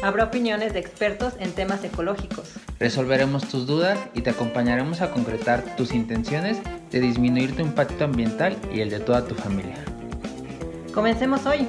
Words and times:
Habrá 0.00 0.24
opiniones 0.24 0.74
de 0.74 0.78
expertos 0.78 1.34
en 1.40 1.52
temas 1.52 1.82
ecológicos. 1.82 2.54
Resolveremos 2.78 3.48
tus 3.48 3.66
dudas 3.66 3.98
y 4.14 4.22
te 4.22 4.30
acompañaremos 4.30 5.00
a 5.00 5.10
concretar 5.10 5.74
tus 5.74 5.92
intenciones 5.92 6.62
de 6.92 7.00
disminuir 7.00 7.56
tu 7.56 7.62
impacto 7.62 8.04
ambiental 8.04 8.56
y 8.72 8.80
el 8.80 8.90
de 8.90 9.00
toda 9.00 9.26
tu 9.26 9.34
familia. 9.34 9.74
Comencemos 10.94 11.44
hoy. 11.46 11.66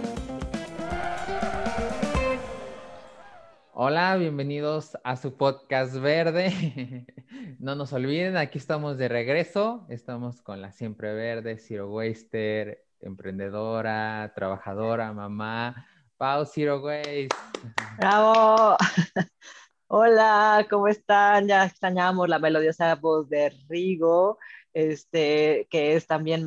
Hola, 3.73 4.15
bienvenidos 4.17 4.95
a 5.03 5.15
su 5.15 5.35
podcast 5.35 5.95
verde. 5.95 7.07
no 7.59 7.73
nos 7.73 7.93
olviden, 7.93 8.37
aquí 8.37 8.59
estamos 8.59 8.99
de 8.99 9.07
regreso. 9.07 9.87
Estamos 9.89 10.43
con 10.43 10.61
la 10.61 10.71
siempre 10.71 11.15
verde, 11.15 11.57
Zero 11.57 11.89
Waster, 11.89 12.85
emprendedora, 13.01 14.33
trabajadora, 14.35 15.13
mamá. 15.13 15.87
Pau 16.19 16.45
Zero 16.45 16.81
Waste. 16.81 17.29
¡Bravo! 17.97 18.75
Hola, 19.87 20.67
¿cómo 20.69 20.89
están? 20.89 21.47
Ya 21.47 21.63
extrañamos 21.63 22.27
la 22.27 22.39
melodiosa 22.39 22.93
voz 22.95 23.29
de 23.29 23.51
Rigo, 23.69 24.37
este, 24.73 25.65
que 25.71 25.95
es 25.95 26.07
también 26.07 26.45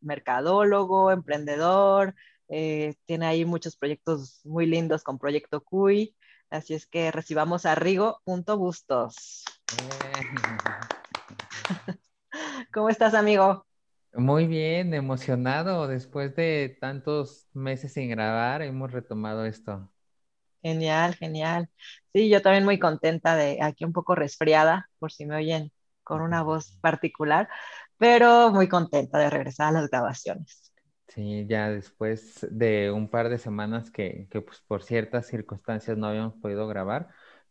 mercadólogo, 0.00 1.12
emprendedor, 1.12 2.16
eh, 2.48 2.96
tiene 3.06 3.26
ahí 3.26 3.44
muchos 3.44 3.76
proyectos 3.76 4.40
muy 4.44 4.66
lindos 4.66 5.04
con 5.04 5.20
Proyecto 5.20 5.62
CUI, 5.62 6.16
así 6.50 6.74
es 6.74 6.86
que 6.86 7.12
recibamos 7.12 7.64
a 7.64 7.76
Rigo. 7.76 8.20
Bustos. 8.26 9.44
¿Cómo 12.74 12.88
estás, 12.88 13.14
amigo? 13.14 13.64
Muy 14.14 14.46
bien, 14.46 14.92
emocionado. 14.94 15.88
Después 15.88 16.34
de 16.36 16.76
tantos 16.80 17.48
meses 17.54 17.92
sin 17.92 18.10
grabar, 18.10 18.62
hemos 18.62 18.92
retomado 18.92 19.44
esto. 19.46 19.90
Genial, 20.62 21.14
genial. 21.14 21.68
Sí, 22.12 22.28
yo 22.28 22.40
también 22.42 22.64
muy 22.64 22.78
contenta 22.78 23.34
de 23.36 23.60
aquí 23.62 23.84
un 23.84 23.92
poco 23.92 24.14
resfriada, 24.14 24.88
por 24.98 25.10
si 25.12 25.26
me 25.26 25.36
oyen 25.36 25.72
con 26.04 26.20
una 26.20 26.42
voz 26.42 26.78
particular, 26.80 27.48
pero 27.96 28.50
muy 28.50 28.68
contenta 28.68 29.18
de 29.18 29.30
regresar 29.30 29.68
a 29.68 29.80
las 29.80 29.90
grabaciones. 29.90 30.72
Sí, 31.08 31.46
ya 31.46 31.68
después 31.70 32.46
de 32.50 32.90
un 32.90 33.10
par 33.10 33.28
de 33.28 33.38
semanas 33.38 33.90
que, 33.90 34.28
pues 34.30 34.62
por 34.66 34.82
ciertas 34.82 35.26
circunstancias 35.26 35.98
no 35.98 36.06
habíamos 36.06 36.34
podido 36.36 36.66
grabar, 36.66 37.08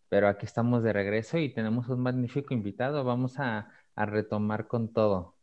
pero 0.09 0.27
aquí 0.27 0.45
estamos 0.47 0.81
de 0.83 0.93
regreso 0.93 1.37
y 1.37 1.53
tenemos 1.53 1.87
un 1.89 2.01
magnífico 2.01 2.53
invitado. 2.53 3.03
Vamos 3.03 3.37
a, 3.37 3.69
retomar 3.95 4.67
con 4.67 4.91
todo. 4.91 5.35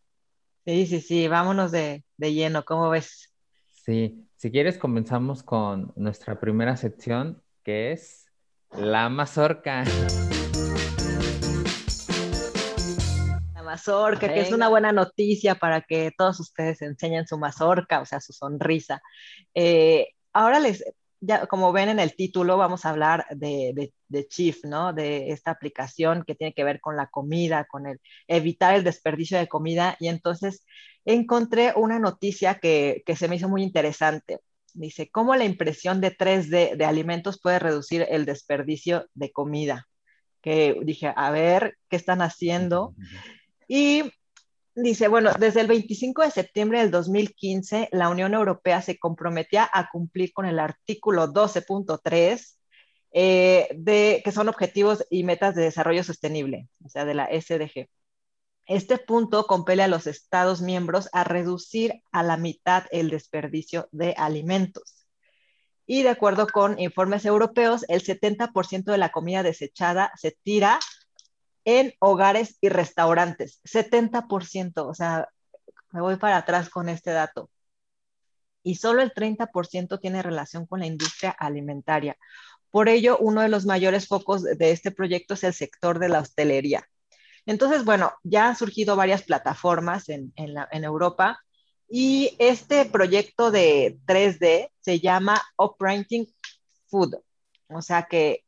Sí, 0.68 0.86
sí, 0.86 1.00
sí, 1.00 1.28
vámonos 1.28 1.72
de, 1.72 2.04
de 2.18 2.34
lleno, 2.34 2.62
¿cómo 2.62 2.90
ves? 2.90 3.32
Sí, 3.72 4.28
si 4.36 4.50
quieres 4.50 4.76
comenzamos 4.76 5.42
con 5.42 5.94
nuestra 5.96 6.38
primera 6.38 6.76
sección 6.76 7.42
que 7.64 7.92
es 7.92 8.26
la 8.76 9.08
mazorca. 9.08 9.84
La 13.54 13.62
mazorca, 13.62 14.28
que 14.28 14.40
es 14.42 14.52
una 14.52 14.68
buena 14.68 14.92
noticia 14.92 15.54
para 15.54 15.80
que 15.80 16.12
todos 16.18 16.38
ustedes 16.38 16.82
enseñen 16.82 17.26
su 17.26 17.38
mazorca, 17.38 18.02
o 18.02 18.04
sea, 18.04 18.20
su 18.20 18.34
sonrisa. 18.34 19.00
Eh, 19.54 20.08
ahora 20.34 20.60
les, 20.60 20.84
ya 21.20 21.46
como 21.46 21.72
ven 21.72 21.88
en 21.88 21.98
el 21.98 22.14
título, 22.14 22.56
vamos 22.56 22.84
a 22.84 22.90
hablar 22.90 23.26
de, 23.30 23.92
de, 24.08 24.28
Chief, 24.28 24.64
¿no? 24.64 24.92
De 24.92 25.30
esta 25.30 25.50
aplicación 25.50 26.24
que 26.26 26.34
tiene 26.34 26.54
que 26.54 26.64
ver 26.64 26.80
con 26.80 26.96
la 26.96 27.08
comida, 27.08 27.66
con 27.66 27.86
el 27.86 28.00
evitar 28.26 28.74
el 28.74 28.84
desperdicio 28.84 29.38
de 29.38 29.48
comida. 29.48 29.96
Y 30.00 30.08
entonces 30.08 30.64
encontré 31.04 31.72
una 31.76 31.98
noticia 31.98 32.54
que, 32.60 33.02
que 33.04 33.16
se 33.16 33.28
me 33.28 33.36
hizo 33.36 33.48
muy 33.48 33.62
interesante. 33.62 34.40
Dice, 34.74 35.10
¿cómo 35.10 35.34
la 35.34 35.44
impresión 35.44 36.00
de 36.00 36.16
3D 36.16 36.76
de 36.76 36.84
alimentos 36.84 37.40
puede 37.40 37.58
reducir 37.58 38.06
el 38.08 38.24
desperdicio 38.24 39.06
de 39.14 39.32
comida? 39.32 39.88
Que 40.40 40.78
dije, 40.84 41.12
a 41.16 41.30
ver, 41.30 41.76
¿qué 41.88 41.96
están 41.96 42.22
haciendo? 42.22 42.94
Y 43.66 44.04
dice, 44.82 45.08
bueno, 45.08 45.32
desde 45.38 45.60
el 45.60 45.66
25 45.66 46.22
de 46.22 46.30
septiembre 46.30 46.80
del 46.80 46.90
2015, 46.90 47.88
la 47.92 48.08
Unión 48.08 48.34
Europea 48.34 48.82
se 48.82 48.98
comprometía 48.98 49.68
a 49.72 49.90
cumplir 49.90 50.32
con 50.32 50.46
el 50.46 50.58
artículo 50.58 51.32
12.3 51.32 52.56
eh, 53.12 53.68
de 53.74 54.20
que 54.24 54.32
son 54.32 54.48
objetivos 54.48 55.04
y 55.10 55.24
metas 55.24 55.54
de 55.54 55.62
desarrollo 55.62 56.04
sostenible, 56.04 56.68
o 56.84 56.88
sea, 56.88 57.04
de 57.04 57.14
la 57.14 57.28
SDG. 57.28 57.88
Este 58.66 58.98
punto 58.98 59.46
compele 59.46 59.82
a 59.82 59.88
los 59.88 60.06
Estados 60.06 60.60
miembros 60.60 61.08
a 61.12 61.24
reducir 61.24 62.02
a 62.12 62.22
la 62.22 62.36
mitad 62.36 62.84
el 62.90 63.08
desperdicio 63.08 63.88
de 63.92 64.14
alimentos. 64.18 65.06
Y 65.86 66.02
de 66.02 66.10
acuerdo 66.10 66.46
con 66.46 66.78
informes 66.78 67.24
europeos, 67.24 67.86
el 67.88 68.02
70% 68.02 68.92
de 68.92 68.98
la 68.98 69.08
comida 69.08 69.42
desechada 69.42 70.12
se 70.16 70.36
tira 70.42 70.78
en 71.64 71.94
hogares 72.00 72.58
y 72.60 72.68
restaurantes. 72.68 73.60
70%, 73.64 74.86
o 74.86 74.94
sea, 74.94 75.28
me 75.92 76.00
voy 76.00 76.16
para 76.16 76.38
atrás 76.38 76.70
con 76.70 76.88
este 76.88 77.10
dato. 77.10 77.50
Y 78.62 78.76
solo 78.76 79.02
el 79.02 79.12
30% 79.12 80.00
tiene 80.00 80.22
relación 80.22 80.66
con 80.66 80.80
la 80.80 80.86
industria 80.86 81.30
alimentaria. 81.30 82.16
Por 82.70 82.88
ello, 82.88 83.16
uno 83.18 83.40
de 83.40 83.48
los 83.48 83.64
mayores 83.64 84.08
focos 84.08 84.42
de 84.42 84.70
este 84.70 84.90
proyecto 84.90 85.34
es 85.34 85.44
el 85.44 85.54
sector 85.54 85.98
de 85.98 86.08
la 86.08 86.20
hostelería. 86.20 86.86
Entonces, 87.46 87.84
bueno, 87.84 88.12
ya 88.24 88.48
han 88.48 88.56
surgido 88.56 88.94
varias 88.94 89.22
plataformas 89.22 90.10
en, 90.10 90.34
Europa 90.70 91.40
y 91.88 92.36
este 92.38 92.84
proyecto 92.84 93.50
de 93.50 93.98
3D 94.06 94.70
se 94.80 95.00
llama 95.00 95.40
Operating 95.56 96.26
Food, 96.88 97.14
o 97.68 97.80
sea 97.80 98.02
que 98.02 98.44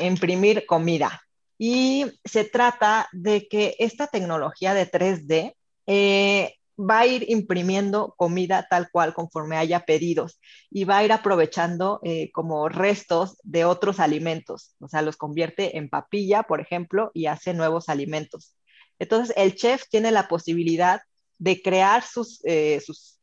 imprimir 0.00 0.66
comida. 0.66 1.22
Y 1.62 2.06
se 2.24 2.44
trata 2.44 3.06
de 3.12 3.46
que 3.46 3.76
esta 3.78 4.06
tecnología 4.06 4.72
de 4.72 4.90
3D 4.90 5.54
eh, 5.86 6.54
va 6.80 7.00
a 7.00 7.06
ir 7.06 7.28
imprimiendo 7.28 8.14
comida 8.16 8.66
tal 8.70 8.90
cual 8.90 9.12
conforme 9.12 9.58
haya 9.58 9.80
pedidos 9.80 10.40
y 10.70 10.84
va 10.84 10.96
a 10.96 11.04
ir 11.04 11.12
aprovechando 11.12 12.00
eh, 12.02 12.32
como 12.32 12.70
restos 12.70 13.36
de 13.42 13.66
otros 13.66 14.00
alimentos, 14.00 14.74
o 14.80 14.88
sea, 14.88 15.02
los 15.02 15.18
convierte 15.18 15.76
en 15.76 15.90
papilla, 15.90 16.44
por 16.44 16.62
ejemplo, 16.62 17.10
y 17.12 17.26
hace 17.26 17.52
nuevos 17.52 17.90
alimentos. 17.90 18.56
Entonces, 18.98 19.36
el 19.36 19.54
chef 19.54 19.84
tiene 19.90 20.12
la 20.12 20.28
posibilidad 20.28 21.02
de 21.36 21.60
crear 21.60 22.02
sus, 22.04 22.40
eh, 22.44 22.80
sus, 22.80 23.18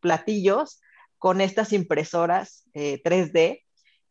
platillos 0.00 0.80
con 1.18 1.42
estas 1.42 1.74
impresoras 1.74 2.64
3D, 2.72 3.38
eh, 3.38 3.64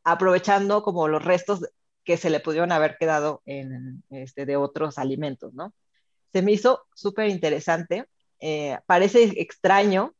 aprovechando 0.03 0.83
como 0.83 1.07
los 1.07 1.25
restos 1.25 1.61
que 2.03 2.17
se 2.17 2.29
le 2.29 2.39
pudieron 2.39 2.71
haber 2.71 2.97
quedado 2.97 3.41
en, 3.45 4.03
este, 4.09 4.45
de 4.45 4.57
otros 4.57 4.97
alimentos, 4.97 5.53
¿no? 5.53 5.73
Se 6.31 6.41
me 6.41 6.51
hizo 6.51 6.85
súper 6.93 7.29
interesante 7.29 8.05
eh, 8.39 8.79
parece 8.87 9.23
extraño, 9.37 10.15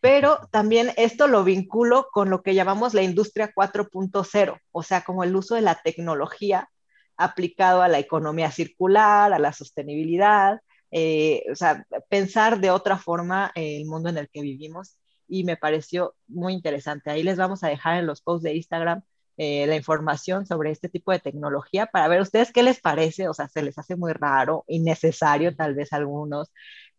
pero 0.00 0.38
también 0.50 0.92
esto 0.96 1.26
lo 1.28 1.44
vinculo 1.44 2.08
con 2.10 2.30
lo 2.30 2.42
que 2.42 2.54
llamamos 2.54 2.94
la 2.94 3.02
industria 3.02 3.52
4.0, 3.54 4.60
o 4.72 4.82
sea, 4.82 5.02
como 5.02 5.24
el 5.24 5.36
uso 5.36 5.54
de 5.56 5.60
la 5.60 5.80
tecnología 5.82 6.70
aplicado 7.18 7.82
a 7.82 7.88
la 7.88 7.98
economía 7.98 8.50
circular, 8.50 9.32
a 9.32 9.38
la 9.38 9.52
sostenibilidad, 9.52 10.60
eh, 10.90 11.42
o 11.50 11.54
sea, 11.54 11.84
pensar 12.08 12.60
de 12.60 12.70
otra 12.70 12.98
forma 12.98 13.52
el 13.54 13.86
mundo 13.86 14.08
en 14.08 14.18
el 14.18 14.28
que 14.30 14.42
vivimos 14.42 14.96
y 15.28 15.44
me 15.44 15.56
pareció 15.56 16.14
muy 16.28 16.52
interesante. 16.54 17.10
Ahí 17.10 17.22
les 17.22 17.36
vamos 17.36 17.64
a 17.64 17.68
dejar 17.68 17.98
en 17.98 18.06
los 18.06 18.22
posts 18.22 18.44
de 18.44 18.54
Instagram 18.54 19.02
eh, 19.36 19.66
la 19.66 19.76
información 19.76 20.46
sobre 20.46 20.70
este 20.70 20.88
tipo 20.88 21.12
de 21.12 21.18
tecnología 21.18 21.86
para 21.86 22.08
ver 22.08 22.20
ustedes 22.20 22.52
qué 22.52 22.62
les 22.62 22.80
parece, 22.80 23.28
o 23.28 23.34
sea, 23.34 23.48
se 23.48 23.62
les 23.62 23.78
hace 23.78 23.96
muy 23.96 24.12
raro, 24.12 24.64
innecesario 24.68 25.54
tal 25.54 25.74
vez 25.74 25.92
algunos, 25.92 26.50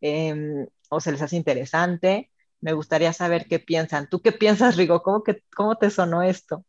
Em, 0.02 0.68
o 0.90 1.00
se 1.00 1.12
les 1.12 1.22
hace 1.22 1.36
interesante. 1.36 2.32
Me 2.62 2.74
gustaría 2.74 3.14
saber 3.14 3.48
qué 3.48 3.60
piensan. 3.60 4.10
¿Tú 4.10 4.22
qué 4.22 4.32
piensas, 4.32 4.78
Rigo? 4.78 5.02
¿Cómo, 5.04 5.24
que, 5.24 5.44
cómo 5.56 5.76
te 5.76 5.90
sonó 5.90 6.24
esto? 6.24 6.66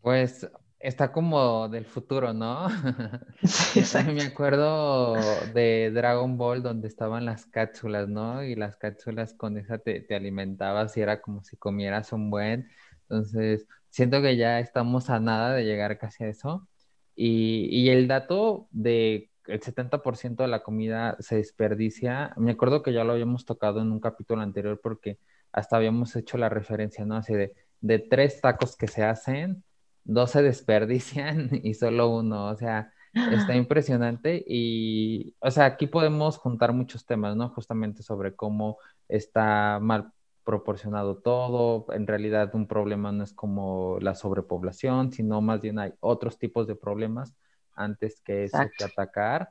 Pues 0.00 0.48
está 0.78 1.12
como 1.12 1.68
del 1.68 1.84
futuro, 1.84 2.32
¿no? 2.32 2.68
Sí, 3.42 3.82
Me 4.12 4.22
acuerdo 4.22 5.14
de 5.52 5.90
Dragon 5.92 6.36
Ball 6.36 6.62
donde 6.62 6.88
estaban 6.88 7.24
las 7.24 7.46
cápsulas, 7.46 8.08
¿no? 8.08 8.42
Y 8.42 8.54
las 8.54 8.76
cápsulas 8.76 9.34
con 9.34 9.58
esa 9.58 9.78
te, 9.78 10.00
te, 10.00 10.14
alimentabas 10.14 10.96
y 10.96 11.00
era 11.00 11.20
como 11.20 11.42
si 11.42 11.56
comieras 11.56 12.12
un 12.12 12.30
buen. 12.30 12.68
Entonces, 13.02 13.66
siento 13.90 14.22
que 14.22 14.36
ya 14.36 14.60
estamos 14.60 15.10
a 15.10 15.20
nada 15.20 15.54
de 15.54 15.64
llegar 15.64 15.98
casi 15.98 16.24
a 16.24 16.28
eso. 16.28 16.68
Y, 17.14 17.68
y 17.70 17.90
el 17.90 18.08
dato 18.08 18.68
de 18.70 19.30
el 19.46 19.60
70% 19.60 20.42
de 20.42 20.48
la 20.48 20.62
comida 20.62 21.16
se 21.20 21.36
desperdicia. 21.36 22.32
Me 22.36 22.52
acuerdo 22.52 22.82
que 22.82 22.92
ya 22.92 23.04
lo 23.04 23.12
habíamos 23.12 23.44
tocado 23.44 23.80
en 23.80 23.90
un 23.92 24.00
capítulo 24.00 24.42
anterior 24.42 24.80
porque 24.82 25.18
hasta 25.52 25.76
habíamos 25.76 26.14
hecho 26.16 26.38
la 26.38 26.48
referencia, 26.48 27.04
¿no? 27.04 27.16
Así 27.16 27.34
de, 27.34 27.54
de 27.80 27.98
tres 27.98 28.40
tacos 28.40 28.76
que 28.76 28.86
se 28.86 29.02
hacen, 29.02 29.64
dos 30.04 30.30
se 30.32 30.42
desperdician 30.42 31.50
y 31.62 31.74
solo 31.74 32.08
uno, 32.08 32.48
o 32.48 32.56
sea, 32.56 32.92
está 33.12 33.54
impresionante 33.56 34.42
y, 34.46 35.34
o 35.40 35.50
sea, 35.50 35.64
aquí 35.66 35.86
podemos 35.86 36.38
juntar 36.38 36.72
muchos 36.72 37.06
temas, 37.06 37.36
¿no? 37.36 37.48
Justamente 37.50 38.02
sobre 38.02 38.34
cómo 38.34 38.78
está 39.08 39.78
mal 39.80 40.12
proporcionado 40.50 41.18
todo, 41.18 41.86
en 41.92 42.08
realidad 42.08 42.52
un 42.56 42.66
problema 42.66 43.12
no 43.12 43.22
es 43.22 43.32
como 43.32 43.98
la 44.00 44.16
sobrepoblación, 44.16 45.12
sino 45.12 45.40
más 45.40 45.60
bien 45.60 45.78
hay 45.78 45.92
otros 46.00 46.38
tipos 46.38 46.66
de 46.66 46.74
problemas 46.74 47.36
antes 47.76 48.20
que 48.20 48.42
eso 48.42 48.58
que 48.76 48.84
atacar. 48.84 49.50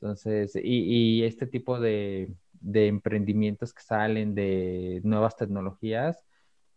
Entonces, 0.00 0.56
y, 0.56 1.20
y 1.20 1.22
este 1.22 1.46
tipo 1.46 1.78
de, 1.78 2.34
de 2.52 2.88
emprendimientos 2.88 3.72
que 3.72 3.82
salen 3.82 4.34
de 4.34 5.00
nuevas 5.04 5.36
tecnologías, 5.36 6.26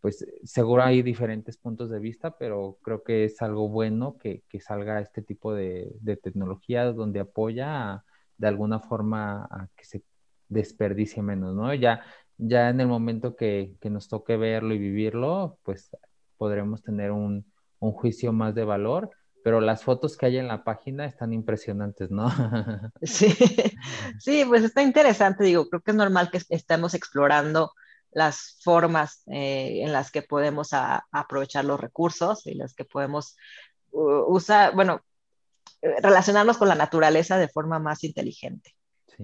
pues 0.02 0.24
seguro 0.44 0.84
hay 0.84 1.02
diferentes 1.02 1.58
puntos 1.58 1.90
de 1.90 1.98
vista, 1.98 2.38
pero 2.38 2.78
creo 2.84 3.02
que 3.02 3.25
es 3.25 3.42
algo 3.42 3.70
bueno 3.70 4.20
que, 4.20 4.44
que 4.50 4.60
salga 4.60 5.02
este 5.02 5.24
tipo 5.24 5.52
de, 5.52 5.96
de 6.00 6.16
tecnología 6.16 6.92
donde 6.92 7.22
apoya 7.22 8.04
de 8.38 8.48
alguna 8.48 8.80
forma 8.80 9.48
a 9.50 9.68
que 9.75 9.86
se 9.86 10.04
desperdicie 10.48 11.24
menos, 11.24 11.56
¿no? 11.56 11.74
Ya, 11.74 12.04
ya 12.45 12.69
en 12.69 12.81
el 12.81 12.88
momento 12.88 13.36
que, 13.36 13.75
que 13.80 13.90
nos 13.90 14.07
toque 14.07 14.38
verlo 14.38 14.74
y 14.74 14.78
vivirlo, 14.78 15.57
pues 15.63 15.90
podremos 16.38 16.84
tener 16.84 17.12
un, 17.12 17.45
un, 17.80 17.92
juicio 17.94 18.34
más 18.34 18.54
de 18.54 18.66
valor, 18.66 19.12
pero 19.44 19.62
las 19.62 19.84
fotos 19.84 20.18
que 20.18 20.25
hay 20.25 20.38
en 20.38 20.48
la 20.48 20.63
página 20.63 21.06
están 21.06 21.34
impresionantes, 21.34 22.12
¿no? 22.12 22.30
Sí, 23.01 23.30
sí, 24.19 24.45
pues 24.45 24.63
está 24.63 24.81
interesante, 24.81 25.44
digo, 25.44 25.68
creo 25.69 25.81
que 25.81 25.92
es 25.92 25.98
normal 25.98 26.30
que 26.31 26.42
estemos 26.50 26.94
explorando 26.94 27.72
las 28.12 28.60
formas 28.62 29.24
eh, 29.28 29.81
en 29.84 29.92
las 29.92 30.12
que 30.12 30.22
podemos 30.22 30.69
aprovechar 30.72 31.66
los 31.66 31.80
recursos 31.80 32.46
y 32.46 32.54
las 32.54 32.74
que 32.74 32.86
podemos 32.86 33.36
usar, 33.92 34.75
bueno, 34.75 35.01
eh, 35.81 35.96
relacionarnos 36.01 36.57
con 36.57 36.68
la 36.68 36.75
naturaleza 36.75 37.38
de 37.38 37.48
forma 37.48 37.80
más 37.80 38.04
inteligente. 38.04 38.75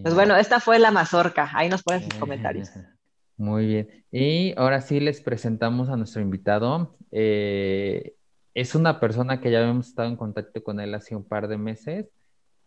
Pues 0.02 0.14
bueno, 0.14 0.36
esta 0.36 0.60
fue 0.60 0.78
la 0.78 0.92
mazorca. 0.92 1.50
Ahí 1.54 1.70
nos 1.70 1.84
ponen 1.84 2.04
sus 2.04 2.20
comentarios. 2.20 2.70
Muy 3.40 3.68
bien. 3.68 4.06
Y 4.12 4.54
ahora 4.58 4.82
sí 4.82 5.00
les 5.00 5.22
presentamos 5.22 5.88
a 5.88 5.96
nuestro 5.96 6.22
invitado. 6.22 6.98
Eh, 7.10 8.16
es 8.54 8.76
una 8.76 9.00
persona 9.00 9.40
que 9.40 9.50
ya 9.50 9.60
habíamos 9.62 9.88
estado 9.88 10.10
en 10.10 10.18
contacto 10.18 10.62
con 10.62 10.82
él 10.82 10.94
hace 10.94 11.16
un 11.16 11.24
par 11.24 11.48
de 11.48 11.58
meses 11.58 12.08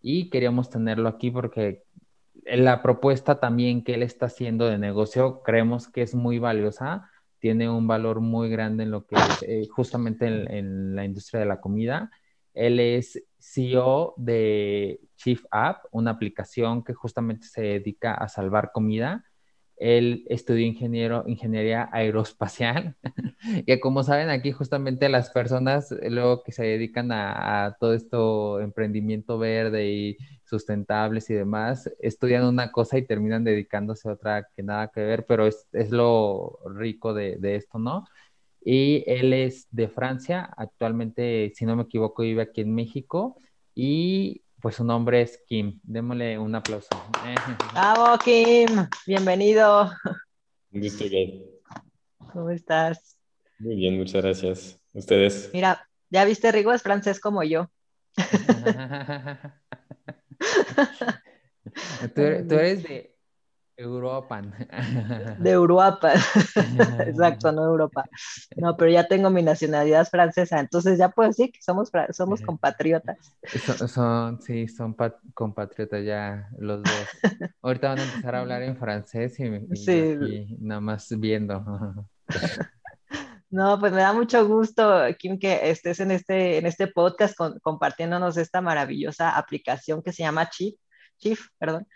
y 0.00 0.30
queríamos 0.30 0.70
tenerlo 0.70 1.10
aquí 1.10 1.30
porque 1.30 1.82
la 2.46 2.80
propuesta 2.80 3.38
también 3.38 3.84
que 3.84 3.92
él 3.94 4.02
está 4.02 4.26
haciendo 4.26 4.64
de 4.64 4.78
negocio 4.78 5.42
creemos 5.42 5.88
que 5.88 6.00
es 6.00 6.14
muy 6.14 6.38
valiosa, 6.38 7.10
tiene 7.38 7.69
un 7.69 7.86
valor 7.86 8.20
muy 8.20 8.48
grande 8.48 8.84
en 8.84 8.92
lo 8.92 9.06
que 9.06 9.16
es 9.16 9.42
eh, 9.42 9.69
justamente 9.70 10.26
en, 10.26 10.96
la 10.96 11.04
industria 11.04 11.40
de 11.40 11.46
la 11.46 11.60
comida. 11.60 12.10
Él 12.54 12.80
es 12.80 13.22
CEO 13.38 14.14
de 14.16 15.00
Chief 15.16 15.44
App, 15.50 15.84
una 15.90 16.12
aplicación 16.12 16.82
que 16.82 16.94
justamente 16.94 17.46
se 17.46 17.60
dedica 17.60 18.14
a 18.14 18.26
salvar 18.28 18.72
comida. 18.72 19.22
Él 19.82 20.25
estudió 20.29 20.64
ingeniero, 20.64 21.25
ingeniería 21.26 21.88
aeroespacial, 21.93 22.94
que 23.67 23.81
como 23.81 24.05
saben 24.05 24.31
aquí 24.31 24.52
justamente 24.52 25.08
las 25.08 25.31
personas 25.31 25.93
luego 26.08 26.44
que 26.44 26.52
se 26.52 26.62
dedican 26.62 27.11
a, 27.11 27.67
a 27.67 27.75
todo 27.75 27.93
esto 27.93 28.61
emprendimiento 28.61 29.38
verde 29.38 29.90
y 29.90 30.17
sustentables 30.44 31.31
y 31.31 31.34
demás, 31.34 31.90
estudian 31.99 32.44
una 32.44 32.70
cosa 32.70 32.96
y 32.96 33.06
terminan 33.06 33.43
dedicándose 33.43 34.08
a 34.08 34.12
otra 34.12 34.49
que 34.55 34.62
nada 34.62 34.88
que 34.88 35.00
ver, 35.00 35.26
pero 35.26 35.49
es, 35.49 35.67
es 35.73 35.90
lo 35.90 36.61
rico 36.76 37.12
de, 37.12 37.37
de, 37.38 37.56
esto, 37.56 37.79
¿no? 37.81 38.06
Y 38.64 39.02
él 39.06 39.32
es 39.32 39.67
de 39.73 39.88
Francia, 39.88 40.49
actualmente, 40.56 41.52
si 41.56 41.64
no 41.64 41.75
me 41.75 41.82
equivoco, 41.84 42.23
vive 42.23 42.43
aquí 42.43 42.61
en 42.61 42.75
México 42.75 43.37
y 43.75 44.43
pues 44.62 44.76
su 44.76 44.85
nombre 44.85 45.20
es 45.23 45.43
Kim. 45.47 45.81
Démosle 45.82 46.38
un 46.38 46.55
aplauso. 46.55 46.88
¡Bravo, 47.73 48.17
Kim! 48.19 48.69
Bienvenido. 49.05 49.91
Un 50.70 50.81
gusto, 50.81 51.05
bien. 51.05 51.43
¿Cómo 52.32 52.49
estás? 52.50 53.19
Muy 53.59 53.75
bien, 53.75 53.99
muchas 53.99 54.23
gracias. 54.23 54.81
¿Ustedes? 54.93 55.50
Mira, 55.53 55.88
ya 56.11 56.25
viste, 56.25 56.53
Rigo 56.53 56.73
es 56.73 56.81
francés 56.82 57.19
como 57.19 57.43
yo. 57.43 57.73
tú, 62.15 62.20
eres 62.20 62.82
de 62.85 63.12
Europa. 63.82 64.43
De 65.38 65.50
Europa, 65.50 66.12
exacto, 67.06 67.52
no 67.52 67.64
Europa. 67.64 68.08
No, 68.56 68.76
pero 68.76 68.90
ya 68.90 69.08
tengo 69.08 69.31
mi 69.31 69.43
nacionalidad 69.43 70.06
francesa, 70.08 70.61
entonces 70.61 70.99
ya 70.99 71.08
puedo 71.08 71.29
decir 71.29 71.50
que 71.50 71.61
somos, 71.62 71.90
somos 72.11 72.43
compatriotas. 72.43 73.17
Son, 73.88 74.40
sí, 74.43 74.69
son 74.69 74.94
compatriotas 75.34 76.05
ya 76.05 76.49
los 76.58 76.82
dos. 76.82 77.08
Ahorita 77.62 77.88
van 77.88 77.99
a 77.99 78.05
empezar 78.05 78.34
a 78.34 78.40
hablar 78.40 78.62
en 78.62 78.76
francés 78.76 79.40
y, 79.40 79.44
y 79.44 80.56
nada 80.61 80.81
más 80.81 81.08
viendo. 81.19 81.64
No, 83.52 83.79
pues 83.79 83.93
me 83.93 84.00
da 84.00 84.14
mucho 84.14 84.49
gusto, 84.49 84.82
Kim, 85.19 85.38
que 85.38 85.69
estés 85.69 86.00
en 86.00 86.11
este, 86.11 86.56
en 86.56 86.64
este 86.64 86.87
podcast 86.87 87.37
compartiéndonos 87.61 88.38
esta 88.38 88.62
maravillosa 88.62 89.37
aplicación 89.37 90.02
que 90.02 90.11
se 90.11 90.23
llama 90.23 90.49
Chief, 90.49 90.75
Chief 91.19 91.38
perdón. 91.58 91.87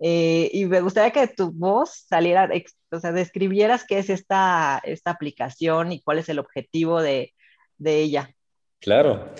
Eh, 0.00 0.50
y 0.52 0.64
me 0.66 0.80
gustaría 0.80 1.12
que 1.12 1.32
tu 1.32 1.52
voz 1.52 2.04
saliera, 2.08 2.50
o 2.90 3.00
sea, 3.00 3.12
describieras 3.12 3.84
qué 3.86 3.98
es 3.98 4.10
esta, 4.10 4.80
esta 4.84 5.10
aplicación 5.10 5.92
y 5.92 6.02
cuál 6.02 6.18
es 6.18 6.28
el 6.28 6.38
objetivo 6.38 7.00
de, 7.00 7.32
de 7.78 8.00
ella. 8.00 8.34
Claro. 8.80 9.32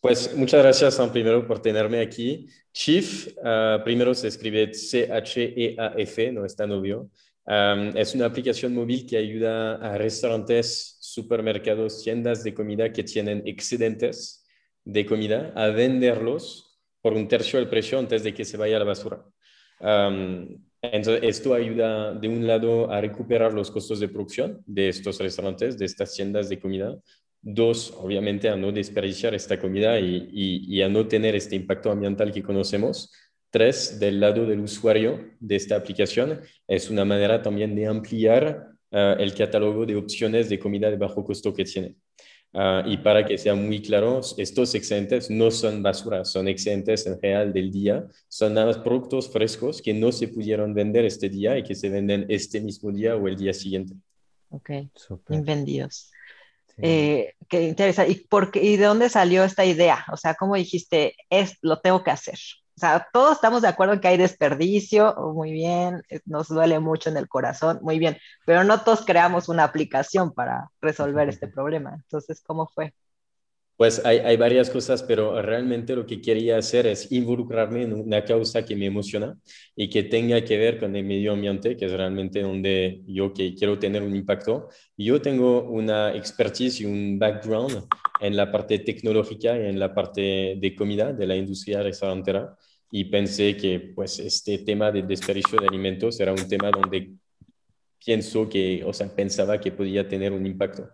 Pues 0.00 0.36
muchas 0.36 0.62
gracias, 0.62 1.00
primero, 1.10 1.46
por 1.46 1.62
tenerme 1.62 2.00
aquí. 2.00 2.46
Chief, 2.72 3.28
uh, 3.38 3.82
primero 3.82 4.12
se 4.12 4.28
escribe 4.28 4.74
C-H-E-A-F, 4.74 6.32
no 6.32 6.44
es 6.44 6.54
tan 6.54 6.70
obvio. 6.72 7.08
Es 7.46 8.14
una 8.14 8.26
aplicación 8.26 8.74
móvil 8.74 9.06
que 9.06 9.18
ayuda 9.18 9.74
a 9.76 9.98
restaurantes 9.98 10.96
supermercados, 11.00 12.02
tiendas 12.02 12.42
de 12.42 12.54
comida 12.54 12.90
que 12.90 13.04
tienen 13.04 13.42
excedentes 13.46 14.46
de 14.84 15.04
comida 15.04 15.52
a 15.54 15.68
venderlos 15.68 16.78
por 17.02 17.12
un 17.12 17.28
tercio 17.28 17.58
del 17.58 17.68
precio 17.68 17.98
antes 17.98 18.22
de 18.22 18.32
que 18.32 18.46
se 18.46 18.56
vaya 18.56 18.76
a 18.76 18.78
la 18.78 18.86
basura. 18.86 19.24
Entonces, 20.80 21.22
esto 21.22 21.54
ayuda 21.54 22.14
de 22.14 22.28
un 22.28 22.46
lado 22.46 22.90
a 22.90 23.00
recuperar 23.00 23.52
los 23.52 23.70
costos 23.70 24.00
de 24.00 24.08
producción 24.08 24.62
de 24.66 24.88
estos 24.88 25.18
restaurantes, 25.18 25.78
de 25.78 25.84
estas 25.84 26.14
tiendas 26.14 26.48
de 26.48 26.58
comida. 26.58 26.96
Dos, 27.40 27.92
obviamente, 27.98 28.48
a 28.48 28.56
no 28.56 28.72
desperdiciar 28.72 29.34
esta 29.34 29.58
comida 29.58 30.00
y, 30.00 30.28
y 30.32 30.82
a 30.82 30.88
no 30.88 31.06
tener 31.06 31.34
este 31.34 31.56
impacto 31.56 31.90
ambiental 31.90 32.32
que 32.32 32.42
conocemos. 32.42 33.12
Tres, 33.54 34.00
del 34.00 34.18
lado 34.18 34.46
del 34.46 34.58
usuario 34.58 35.30
de 35.38 35.54
esta 35.54 35.76
aplicación, 35.76 36.40
es 36.66 36.90
una 36.90 37.04
manera 37.04 37.40
también 37.40 37.76
de 37.76 37.86
ampliar 37.86 38.66
uh, 38.90 39.14
el 39.16 39.32
catálogo 39.32 39.86
de 39.86 39.94
opciones 39.94 40.48
de 40.48 40.58
comida 40.58 40.90
de 40.90 40.96
bajo 40.96 41.22
costo 41.22 41.54
que 41.54 41.64
tiene. 41.64 41.94
Uh, 42.54 42.86
y 42.86 42.98
para 42.98 43.26
que 43.26 43.36
sea 43.36 43.56
muy 43.56 43.82
claro, 43.82 44.20
estos 44.38 44.76
excedentes 44.76 45.28
no 45.28 45.50
son 45.50 45.82
basura, 45.82 46.24
son 46.24 46.46
excedentes 46.46 47.04
en 47.04 47.20
real 47.20 47.52
del 47.52 47.72
día, 47.72 48.06
son 48.28 48.54
nada 48.54 48.68
más 48.68 48.78
productos 48.78 49.28
frescos 49.28 49.82
que 49.82 49.92
no 49.92 50.12
se 50.12 50.28
pudieron 50.28 50.72
vender 50.72 51.04
este 51.04 51.28
día 51.28 51.58
y 51.58 51.64
que 51.64 51.74
se 51.74 51.88
venden 51.88 52.26
este 52.28 52.60
mismo 52.60 52.92
día 52.92 53.16
o 53.16 53.26
el 53.26 53.36
día 53.36 53.52
siguiente. 53.52 53.94
Ok, 54.50 54.70
Super. 54.94 55.42
vendidos. 55.42 56.12
Sí. 56.68 56.82
Eh, 56.82 57.34
qué 57.48 57.62
interesante. 57.62 58.12
¿Y, 58.12 58.14
por 58.26 58.52
qué, 58.52 58.62
¿Y 58.62 58.76
de 58.76 58.84
dónde 58.84 59.08
salió 59.08 59.42
esta 59.42 59.64
idea? 59.64 60.04
O 60.12 60.16
sea, 60.16 60.34
¿cómo 60.34 60.54
dijiste, 60.54 61.16
es, 61.30 61.58
lo 61.60 61.80
tengo 61.80 62.04
que 62.04 62.12
hacer? 62.12 62.38
O 62.76 62.80
sea, 62.80 63.06
todos 63.12 63.36
estamos 63.36 63.62
de 63.62 63.68
acuerdo 63.68 63.94
en 63.94 64.00
que 64.00 64.08
hay 64.08 64.16
desperdicio, 64.16 65.14
muy 65.32 65.52
bien, 65.52 66.02
nos 66.26 66.48
duele 66.48 66.80
mucho 66.80 67.08
en 67.08 67.16
el 67.16 67.28
corazón, 67.28 67.78
muy 67.82 68.00
bien, 68.00 68.18
pero 68.44 68.64
no 68.64 68.80
todos 68.80 69.04
creamos 69.04 69.48
una 69.48 69.62
aplicación 69.62 70.32
para 70.32 70.70
resolver 70.80 71.28
este 71.28 71.46
problema. 71.46 71.94
Entonces, 71.94 72.42
¿cómo 72.44 72.66
fue? 72.66 72.92
Pues 73.76 74.04
hay, 74.04 74.18
hay, 74.18 74.36
varias 74.36 74.70
cosas, 74.70 75.02
pero 75.02 75.42
realmente 75.42 75.96
lo 75.96 76.06
que 76.06 76.20
quería 76.20 76.56
hacer 76.58 76.86
es 76.86 77.10
involucrarme 77.10 77.82
en 77.82 77.92
una 77.92 78.24
causa 78.24 78.64
que 78.64 78.76
me 78.76 78.86
emociona 78.86 79.36
y 79.74 79.90
que 79.90 80.04
tenga 80.04 80.44
que 80.44 80.56
ver 80.56 80.78
con 80.78 80.94
el 80.94 81.04
medio 81.04 81.32
ambiente, 81.32 81.76
que 81.76 81.86
es 81.86 81.92
realmente 81.92 82.42
donde 82.42 83.02
yo 83.06 83.32
que 83.32 83.52
quiero 83.56 83.78
tener 83.80 84.02
un 84.04 84.14
impacto. 84.14 84.68
Yo 84.96 85.20
tengo 85.20 85.64
una 85.64 86.14
expertise 86.14 86.80
y 86.82 86.84
un 86.84 87.18
background 87.18 87.84
en 88.20 88.36
la 88.36 88.52
parte 88.52 88.78
tecnológica 88.78 89.56
y 89.58 89.66
en 89.66 89.80
la 89.80 89.92
parte 89.92 90.56
de 90.56 90.74
comida 90.76 91.12
de 91.12 91.26
la 91.26 91.34
industria 91.34 91.82
restaurantera 91.82 92.56
y 92.90 93.04
pensé 93.04 93.56
que 93.56 93.92
pues 93.94 94.18
este 94.18 94.58
tema 94.58 94.92
de 94.92 95.02
desperdicio 95.02 95.58
de 95.58 95.66
alimentos 95.66 96.18
era 96.20 96.32
un 96.32 96.48
tema 96.48 96.70
donde 96.70 97.12
pienso 98.04 98.48
que, 98.48 98.82
o 98.84 98.92
sea, 98.92 99.08
pensaba 99.14 99.58
que 99.58 99.72
podía 99.72 100.06
tener 100.06 100.32
un 100.32 100.46
impacto. 100.46 100.90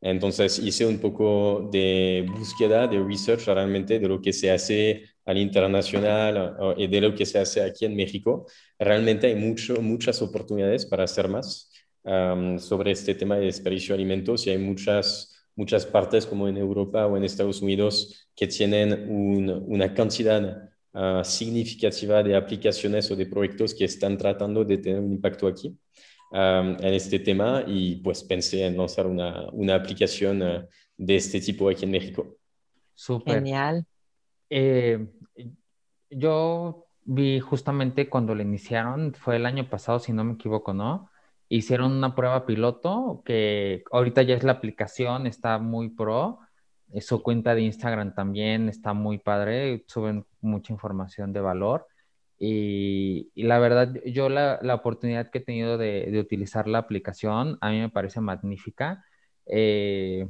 Entonces 0.00 0.58
hice 0.58 0.84
un 0.84 0.98
poco 0.98 1.68
de 1.72 2.26
búsqueda, 2.36 2.86
de 2.86 3.02
research 3.02 3.46
realmente 3.46 3.98
de 3.98 4.08
lo 4.08 4.20
que 4.20 4.32
se 4.32 4.50
hace 4.50 5.04
al 5.24 5.38
internacional 5.38 6.74
y 6.76 6.86
de 6.86 7.00
lo 7.00 7.14
que 7.14 7.24
se 7.24 7.38
hace 7.38 7.62
aquí 7.62 7.86
en 7.86 7.96
México. 7.96 8.46
Realmente 8.78 9.28
hay 9.28 9.34
mucho, 9.34 9.80
muchas 9.80 10.20
oportunidades 10.20 10.84
para 10.84 11.04
hacer 11.04 11.28
más 11.28 11.70
sobre 12.58 12.90
este 12.90 13.14
tema 13.14 13.36
de 13.36 13.46
desperdicio 13.46 13.94
de 13.94 14.02
alimentos 14.02 14.46
y 14.46 14.50
hay 14.50 14.58
muchas, 14.58 15.46
muchas 15.56 15.86
partes 15.86 16.26
como 16.26 16.48
en 16.48 16.58
Europa 16.58 17.06
o 17.06 17.16
en 17.16 17.24
Estados 17.24 17.62
Unidos 17.62 18.28
que 18.36 18.46
tienen 18.46 19.06
una 19.08 19.94
cantidad 19.94 20.68
ah, 20.94 21.22
significativa 21.24 22.22
de 22.22 22.36
aplicaciones 22.36 23.10
o 23.10 23.16
de 23.16 23.26
proyectos 23.26 23.74
que 23.74 23.84
están 23.84 24.16
tratando 24.16 24.64
de 24.64 24.78
tener 24.78 25.00
un 25.00 25.12
impacto 25.12 25.46
aquí 25.46 25.76
en 26.36 26.92
este 26.92 27.20
tema 27.20 27.62
y 27.64 27.96
pues 27.96 28.24
pensé 28.24 28.66
en 28.66 28.76
lanzar 28.76 29.06
una, 29.06 29.48
una 29.52 29.76
aplicación 29.76 30.42
ah, 30.42 30.66
de 30.96 31.16
este 31.16 31.40
tipo 31.40 31.68
aquí 31.68 31.84
en 31.84 31.92
México. 31.92 32.38
Súper. 32.94 33.34
Genial. 33.34 33.86
Eh, 34.50 35.06
yo 36.10 36.86
vi 37.04 37.40
justamente 37.40 38.08
cuando 38.08 38.34
lo 38.34 38.42
iniciaron, 38.42 39.14
fue 39.14 39.36
el 39.36 39.46
año 39.46 39.68
pasado, 39.68 39.98
si 39.98 40.12
no 40.12 40.24
me 40.24 40.34
equivoco, 40.34 40.72
¿no? 40.72 41.10
Hicieron 41.48 41.92
una 41.92 42.14
prueba 42.14 42.46
piloto 42.46 43.22
que 43.24 43.84
ahorita 43.92 44.22
ya 44.22 44.34
es 44.34 44.44
la 44.44 44.52
aplicación, 44.52 45.26
está 45.26 45.58
muy 45.58 45.90
pro. 45.90 46.40
Su 47.00 47.22
cuenta 47.22 47.54
de 47.54 47.62
Instagram 47.62 48.14
también 48.14 48.68
está 48.68 48.92
muy 48.92 49.18
padre, 49.18 49.84
suben 49.86 50.26
mucha 50.40 50.72
información 50.72 51.32
de 51.32 51.40
valor. 51.40 51.86
Y, 52.38 53.30
la 53.36 53.58
verdad, 53.58 53.94
yo 54.06 54.28
la, 54.28 54.58
la, 54.62 54.74
oportunidad 54.74 55.30
que 55.30 55.38
he 55.38 55.40
tenido 55.40 55.78
de, 55.78 56.08
de, 56.10 56.20
utilizar 56.20 56.68
la 56.68 56.78
aplicación, 56.78 57.58
a 57.60 57.70
mí 57.70 57.80
me 57.80 57.90
parece 57.90 58.20
magnífica. 58.20 59.04
Eh, 59.46 60.28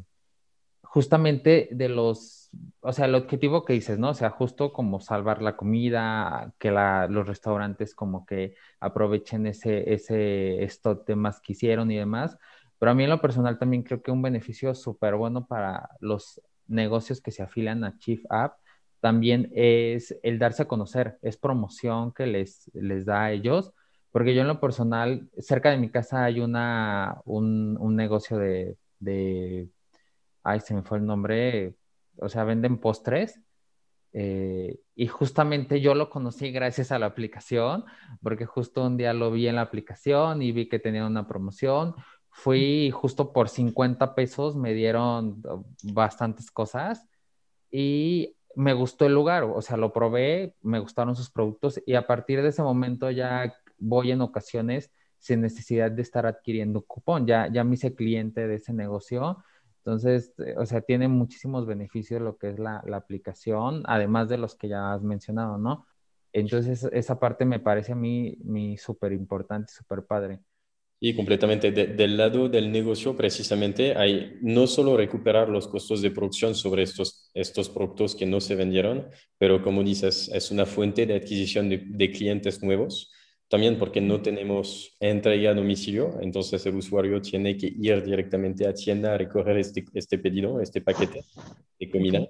justamente 0.94 1.68
de 1.72 1.88
los, 1.88 2.50
o 2.80 2.92
sea, 2.92 3.06
el 3.06 3.16
objetivo 3.16 3.64
que 3.64 3.72
dices, 3.72 3.98
¿no? 3.98 4.10
O 4.10 4.14
sea, 4.14 4.30
justo 4.30 4.72
como 4.72 5.00
salvar 5.00 5.42
la 5.42 5.56
comida, 5.56 6.54
que 6.58 6.70
la, 6.70 7.08
los 7.08 7.26
restaurantes 7.26 7.96
como 7.96 8.24
que 8.24 8.54
aprovechen 8.78 9.46
ese, 9.48 9.92
ese, 9.92 10.62
estos 10.62 11.04
temas 11.04 11.40
que 11.40 11.52
hicieron 11.54 11.90
y 11.90 11.96
demás. 11.96 12.38
Pero 12.78 12.92
a 12.92 12.94
mí 12.94 13.04
en 13.04 13.10
lo 13.10 13.20
personal 13.20 13.58
también 13.58 13.82
creo 13.82 14.02
que 14.02 14.12
un 14.12 14.22
beneficio 14.22 14.72
súper 14.74 15.16
bueno 15.16 15.46
para 15.46 15.88
los 15.98 16.40
negocios 16.66 17.20
que 17.20 17.30
se 17.30 17.42
afilian 17.42 17.84
a 17.84 17.98
Chief 17.98 18.24
App 18.28 18.58
también 19.00 19.50
es 19.54 20.18
el 20.22 20.38
darse 20.38 20.62
a 20.62 20.68
conocer, 20.68 21.18
es 21.20 21.36
promoción 21.36 22.12
que 22.12 22.26
les, 22.26 22.70
les 22.72 23.04
da 23.04 23.24
a 23.24 23.32
ellos, 23.32 23.72
porque 24.10 24.34
yo 24.34 24.40
en 24.40 24.48
lo 24.48 24.60
personal, 24.60 25.28
cerca 25.38 25.70
de 25.70 25.76
mi 25.76 25.90
casa 25.90 26.24
hay 26.24 26.40
una, 26.40 27.20
un, 27.24 27.76
un 27.78 27.96
negocio 27.96 28.38
de, 28.38 28.78
de 29.00 29.68
ay, 30.44 30.60
se 30.60 30.74
me 30.74 30.82
fue 30.82 30.98
el 30.98 31.06
nombre, 31.06 31.74
o 32.18 32.28
sea, 32.28 32.44
venden 32.44 32.78
postres. 32.78 33.40
Eh, 34.12 34.78
y 34.94 35.08
justamente 35.08 35.80
yo 35.80 35.96
lo 35.96 36.08
conocí 36.08 36.52
gracias 36.52 36.92
a 36.92 37.00
la 37.00 37.06
aplicación, 37.06 37.84
porque 38.22 38.46
justo 38.46 38.86
un 38.86 38.96
día 38.96 39.12
lo 39.12 39.32
vi 39.32 39.48
en 39.48 39.56
la 39.56 39.62
aplicación 39.62 40.40
y 40.40 40.52
vi 40.52 40.68
que 40.68 40.78
tenía 40.78 41.04
una 41.04 41.26
promoción. 41.26 41.94
Fui 42.36 42.90
justo 42.90 43.32
por 43.32 43.48
50 43.48 44.14
pesos, 44.14 44.56
me 44.56 44.74
dieron 44.74 45.42
bastantes 45.82 46.50
cosas 46.50 47.06
y 47.70 48.36
me 48.56 48.72
gustó 48.72 49.06
el 49.06 49.14
lugar, 49.14 49.44
o 49.44 49.62
sea, 49.62 49.76
lo 49.76 49.92
probé, 49.92 50.54
me 50.62 50.78
gustaron 50.78 51.16
sus 51.16 51.30
productos 51.30 51.80
y 51.86 51.94
a 51.94 52.06
partir 52.06 52.42
de 52.42 52.48
ese 52.48 52.62
momento 52.62 53.10
ya 53.10 53.54
voy 53.78 54.10
en 54.10 54.20
ocasiones 54.20 54.90
sin 55.18 55.40
necesidad 55.40 55.90
de 55.90 56.02
estar 56.02 56.26
adquiriendo 56.26 56.82
cupón, 56.82 57.26
ya, 57.26 57.48
ya 57.50 57.64
me 57.64 57.74
hice 57.74 57.94
cliente 57.94 58.46
de 58.46 58.56
ese 58.56 58.72
negocio 58.72 59.38
entonces, 59.84 60.32
eh, 60.38 60.54
o 60.56 60.64
sea, 60.64 60.80
tiene 60.80 61.08
muchísimos 61.08 61.66
beneficios 61.66 62.22
lo 62.22 62.38
que 62.38 62.50
es 62.50 62.58
la, 62.58 62.82
aplicación, 62.94 63.82
además 63.86 64.30
de 64.30 64.38
los 64.38 64.54
que 64.56 64.68
ya 64.68 64.94
has 64.94 65.02
mencionado, 65.02 65.58
¿no? 65.58 65.86
Entonces, 66.32 66.84
esa 66.92 67.20
parte 67.20 67.44
me 67.44 67.60
parece 67.60 67.92
a 67.92 67.94
mí, 67.94 68.38
súper 68.78 69.12
importante, 69.12 69.72
súper 69.72 70.06
padre. 70.06 70.40
Y 71.06 71.12
completamente. 71.12 71.70
del 71.70 72.16
lado 72.16 72.48
del 72.48 72.72
negocio, 72.72 73.14
precisamente, 73.14 73.94
hay 73.94 74.38
no 74.40 74.66
solo 74.66 74.96
recuperar 74.96 75.50
los 75.50 75.68
costos 75.68 76.00
de 76.00 76.10
producción 76.10 76.54
sobre 76.54 76.82
estos, 76.82 77.30
estos 77.34 77.68
productos 77.68 78.14
que 78.14 78.24
no 78.24 78.40
se 78.40 78.54
vendieron, 78.54 79.08
pero 79.36 79.62
como 79.62 79.82
dices, 79.84 80.30
es 80.32 80.50
una 80.50 80.64
fuente 80.64 81.04
de 81.04 81.16
adquisición 81.16 81.68
de, 81.68 81.82
de 81.84 82.10
clientes 82.10 82.62
nuevos 82.62 83.12
también 83.48 83.78
porque 83.78 84.00
no 84.00 84.22
tenemos 84.22 84.96
entrega 84.98 85.50
a 85.50 85.54
domicilio, 85.54 86.18
entonces 86.22 86.64
el 86.64 86.76
usuario 86.76 87.20
tiene 87.20 87.54
que 87.58 87.66
ir 87.66 88.02
directamente 88.02 88.66
a 88.66 88.72
tienda 88.72 89.12
a 89.12 89.18
recoger 89.18 89.58
este, 89.58 89.84
este 89.92 90.16
pedido, 90.16 90.58
este 90.58 90.80
paquete 90.80 91.22
de 91.78 91.90
comida 91.90 92.26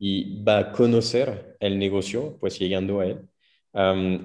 y 0.00 0.42
va 0.42 0.58
a 0.58 0.72
conocer 0.72 1.56
el 1.60 1.78
negocio 1.78 2.36
pues 2.40 2.58
llegando 2.58 2.98
a 2.98 3.06
él. 3.06 3.20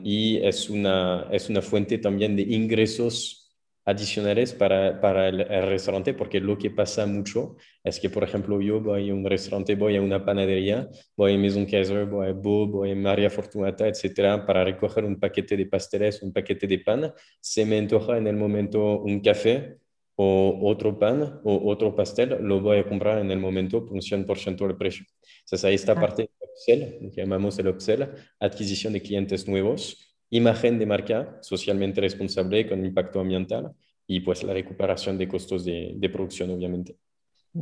y 0.03 0.37
es 0.37 0.71
una, 0.71 1.27
es 1.31 1.51
una 1.51 1.61
fuente 1.61 1.99
también 1.99 2.35
de 2.35 2.41
ingresos 2.41 3.40
adicionales 3.85 4.53
para, 4.53 5.01
para 5.01 5.27
el, 5.29 5.45
restaurante, 5.67 6.13
porque 6.13 6.39
lo 6.39 6.57
que 6.57 6.69
pasa 6.69 7.05
mucho 7.05 7.55
es 7.83 7.99
que, 7.99 8.09
por 8.09 8.23
ejemplo, 8.23 8.61
yo 8.61 8.79
voy 8.79 9.09
a 9.09 9.13
un 9.13 9.25
restaurante, 9.25 9.75
voy 9.75 9.95
a 9.95 10.01
una 10.01 10.23
panadería, 10.23 10.87
voy 11.15 11.33
a 11.33 11.37
Maison 11.37 11.65
Kaiser, 11.65 12.05
voy 12.05 12.27
a 12.27 12.33
Bo, 12.33 12.67
voy 12.67 12.91
a 12.91 12.95
María 12.95 13.29
Fortunata, 13.29 13.87
etcétera, 13.87 14.45
para 14.45 14.63
recoger 14.63 15.03
un 15.05 15.19
paquete 15.19 15.57
de 15.57 15.65
pasteles, 15.65 16.21
un 16.21 16.31
paquete 16.31 16.67
de 16.67 16.79
pan. 16.79 17.13
Se 17.39 17.65
me 17.65 17.77
antoja 17.77 18.17
en 18.17 18.27
el 18.27 18.35
momento 18.35 19.01
un 19.01 19.19
café 19.19 19.77
o 20.15 20.59
otro 20.69 20.99
pan 20.99 21.39
o 21.43 21.71
otro 21.71 21.95
pastel, 21.95 22.37
lo 22.41 22.61
voy 22.61 22.77
a 22.77 22.87
comprar 22.87 23.17
en 23.19 23.31
el 23.31 23.39
momento 23.39 23.83
por 23.83 23.93
un 23.93 24.01
100% 24.01 24.67
del 24.67 24.77
precio. 24.77 25.05
Entonces, 25.39 25.65
ahí 25.65 25.75
está 25.75 25.95
parte 25.95 26.23
del 26.23 26.49
upsell, 26.51 27.11
que 27.11 27.21
llamamos 27.21 27.57
el 27.57 27.69
upsell, 27.69 28.09
adquisición 28.39 28.93
de 28.93 29.01
clientes 29.01 29.47
nuevos 29.47 30.10
imagen 30.31 30.79
de 30.79 30.85
marca 30.85 31.37
socialmente 31.41 32.01
responsable 32.01 32.67
con 32.67 32.83
impacto 32.83 33.19
ambiental 33.19 33.73
y 34.07 34.21
pues 34.21 34.43
la 34.43 34.53
recuperación 34.53 35.17
de 35.17 35.27
costos 35.27 35.63
de, 35.63 36.09
producción, 36.11 36.49
obviamente. 36.49 36.97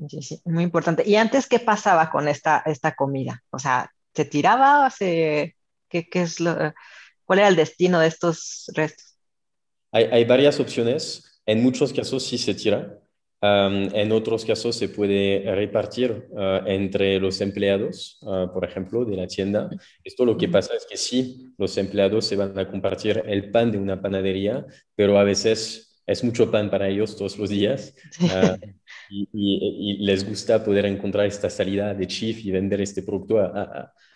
Sí, 0.08 0.22
sí, 0.22 0.42
muy 0.46 0.64
importante. 0.64 1.04
¿Y 1.06 1.16
antes 1.16 1.48
qué 1.48 1.60
pasaba 1.60 2.10
con 2.10 2.28
esta, 2.28 2.64
esta 2.66 2.96
comida? 2.96 3.44
O 3.50 3.60
sea, 3.60 3.92
¿se 4.14 4.26
tiraba? 4.26 4.90
Se, 4.90 5.56
¿qué, 5.90 6.08
qué 6.08 6.22
es 6.22 6.40
lo, 6.40 6.56
¿Cuál 7.26 7.40
era 7.40 7.48
el 7.48 7.56
destino 7.56 8.00
de 8.00 8.08
estos 8.08 8.72
restos? 8.74 9.18
Hay, 9.92 10.06
hay 10.06 10.26
varias 10.26 10.60
opciones. 10.60 11.42
En 11.46 11.64
muchos 11.64 11.92
casos 11.92 12.24
sí 12.26 12.38
se 12.38 12.54
tira 12.54 13.00
en 13.42 14.12
otros 14.12 14.44
casos 14.44 14.76
se 14.76 14.90
puede 14.90 15.44
repartir 15.56 16.28
ah, 16.38 16.62
entre 16.66 17.20
los 17.20 17.40
empleados, 17.42 18.20
ah, 18.28 18.50
por 18.54 18.66
ejemplo, 18.66 19.06
de 19.06 19.16
la 19.16 19.28
tienda. 19.28 19.70
Esto 20.04 20.26
lo 20.26 20.38
que 20.38 20.50
pasa 20.50 20.74
es 20.76 20.86
que 20.86 20.98
sí, 20.98 21.54
los 21.58 21.78
empleados 21.78 22.26
se 22.26 22.36
van 22.36 22.58
a 22.58 22.70
compartir 22.70 23.24
el 23.26 23.50
pan 23.52 23.72
de 23.72 23.78
una 23.78 24.02
panadería, 24.02 24.66
pero 24.96 25.18
a 25.18 25.24
veces 25.24 26.02
es 26.06 26.24
mucho 26.24 26.52
pan 26.52 26.70
para 26.70 26.90
ellos 26.90 27.16
todos 27.16 27.38
los 27.38 27.50
días 27.50 27.94
ah, 28.32 28.58
y, 29.10 29.98
les 30.06 30.28
gusta 30.28 30.64
poder 30.64 30.86
encontrar 30.86 31.26
esta 31.26 31.50
salida 31.50 31.94
de 31.94 32.08
chief 32.08 32.44
y 32.44 32.52
vender 32.52 32.82
este 32.82 33.04
producto 33.04 33.40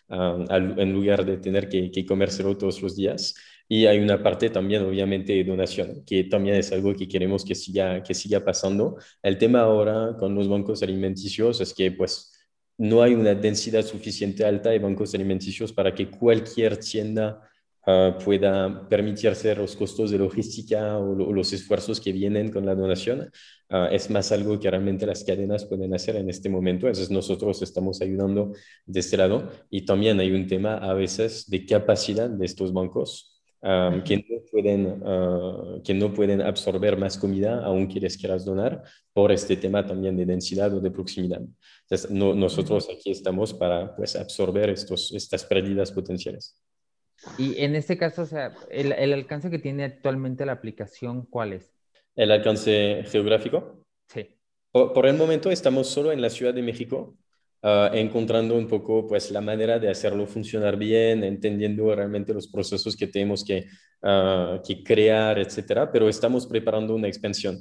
en 0.10 0.94
lugar 0.94 1.26
de 1.26 1.38
tener 1.38 1.70
que, 1.70 1.92
que 1.92 2.06
comérselo 2.06 2.58
todos 2.58 2.82
los 2.82 2.96
días. 2.96 3.36
Y 3.74 3.88
hay 3.88 3.98
una 3.98 4.22
parte 4.22 4.52
también, 4.52 4.84
obviamente, 4.84 5.34
de 5.34 5.44
donación, 5.44 6.04
que 6.06 6.26
también 6.26 6.58
es 6.58 6.72
algo 6.72 6.94
que 6.94 7.08
queremos 7.08 7.44
que 7.44 7.56
siga, 7.56 8.04
que 8.04 8.14
siga 8.14 8.40
pasando. 8.46 8.98
El 9.24 9.40
tema 9.40 9.62
ahora 9.62 10.16
con 10.20 10.36
los 10.36 10.48
bancos 10.48 10.84
alimenticios 10.84 11.60
es 11.60 11.74
que, 11.74 11.92
pues, 11.92 12.32
no 12.78 13.02
hay 13.02 13.16
una 13.16 13.34
densidad 13.34 13.84
suficiente 13.84 14.46
alta 14.46 14.70
de 14.70 14.78
bancos 14.78 15.16
alimenticios 15.16 15.74
para 15.74 15.92
que 15.96 16.08
cualquier 16.08 16.78
tienda 16.78 17.42
ah, 17.88 18.16
pueda 18.24 18.88
permitirse 18.88 19.56
los 19.56 19.76
costos 19.76 20.12
de 20.12 20.20
logística 20.20 21.00
o, 21.00 21.34
los 21.34 21.52
esfuerzos 21.52 22.00
que 22.00 22.12
vienen 22.12 22.52
con 22.52 22.68
la 22.68 22.76
donación. 22.76 23.32
Ah, 23.70 23.90
es 23.92 24.08
más 24.12 24.32
algo 24.32 24.60
que 24.60 24.70
realmente 24.70 25.08
las 25.08 25.24
cadenas 25.24 25.66
pueden 25.66 25.96
hacer 25.96 26.16
en 26.18 26.30
este 26.30 26.48
momento. 26.48 26.86
Entonces 26.86 27.10
nosotros 27.10 27.64
estamos 27.64 28.02
ayudando 28.04 28.54
de 28.86 29.00
este 29.00 29.18
lado 29.18 29.50
y 29.72 29.84
también 29.84 30.20
hay 30.20 30.32
un 30.32 30.46
tema 30.46 30.76
a 30.76 30.94
veces 30.94 31.50
de 31.50 31.66
capacidad 31.66 32.30
de 32.30 32.46
estos 32.46 32.72
bancos 32.72 33.33
que, 33.64 34.18
no 34.18 34.42
pueden, 34.52 35.02
ah, 35.06 35.80
que 35.84 35.94
no 35.94 36.14
pueden 36.14 36.42
absorber 36.42 36.98
más 36.98 37.18
comida 37.18 37.64
aunque 37.64 38.00
les 38.00 38.18
quieras 38.18 38.44
donar 38.44 38.84
por 39.14 39.32
este 39.32 39.56
tema 39.56 39.86
también 39.86 40.18
de 40.18 40.26
densidad 40.26 40.74
o 40.74 40.82
de 40.82 40.92
proximidad. 40.92 41.42
Entonces, 41.84 42.12
nosotros 42.12 42.90
aquí 42.94 43.12
estamos 43.12 43.54
para 43.54 43.96
pues, 43.96 44.18
absorber 44.18 44.70
estos, 44.70 45.14
estas 45.14 45.46
pérdidas 45.46 45.92
potenciales. 45.92 46.62
Y 47.38 47.62
en 47.62 47.76
este 47.76 47.98
caso, 47.98 48.24
o 48.24 48.26
sea, 48.26 48.54
el, 48.70 48.92
el 48.92 49.14
alcance 49.14 49.50
que 49.50 49.60
tiene 49.60 49.86
actualmente 49.86 50.46
la 50.46 50.52
aplicación, 50.52 51.26
¿cuál 51.26 51.54
es? 51.54 51.74
¿El 52.16 52.32
alcance 52.32 53.04
geográfico? 53.08 53.86
Sí. 54.08 54.36
Por, 54.72 54.92
por, 54.92 55.06
el 55.06 55.16
momento 55.16 55.52
estamos 55.52 55.88
solo 55.88 56.12
en 56.12 56.22
la 56.22 56.30
Ciudad 56.30 56.54
de 56.54 56.64
México, 56.64 57.16
ah, 57.64 57.90
encontrando 57.94 58.56
un 58.56 58.68
poco 58.68 59.08
pues 59.08 59.32
la 59.32 59.42
manera 59.42 59.80
de 59.80 59.90
hacerlo 59.90 60.28
funcionar 60.28 60.78
bien, 60.78 61.24
entendiendo 61.24 61.96
realmente 61.96 62.34
los 62.34 62.48
procesos 62.48 62.96
que 62.96 63.08
tenemos 63.08 63.44
que, 63.44 63.66
uh, 64.04 64.62
que 64.66 64.84
crear, 64.84 65.40
etcétera. 65.40 65.92
Pero 65.92 66.08
estamos 66.10 66.46
preparando 66.46 66.94
una 66.96 67.08
expansión 67.08 67.60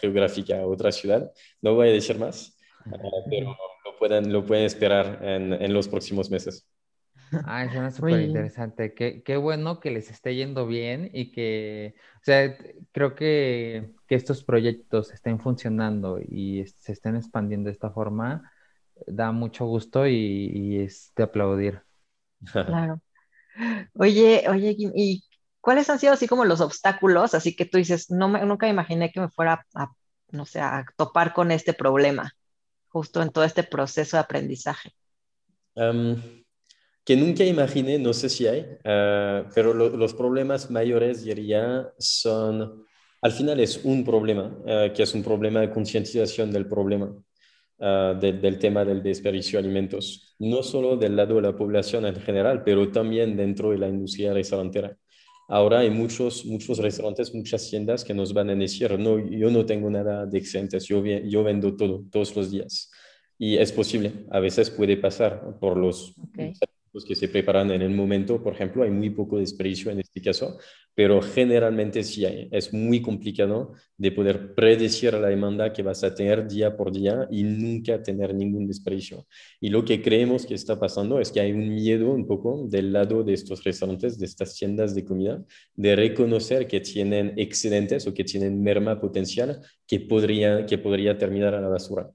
geográfica 0.00 0.60
a 0.60 0.66
otra 0.66 0.90
ciudad. 0.92 1.30
No 1.60 1.74
voy 1.74 1.88
a 1.88 1.92
decir 1.92 2.18
más, 2.18 2.56
pero 3.28 3.56
lo 3.84 3.98
pueden, 3.98 4.32
lo 4.32 4.44
pueden 4.46 4.64
esperar 4.64 5.18
en, 5.22 5.52
en 5.52 5.74
los 5.74 5.88
próximos 5.88 6.30
meses. 6.30 6.66
Ah, 7.44 7.68
suena 7.70 7.90
súper 7.90 8.20
interesante. 8.20 8.94
Qué, 8.94 9.22
qué, 9.22 9.36
bueno 9.36 9.80
que 9.80 9.90
les 9.90 10.10
esté 10.10 10.34
yendo 10.34 10.66
bien 10.66 11.10
y 11.12 11.32
que, 11.32 11.94
o 12.16 12.24
sea, 12.24 12.56
creo 12.92 13.14
que, 13.14 13.92
que 14.06 14.14
estos 14.14 14.44
proyectos 14.44 15.12
estén 15.12 15.40
funcionando 15.40 16.20
y 16.20 16.64
se 16.66 16.92
estén 16.92 17.16
expandiendo 17.16 17.68
de 17.68 17.72
esta 17.72 17.90
forma, 17.90 18.50
da 19.06 19.32
mucho 19.32 19.66
gusto 19.66 20.06
y, 20.06 20.50
y 20.52 20.80
es 20.80 21.12
de 21.16 21.22
aplaudir. 21.22 21.82
Claro. 22.52 23.00
Oye, 23.94 24.44
oye, 24.48 24.74
¿y 24.76 25.24
cuáles 25.60 25.88
han 25.88 26.00
sido 26.00 26.12
así 26.12 26.26
como 26.26 26.44
los 26.44 26.60
obstáculos? 26.60 27.34
Así 27.34 27.54
que 27.54 27.64
tú 27.64 27.78
dices, 27.78 28.10
no 28.10 28.28
me, 28.28 28.44
nunca 28.44 28.68
imaginé 28.68 29.12
que 29.12 29.20
me 29.20 29.30
fuera 29.30 29.64
a, 29.74 29.92
no 30.30 30.44
sé, 30.44 30.60
a 30.60 30.84
topar 30.96 31.32
con 31.32 31.52
este 31.52 31.72
problema, 31.72 32.32
justo 32.88 33.22
en 33.22 33.30
todo 33.30 33.44
este 33.44 33.62
proceso 33.62 34.16
de 34.16 34.22
aprendizaje 34.22 34.92
que 37.04 37.16
nunca 37.16 37.44
imaginé, 37.44 37.98
no 37.98 38.12
sé 38.12 38.28
si 38.28 38.46
hay, 38.46 38.60
uh, 38.60 39.46
pero 39.54 39.74
lo, 39.74 39.90
los 39.90 40.14
problemas 40.14 40.70
mayores, 40.70 41.22
diría, 41.22 41.92
son, 41.98 42.84
al 43.20 43.32
final 43.32 43.60
es 43.60 43.84
un 43.84 44.04
problema, 44.04 44.44
uh, 44.44 44.92
que 44.92 45.02
es 45.02 45.14
un 45.14 45.22
problema 45.22 45.60
de 45.60 45.70
concientización 45.70 46.50
del 46.50 46.66
problema, 46.66 47.14
uh, 47.78 48.18
de, 48.18 48.32
del 48.32 48.58
tema 48.58 48.84
del 48.84 49.02
desperdicio 49.02 49.58
de 49.58 49.66
alimentos, 49.66 50.34
no 50.38 50.62
solo 50.62 50.96
del 50.96 51.16
lado 51.16 51.36
de 51.36 51.42
la 51.42 51.56
población 51.56 52.06
en 52.06 52.16
general, 52.16 52.62
pero 52.64 52.90
también 52.90 53.36
dentro 53.36 53.70
de 53.70 53.78
la 53.78 53.88
industria 53.88 54.32
restaurantera. 54.32 54.96
Ahora 55.48 55.80
hay 55.80 55.90
muchos, 55.90 56.44
muchos 56.46 56.78
restaurantes, 56.78 57.34
muchas 57.34 57.68
tiendas 57.68 58.02
que 58.04 58.14
nos 58.14 58.32
van 58.32 58.50
a 58.50 58.54
decir, 58.54 58.98
no, 58.98 59.18
yo 59.18 59.50
no 59.50 59.66
tengo 59.66 59.90
nada 59.90 60.24
de 60.24 60.38
excedentes, 60.38 60.86
yo, 60.86 61.04
yo 61.04 61.44
vendo 61.44 61.76
todo, 61.76 62.04
todos 62.10 62.34
los 62.34 62.50
días. 62.50 62.90
Y 63.38 63.56
es 63.56 63.72
posible, 63.72 64.12
a 64.30 64.40
veces 64.40 64.70
puede 64.70 64.96
pasar 64.96 65.58
por 65.60 65.76
los 65.76 66.14
okay 66.30 66.52
los 66.94 67.04
que 67.04 67.16
se 67.16 67.28
preparan 67.28 67.72
en 67.72 67.82
el 67.82 67.90
momento, 67.90 68.40
por 68.40 68.54
ejemplo, 68.54 68.84
hay 68.84 68.90
muy 68.90 69.10
poco 69.10 69.38
desperdicio 69.38 69.90
en 69.90 69.98
este 69.98 70.22
caso, 70.22 70.58
pero 70.94 71.20
generalmente 71.20 72.04
sí 72.04 72.24
hay. 72.24 72.48
Es 72.52 72.72
muy 72.72 73.02
complicado 73.02 73.72
de 73.98 74.12
poder 74.12 74.54
predecir 74.54 75.12
la 75.14 75.26
demanda 75.26 75.72
que 75.72 75.82
vas 75.82 76.04
a 76.04 76.14
tener 76.14 76.46
día 76.46 76.76
por 76.76 76.92
día 76.92 77.26
y 77.32 77.42
nunca 77.42 78.00
tener 78.00 78.32
ningún 78.32 78.68
desperdicio. 78.68 79.26
Y 79.60 79.70
lo 79.70 79.84
que 79.84 80.00
creemos 80.00 80.46
que 80.46 80.54
está 80.54 80.78
pasando 80.78 81.18
es 81.18 81.32
que 81.32 81.40
hay 81.40 81.50
un 81.50 81.74
miedo 81.74 82.12
un 82.12 82.28
poco 82.28 82.64
del 82.68 82.92
lado 82.92 83.24
de 83.24 83.34
estos 83.34 83.64
restaurantes, 83.64 84.16
de 84.16 84.26
estas 84.26 84.54
tiendas 84.54 84.94
de 84.94 85.04
comida, 85.04 85.44
de 85.74 85.96
reconocer 85.96 86.68
que 86.68 86.78
tienen 86.78 87.34
excedentes 87.36 88.06
o 88.06 88.14
que 88.14 88.22
tienen 88.22 88.62
merma 88.62 89.00
potencial 89.00 89.60
que 89.84 89.98
podría, 89.98 90.64
que 90.64 90.78
podría 90.78 91.18
terminar 91.18 91.56
a 91.56 91.60
la 91.60 91.68
basura. 91.68 92.08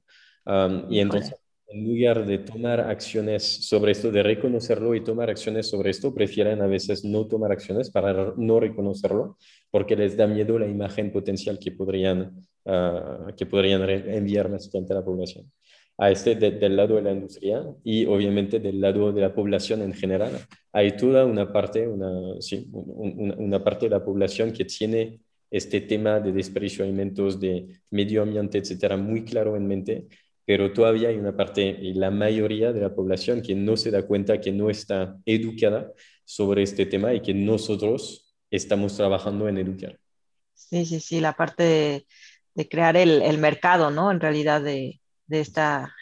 y 0.90 1.00
entonces 1.00 1.36
en 1.70 1.88
lugar 1.88 2.26
de 2.26 2.40
tomar 2.40 2.80
acciones 2.80 3.44
sobre 3.44 3.92
esto, 3.92 4.12
de 4.12 4.24
reconocerlo 4.24 4.96
y 4.96 5.04
tomar 5.04 5.30
acciones 5.30 5.70
sobre 5.70 5.92
esto, 5.92 6.14
prefieren 6.14 6.62
a 6.62 6.68
veces 6.68 7.06
no 7.06 7.28
tomar 7.28 7.52
acciones 7.52 7.92
para 7.92 8.34
no 8.38 8.60
reconocerlo, 8.60 9.38
porque 9.70 9.96
les 9.96 10.18
da 10.18 10.26
miedo 10.26 10.58
la 10.58 10.68
imagen 10.68 11.12
potencial 11.12 11.60
que 11.60 11.72
podrían, 11.72 12.44
uh, 12.66 13.34
que 13.38 13.46
podrían 13.46 13.88
enviar 13.88 14.50
más 14.50 14.70
a 14.74 14.94
la 14.94 15.06
población. 15.06 15.52
A 16.00 16.10
este 16.10 16.34
del 16.36 16.76
lado 16.76 16.96
de 16.96 17.02
la 17.04 17.12
industria 17.12 17.64
y 17.84 18.06
obviamente 18.06 18.60
del 18.60 18.80
lado 18.80 19.12
de 19.12 19.22
la 19.22 19.34
población 19.34 19.82
en 19.82 19.94
general, 19.94 20.32
hay 20.72 20.96
toda 20.96 21.26
una 21.26 21.52
parte, 21.52 21.88
una, 21.88 22.42
sí, 22.42 22.68
una, 22.72 23.36
una 23.36 23.64
parte 23.64 23.86
de 23.86 23.92
la 23.92 24.04
población 24.04 24.54
que 24.54 24.66
tiene 24.66 25.20
este 25.52 25.82
tema 25.82 26.20
de 26.20 26.32
desperdicio 26.32 26.84
de 26.84 26.90
alimentos, 26.90 27.40
de 27.40 27.82
medio 27.92 28.22
ambiente, 28.24 28.58
etcétera, 28.58 28.98
muy 28.98 29.24
claro 29.24 29.56
en 29.56 29.68
mente 29.68 30.08
pero 30.50 30.74
todavía 30.74 31.10
hay 31.10 31.18
una 31.18 31.38
parte, 31.38 31.62
y 31.62 31.94
la 31.94 32.10
mayoría 32.10 32.74
de 32.74 32.82
la 32.82 32.96
población, 32.96 33.44
que 33.44 33.54
no 33.54 33.78
se 33.78 33.92
da 33.92 34.08
cuenta 34.08 34.42
que 34.42 34.52
no 34.52 34.72
está 34.72 35.16
educada 35.24 35.92
sobre 36.26 36.64
este 36.64 36.88
tema 36.88 37.14
y 37.14 37.22
que 37.22 37.36
nosotros 37.36 38.36
estamos 38.50 38.98
trabajando 38.98 39.48
en 39.48 39.60
educar. 39.60 40.00
Sí, 40.56 40.88
sí, 40.88 41.02
sí, 41.02 41.20
la 41.20 41.34
parte 41.34 42.08
de, 42.56 42.68
crear 42.68 42.98
el, 42.98 43.22
el, 43.22 43.38
mercado, 43.38 43.92
¿no? 43.92 44.10
En 44.10 44.20
realidad 44.20 44.60
de, 44.64 45.00
de 45.28 45.40
esta 45.40 45.94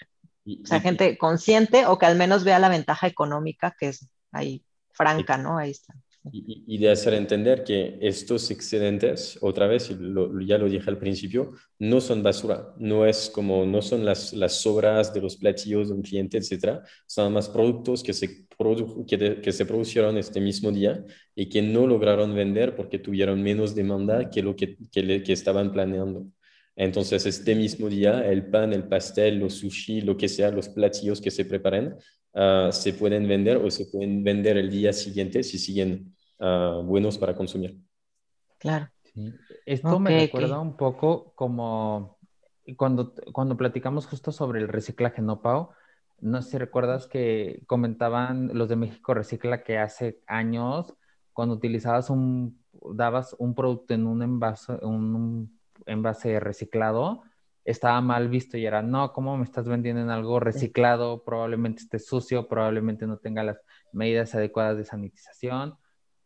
o 0.45 0.65
sea, 0.65 0.79
gente 0.79 1.17
consciente 1.17 1.85
o 1.85 1.97
que 1.97 2.05
al 2.05 2.15
menos 2.15 2.45
vea 2.45 2.57
la 2.57 2.69
ventaja 2.69 3.05
económica 3.05 3.75
que 3.77 3.89
es 3.89 4.07
ahí 4.31 4.63
franca, 4.93 5.37
¿no? 5.37 5.57
Ahí 5.57 5.71
está 5.71 5.93
y, 6.31 6.77
de 6.77 6.89
hacer 6.89 7.13
entender 7.13 7.63
que 7.63 7.97
estos 8.01 8.49
excedentes, 8.51 9.37
otra 9.41 9.67
vez, 9.67 9.89
ya 9.89 10.57
lo 10.57 10.69
dije 10.69 10.89
al 10.89 10.97
principio, 10.97 11.53
no 11.79 12.01
son 12.01 12.23
basura, 12.23 12.73
no, 12.77 13.05
es 13.05 13.29
como, 13.29 13.65
no 13.65 13.81
son 13.81 14.05
las, 14.05 14.33
las 14.33 14.61
sobras 14.61 15.13
de 15.13 15.21
los 15.21 15.37
platillos 15.37 15.89
de 15.89 15.95
un 15.95 16.01
cliente, 16.01 16.37
etcétera, 16.37 16.83
son 17.05 17.33
más 17.33 17.49
productos 17.49 18.03
que 18.03 18.13
se, 18.13 18.47
que, 19.07 19.41
que, 19.41 19.51
se 19.51 19.65
produjeron 19.65 20.17
este 20.17 20.41
mismo 20.41 20.71
día 20.71 21.03
y 21.35 21.49
que 21.49 21.61
no 21.61 21.87
lograron 21.87 22.33
vender 22.35 22.75
porque 22.75 22.99
tuvieron 22.99 23.41
menos 23.41 23.75
demanda 23.75 24.29
que 24.29 24.41
lo 24.41 24.55
que, 24.55 24.77
que, 24.91 25.23
que 25.23 25.33
estaban 25.33 25.71
planeando. 25.71 26.27
Entonces, 26.77 27.25
este 27.25 27.55
mismo 27.55 27.89
día, 27.89 28.29
el 28.29 28.45
pan, 28.51 28.71
el 28.71 28.87
pastel, 28.87 29.39
los 29.39 29.55
sushi, 29.55 30.01
lo 30.01 30.15
que 30.15 30.29
sea, 30.29 30.51
los 30.51 30.69
platillos 30.69 31.19
que 31.19 31.31
se 31.31 31.43
preparen, 31.43 31.95
uh, 32.33 32.71
se 32.71 32.93
pueden 32.93 33.27
vender 33.27 33.57
o 33.57 33.71
se 33.71 33.87
pueden 33.87 34.23
vender 34.23 34.57
el 34.57 34.69
día 34.69 34.93
siguiente 34.93 35.41
si 35.41 35.57
siguen 35.57 36.15
Ah, 36.39 36.81
buenos 36.83 37.17
para 37.17 37.35
consumir. 37.35 37.79
Claro. 38.57 38.89
Esto 39.65 39.99
me 39.99 40.19
recuerda 40.25 40.59
un 40.59 40.77
poco 40.77 41.33
como 41.33 42.17
cuando, 42.75 43.13
cuando 43.31 43.57
platicamos 43.57 44.05
justo 44.05 44.31
sobre 44.31 44.59
el 44.59 44.67
reciclaje, 44.67 45.21
¿no, 45.21 45.41
Pau? 45.41 45.69
No 46.19 46.41
sé 46.41 46.51
si 46.51 46.57
recuerdas 46.57 47.07
que 47.07 47.63
comentaban 47.67 48.51
los 48.53 48.69
de 48.69 48.75
México 48.75 49.13
Recicla 49.13 49.63
que 49.63 49.77
hace 49.77 50.21
años, 50.27 50.95
cuando 51.33 51.55
utilizabas 51.55 52.09
un, 52.09 52.59
dabas 52.93 53.35
un 53.39 53.53
producto 53.53 53.93
en 53.93 54.07
un 54.07 54.23
envase, 54.23 54.73
un 54.81 55.59
envase 55.85 56.39
reciclado, 56.39 57.23
estaba 57.63 57.99
mal 58.01 58.29
visto 58.29 58.57
y 58.57 58.65
era, 58.65 58.81
no, 58.81 59.13
¿cómo 59.13 59.37
me 59.37 59.43
estás 59.43 59.67
vendiendo 59.67 60.01
en 60.01 60.09
algo 60.09 60.39
reciclado? 60.39 61.23
Probablemente 61.23 61.83
esté 61.83 61.99
sucio, 61.99 62.47
probablemente 62.47 63.05
no 63.05 63.17
tenga 63.17 63.43
las 63.43 63.61
medidas 63.91 64.33
adecuadas 64.35 64.77
de 64.77 64.85
sanitización. 64.85 65.75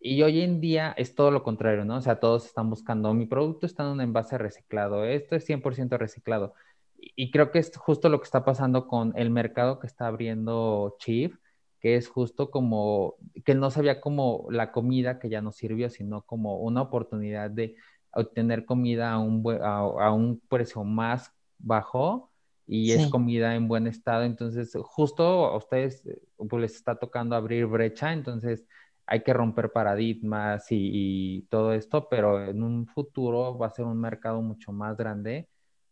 Y 0.03 0.23
hoy 0.23 0.41
en 0.41 0.59
día 0.59 0.95
es 0.97 1.13
todo 1.13 1.29
lo 1.29 1.43
contrario, 1.43 1.85
¿no? 1.85 1.97
O 1.97 2.01
sea, 2.01 2.19
todos 2.19 2.47
están 2.47 2.71
buscando, 2.71 3.13
mi 3.13 3.27
producto 3.27 3.67
está 3.67 3.83
en 3.83 3.89
un 3.89 4.01
envase 4.01 4.35
reciclado, 4.39 5.05
esto 5.05 5.35
es 5.35 5.47
100% 5.47 5.95
reciclado. 5.99 6.55
Y 6.97 7.29
creo 7.29 7.51
que 7.51 7.59
es 7.59 7.75
justo 7.77 8.09
lo 8.09 8.19
que 8.19 8.25
está 8.25 8.43
pasando 8.43 8.87
con 8.87 9.13
el 9.15 9.29
mercado 9.29 9.79
que 9.79 9.85
está 9.85 10.07
abriendo 10.07 10.95
Chief, 10.97 11.37
que 11.79 11.97
es 11.97 12.07
justo 12.07 12.49
como, 12.49 13.15
que 13.45 13.53
no 13.53 13.69
se 13.69 13.81
veía 13.81 14.01
como 14.01 14.47
la 14.49 14.71
comida 14.71 15.19
que 15.19 15.29
ya 15.29 15.41
nos 15.43 15.57
sirvió, 15.57 15.87
sino 15.91 16.23
como 16.23 16.57
una 16.57 16.81
oportunidad 16.81 17.51
de 17.51 17.75
obtener 18.11 18.65
comida 18.65 19.11
a 19.11 19.19
un, 19.19 19.43
a, 19.61 20.11
un 20.11 20.41
precio 20.49 20.83
más 20.83 21.31
bajo 21.59 22.31
y 22.65 22.91
es 22.93 23.07
comida 23.07 23.53
en 23.53 23.67
buen 23.67 23.85
estado. 23.85 24.23
Entonces, 24.23 24.75
justo 24.81 25.45
a 25.45 25.57
ustedes 25.57 26.03
pues, 26.37 26.61
les 26.61 26.75
está 26.75 26.95
tocando 26.95 27.35
abrir 27.35 27.67
brecha, 27.67 28.13
entonces 28.13 28.65
hay 29.11 29.23
que 29.23 29.33
romper 29.33 29.73
paradigmas 29.73 30.67
y, 30.69 31.45
todo 31.49 31.73
esto, 31.73 32.07
pero 32.09 32.45
en 32.45 32.63
un 32.63 32.87
futuro 32.87 33.57
va 33.57 33.67
a 33.67 33.71
ser 33.71 33.83
un 33.83 33.99
mercado 33.99 34.41
mucho 34.41 34.71
más 34.71 34.95
grande 34.95 35.49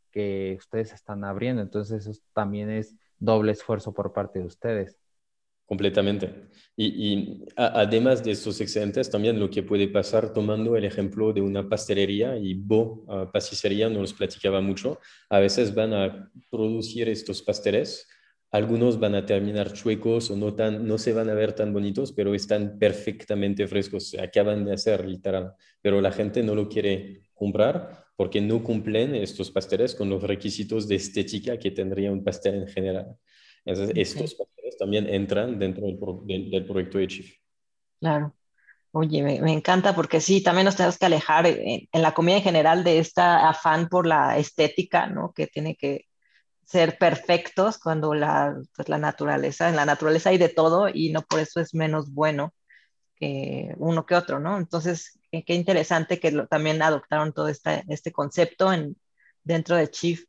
que 0.09 0.55
ustedes 0.57 0.93
están 0.93 1.25
abriendo. 1.25 1.61
Entonces, 1.61 2.07
eso 2.07 2.21
también 2.33 2.69
es 2.69 2.95
doble 3.17 3.51
esfuerzo 3.51 3.93
por 3.93 4.13
parte 4.13 4.39
de 4.39 4.45
ustedes. 4.45 4.97
Completamente. 5.65 6.47
Y, 6.77 7.43
además 7.57 8.23
de 8.23 8.31
estos 8.31 8.61
excedentes, 8.61 9.09
también 9.09 9.37
lo 9.37 9.49
que 9.49 9.63
puede 9.63 9.89
pasar, 9.89 10.31
tomando 10.31 10.77
el 10.77 10.85
ejemplo 10.85 11.33
de 11.33 11.41
una 11.41 11.67
pastelería, 11.67 12.37
y 12.37 12.53
Bo, 12.53 13.03
uh, 13.05 13.29
pasticería, 13.33 13.89
nos 13.89 14.13
platicaba 14.13 14.61
mucho, 14.61 14.97
a 15.29 15.39
veces 15.39 15.75
van 15.75 15.93
a 15.93 16.31
producir 16.49 17.09
estos 17.09 17.41
pasteles 17.41 18.07
algunos 18.51 18.99
van 18.99 19.15
a 19.15 19.25
terminar 19.25 19.73
chuecos 19.73 20.31
o 20.31 20.35
no, 20.35 20.55
tan, 20.55 20.87
no 20.87 20.97
se 20.97 21.13
van 21.13 21.29
a 21.29 21.35
ver 21.35 21.53
tan 21.53 21.71
bonitos, 21.71 22.11
pero 22.11 22.33
están 22.33 22.79
perfectamente 22.79 23.67
frescos, 23.67 24.09
se 24.09 24.21
acaban 24.21 24.65
de 24.65 24.73
hacer 24.73 25.07
literal. 25.07 25.53
Pero 25.81 26.01
la 26.01 26.11
gente 26.11 26.41
no 26.41 26.55
lo 26.55 26.67
quiere 26.67 27.21
comprar 27.33 28.05
porque 28.15 28.41
no 28.41 28.63
cumplen 28.63 29.15
estos 29.15 29.51
pasteles 29.51 29.95
con 29.95 30.09
los 30.09 30.23
requisitos 30.23 30.87
de 30.87 30.95
estética 30.95 31.57
que 31.57 31.71
tendría 31.71 32.11
un 32.11 32.23
pastel 32.23 32.55
en 32.55 32.67
general. 32.67 33.15
Entonces, 33.63 33.95
estos 33.95 34.35
pasteles 34.35 34.77
también 34.77 35.07
entran 35.07 35.59
dentro 35.59 35.85
del, 35.85 36.49
del, 36.49 36.65
proyecto 36.65 36.97
de 36.97 37.07
Chief. 37.07 37.35
Claro. 37.99 38.33
Oye, 38.91 39.21
me, 39.21 39.53
encanta 39.53 39.93
porque 39.93 40.19
sí, 40.19 40.41
también 40.41 40.65
nos 40.65 40.75
tenemos 40.75 40.97
que 40.97 41.05
alejar 41.05 41.45
en, 41.45 41.87
en, 41.91 42.01
la 42.01 42.13
comida 42.15 42.37
en 42.37 42.43
general 42.43 42.83
de 42.83 42.97
esta 42.97 43.47
afán 43.47 43.87
por 43.87 44.07
la 44.07 44.39
estética, 44.39 45.05
¿no? 45.05 45.31
Que 45.31 45.45
tiene 45.45 45.75
que 45.75 46.08
ser 46.69 46.99
perfectos 46.99 47.79
cuando 47.79 48.13
la, 48.13 48.55
pues, 48.75 48.89
la 48.89 48.99
naturaleza, 48.99 49.69
en 49.69 49.75
la 49.75 49.85
naturaleza 49.85 50.29
hay 50.29 50.37
de 50.37 50.49
todo 50.49 50.87
y 50.87 51.11
no 51.11 51.23
por 51.23 51.39
eso 51.39 51.59
es 51.59 51.73
menos 51.73 52.13
bueno 52.13 52.53
que 53.15 53.73
uno 53.77 54.05
que 54.05 54.13
otro, 54.13 54.39
¿no? 54.39 54.57
Entonces, 54.57 55.19
qué 55.31 55.55
interesante 55.55 56.19
que 56.19 56.31
también 56.47 56.81
adoptaron 56.83 57.33
todo 57.33 57.47
este, 57.47 57.83
este 57.89 58.11
concepto 58.11 58.71
en, 58.71 58.95
dentro 59.43 59.77
de 59.77 59.89
Chief. 59.89 60.23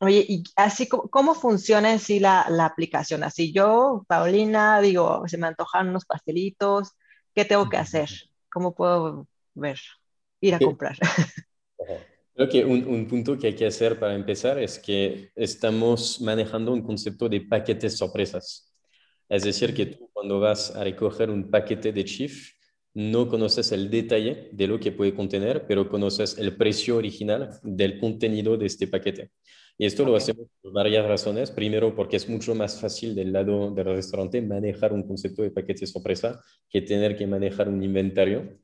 Oye, 0.00 0.26
y 0.28 0.44
así, 0.54 0.86
¿cómo, 0.86 1.34
funciona 1.34 1.92
en 1.92 1.98
sí 1.98 2.20
la, 2.20 2.46
la, 2.50 2.66
aplicación? 2.66 3.24
Así 3.24 3.50
yo, 3.50 4.04
Paulina, 4.06 4.82
digo, 4.82 5.22
se 5.26 5.38
me 5.38 5.46
antojan 5.46 5.88
unos 5.88 6.04
pastelitos, 6.04 6.92
¿qué 7.34 7.46
tengo 7.46 7.70
que 7.70 7.78
hacer? 7.78 8.10
¿Cómo 8.52 8.74
puedo 8.74 9.26
ver, 9.54 9.80
ir 10.40 10.54
a 10.54 10.58
comprar? 10.58 10.98
Creo 12.34 12.48
que 12.48 12.64
un, 12.64 12.84
un, 12.86 13.06
punto 13.06 13.38
que 13.38 13.46
hay 13.48 13.54
que 13.54 13.66
hacer 13.66 13.98
para 13.98 14.14
empezar 14.14 14.58
es 14.58 14.78
que 14.78 15.30
estamos 15.36 16.20
manejando 16.20 16.72
un 16.72 16.82
concepto 16.82 17.28
de 17.28 17.42
paquetes 17.42 17.96
sorpresas. 17.96 18.74
Es 19.28 19.44
decir, 19.44 19.72
que 19.74 19.86
tú 19.86 20.10
cuando 20.12 20.40
vas 20.40 20.74
a 20.74 20.82
recoger 20.82 21.30
un 21.30 21.50
paquete 21.50 21.92
de 21.92 22.04
Chief, 22.04 22.52
no 22.94 23.28
conoces 23.28 23.72
el 23.72 23.90
detalle 23.90 24.48
de 24.52 24.66
lo 24.66 24.78
que 24.78 24.92
puede 24.92 25.14
contener, 25.14 25.66
pero 25.66 25.88
conoces 25.88 26.38
el 26.38 26.56
precio 26.56 26.96
original 26.96 27.58
del 27.62 27.98
contenido 27.98 28.56
de 28.56 28.66
este 28.66 28.86
paquete. 28.86 29.30
Y 29.76 29.86
esto 29.86 30.04
lo 30.04 30.14
hacemos 30.16 30.46
por 30.62 30.72
varias 30.72 31.06
razones. 31.06 31.50
Primero, 31.50 31.94
porque 31.96 32.16
es 32.16 32.28
mucho 32.28 32.54
más 32.54 32.80
fácil 32.80 33.14
del 33.14 33.32
lado 33.32 33.70
del 33.72 33.86
restaurante 33.86 34.40
manejar 34.40 34.92
un 34.92 35.06
concepto 35.06 35.42
de 35.42 35.50
paquete 35.50 35.86
sorpresa 35.86 36.40
que 36.70 36.82
tener 36.82 37.16
que 37.16 37.26
manejar 37.26 37.68
un 37.68 37.82
inventario. 37.82 38.58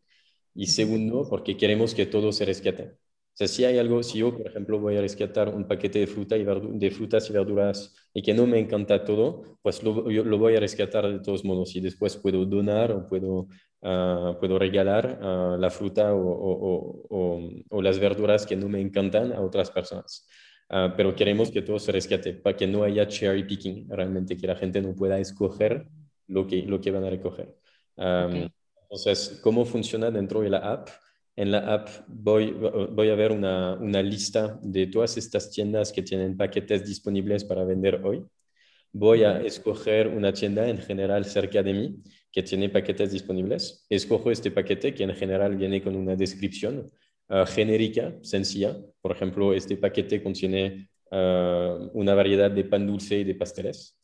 Y 0.54 0.66
segundo, 0.66 1.26
porque 1.28 1.56
queremos 1.56 1.94
que 1.94 2.06
todo 2.06 2.32
se 2.32 2.44
rescate. 2.44 2.96
Sea, 3.40 3.48
si 3.48 3.64
hay 3.64 3.78
algo, 3.78 4.02
si 4.02 4.18
yo, 4.18 4.36
por 4.36 4.46
ejemplo, 4.48 4.78
voy 4.78 4.98
a 4.98 5.00
rescatar 5.00 5.48
un 5.48 5.66
paquete 5.66 6.00
de, 6.00 6.06
fruta 6.06 6.36
y 6.36 6.44
de 6.44 6.90
frutas 6.90 7.30
y 7.30 7.32
verduras 7.32 7.96
y 8.12 8.20
que 8.20 8.34
no 8.34 8.46
me 8.46 8.58
encanta 8.58 9.02
todo, 9.02 9.56
pues 9.62 9.82
lo, 9.82 10.10
lo 10.10 10.36
voy 10.36 10.56
a 10.56 10.60
rescatar 10.60 11.10
de 11.10 11.20
todos 11.20 11.42
modos 11.42 11.74
y 11.74 11.80
después 11.80 12.18
puedo 12.18 12.44
donar 12.44 12.92
o 12.92 13.08
puedo, 13.08 13.48
uh, 13.80 14.38
puedo 14.38 14.58
regalar 14.58 15.18
uh, 15.22 15.56
la 15.56 15.70
fruta 15.70 16.12
o, 16.12 16.20
o, 16.20 17.06
o, 17.08 17.50
o, 17.70 17.80
las 17.80 17.98
verduras 17.98 18.44
que 18.44 18.56
no 18.56 18.68
me 18.68 18.78
encantan 18.78 19.32
a 19.32 19.40
otras 19.40 19.70
personas. 19.70 20.28
Uh, 20.68 20.92
pero 20.94 21.16
queremos 21.16 21.50
que 21.50 21.62
todo 21.62 21.78
se 21.78 21.92
rescate 21.92 22.34
para 22.34 22.54
que 22.54 22.66
no 22.66 22.82
haya 22.82 23.08
cherry 23.08 23.44
picking, 23.44 23.88
realmente 23.88 24.36
que 24.36 24.48
la 24.48 24.56
gente 24.56 24.82
no 24.82 24.94
pueda 24.94 25.18
escoger 25.18 25.86
lo 26.26 26.46
que, 26.46 26.60
lo 26.60 26.78
que 26.78 26.90
van 26.90 27.04
a 27.04 27.08
recoger. 27.08 27.56
Um, 27.96 28.26
okay. 28.26 28.52
Entonces, 28.82 29.40
¿cómo 29.42 29.64
funciona 29.64 30.10
dentro 30.10 30.42
de 30.42 30.50
la 30.50 30.58
app? 30.58 30.90
En 31.40 31.52
la 31.52 31.60
app 31.60 31.88
voy, 32.06 32.50
voy 32.52 33.08
a 33.08 33.14
ver 33.14 33.32
una, 33.32 33.72
una, 33.72 34.02
lista 34.02 34.60
de 34.62 34.88
todas 34.88 35.16
estas 35.16 35.50
tiendas 35.50 35.90
que 35.90 36.02
tienen 36.02 36.36
paquetes 36.36 36.84
disponibles 36.84 37.44
para 37.44 37.64
vender 37.64 38.02
hoy. 38.04 38.26
Voy 38.92 39.24
a 39.24 39.40
escoger 39.40 40.08
una 40.08 40.34
tienda 40.34 40.68
en 40.68 40.76
general 40.76 41.24
cerca 41.24 41.62
de 41.62 41.72
mí 41.72 42.02
que 42.30 42.42
tiene 42.42 42.68
paquetes 42.68 43.12
disponibles. 43.12 43.86
Escojo 43.88 44.30
este 44.30 44.50
paquete 44.50 44.92
que 44.92 45.04
en 45.04 45.14
general 45.14 45.56
viene 45.56 45.80
con 45.82 45.96
una 45.96 46.14
descripción 46.14 46.90
uh, 47.30 47.46
genérica, 47.46 48.12
sencilla. 48.20 48.76
Por 49.00 49.12
ejemplo, 49.12 49.54
este 49.54 49.78
paquete 49.78 50.22
contiene 50.22 50.90
uh, 51.10 51.88
una 51.94 52.14
variedad 52.14 52.50
de 52.50 52.64
pan 52.64 52.86
dulce 52.86 53.20
y 53.20 53.24
de 53.24 53.34
pasteles. 53.34 53.98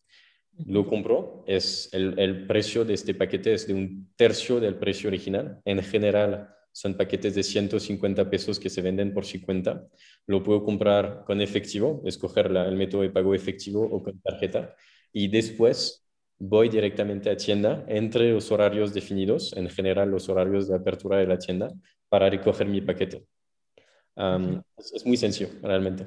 Lo 0.64 0.86
compro, 0.86 1.44
es 1.46 1.90
el, 1.92 2.18
el 2.18 2.46
precio 2.46 2.86
de 2.86 2.94
este 2.94 3.12
paquete 3.12 3.52
es 3.52 3.66
de 3.66 3.74
un 3.74 4.10
tercio 4.16 4.58
del 4.58 4.76
precio 4.76 5.08
original. 5.08 5.60
En 5.66 5.82
general, 5.82 6.55
son 6.76 6.94
paquetes 6.94 7.34
de 7.34 7.42
150 7.42 8.28
pesos 8.28 8.60
que 8.60 8.68
se 8.68 8.82
venden 8.82 9.14
por 9.14 9.24
50. 9.24 9.86
Lo 10.26 10.42
puedo 10.42 10.62
comprar 10.62 11.24
con 11.24 11.40
efectivo, 11.40 12.02
escoger 12.04 12.50
la, 12.50 12.68
el 12.68 12.76
método 12.76 13.00
de 13.00 13.08
pago 13.08 13.34
efectivo 13.34 13.82
o 13.82 14.02
con 14.02 14.20
tarjeta. 14.20 14.74
Y 15.10 15.28
después 15.28 16.06
voy 16.38 16.68
directamente 16.68 17.30
a 17.30 17.36
tienda 17.38 17.82
entre 17.88 18.30
los 18.30 18.52
horarios 18.52 18.92
definidos, 18.92 19.56
en 19.56 19.70
general 19.70 20.10
los 20.10 20.28
horarios 20.28 20.68
de 20.68 20.76
apertura 20.76 21.16
de 21.16 21.26
la 21.26 21.38
tienda, 21.38 21.72
para 22.10 22.28
recoger 22.28 22.66
mi 22.66 22.82
paquete. 22.82 23.24
Um, 24.14 24.60
es, 24.76 24.92
es, 24.92 25.06
muy 25.06 25.16
sencillo, 25.16 25.48
realmente. 25.62 26.06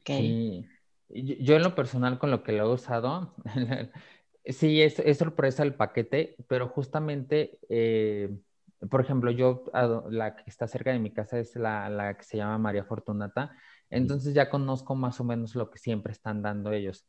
Okay. 0.00 0.66
Yo 1.08 1.54
en 1.54 1.62
lo 1.62 1.76
personal 1.76 2.18
con 2.18 2.32
lo 2.32 2.42
que 2.42 2.50
lo 2.50 2.64
he 2.64 2.74
usado, 2.74 3.36
sí, 4.44 4.82
es, 4.82 4.98
es 4.98 5.18
sorpresa 5.18 5.62
el 5.62 5.74
paquete, 5.74 6.34
pero 6.48 6.66
justamente... 6.66 7.60
Eh, 7.68 8.36
por 8.88 9.00
ejemplo, 9.00 9.30
yo, 9.30 9.64
la 10.10 10.36
que 10.36 10.44
está 10.46 10.66
cerca 10.66 10.92
de 10.92 10.98
mi 10.98 11.12
casa 11.12 11.38
es 11.38 11.54
la, 11.56 11.88
la, 11.90 12.16
que 12.16 12.24
se 12.24 12.36
llama 12.38 12.58
María 12.58 12.84
Fortunata, 12.84 13.54
entonces 13.90 14.34
ya 14.34 14.48
conozco 14.48 14.94
más 14.94 15.20
o 15.20 15.24
menos 15.24 15.54
lo 15.54 15.70
que 15.70 15.78
siempre 15.78 16.12
están 16.12 16.42
dando 16.42 16.72
ellos 16.72 17.06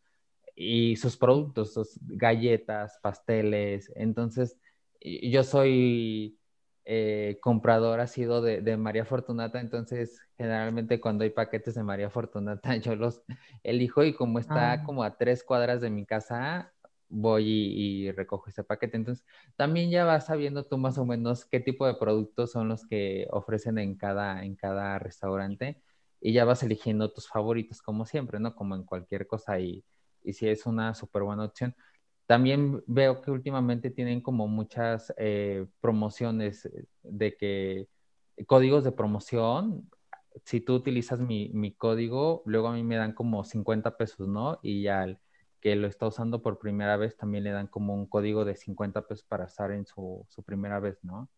y 0.56 0.98
sus 0.98 1.18
productos, 1.18 1.74
sus 1.74 1.98
galletas, 2.02 3.00
pasteles, 3.02 3.92
entonces 3.96 4.58
yo 5.02 5.44
soy 5.44 6.38
eh, 6.84 7.38
comprador 7.42 8.00
ha 8.00 8.08
sido 8.08 8.42
de, 8.42 8.62
de, 8.62 8.76
María 8.76 9.06
Fortunata, 9.06 9.60
entonces 9.60 10.20
generalmente 10.38 11.00
cuando 11.00 11.24
hay 11.24 11.30
paquetes 11.30 11.76
de 11.76 11.84
María 11.84 12.10
Fortunata 12.10 12.76
yo 12.78 12.96
los 12.96 13.24
elijo 13.64 14.04
y 14.04 14.14
como 14.14 14.40
está 14.40 14.74
ah. 14.74 14.84
como 14.84 15.04
a 15.04 15.18
tres 15.18 15.44
cuadras 15.44 15.82
de 15.82 15.90
mi 15.90 16.06
casa, 16.06 16.74
voy 17.12 17.46
y, 17.48 18.12
recojo 18.12 18.50
ese 18.50 18.64
paquete. 18.64 18.98
Entonces, 18.98 19.26
también 19.56 19.90
ya 19.92 20.06
vas 20.06 20.28
sabiendo 20.28 20.64
tú 20.66 20.78
más 20.78 20.98
o 20.98 21.06
menos 21.06 21.46
qué 21.46 21.60
tipo 21.60 21.86
de 21.86 21.96
productos 21.96 22.52
son 22.52 22.70
los 22.70 22.86
que 22.88 23.28
ofrecen 23.32 23.78
en 23.78 23.96
cada, 23.96 24.44
en 24.46 24.56
cada 24.56 25.00
restaurante 25.00 25.82
y 26.22 26.34
ya 26.34 26.46
vas 26.46 26.64
eligiendo 26.64 27.12
tus 27.12 27.28
favoritos 27.28 27.82
como 27.82 28.06
siempre, 28.06 28.40
¿no? 28.40 28.56
Como 28.56 28.76
en 28.76 28.84
cualquier 28.84 29.28
cosa 29.28 29.60
y, 29.60 29.84
y 30.24 30.34
si 30.34 30.48
es 30.48 30.66
una 30.66 30.94
súper 30.94 31.24
buena 31.24 31.46
opción. 31.46 31.76
También 32.28 32.84
veo 32.88 33.22
que 33.22 33.32
últimamente 33.32 33.90
tienen 33.90 34.22
como 34.22 34.48
muchas 34.48 35.14
eh, 35.18 35.66
promociones 35.82 36.70
de 37.04 37.36
que 37.36 37.88
códigos 38.48 38.84
de 38.84 38.92
promoción. 38.94 39.90
Si 40.46 40.62
tú 40.62 40.76
utilizas 40.76 41.20
mi, 41.20 41.50
mi, 41.54 41.74
código, 41.74 42.44
luego 42.46 42.70
a 42.70 42.74
mí 42.74 42.84
me 42.84 42.96
dan 42.96 43.14
como 43.14 43.44
50 43.44 43.98
pesos, 43.98 44.28
¿no? 44.30 44.60
Y 44.64 44.84
ya 44.84 45.08
que 45.62 45.76
lo 45.76 45.88
está 45.88 46.08
usando 46.08 46.42
por 46.42 46.60
primera 46.60 46.98
vez 46.98 47.16
también 47.16 47.44
le 47.44 47.52
dan 47.52 47.68
como 47.68 47.94
un 47.94 48.08
código 48.08 48.44
de 48.44 48.56
50 48.56 49.08
pesos 49.08 49.24
para 49.24 49.46
usar 49.46 49.72
en 49.72 49.86
su, 49.86 50.26
su 50.28 50.44
primera 50.44 50.80
vez, 50.80 50.98
¿no? 51.04 51.30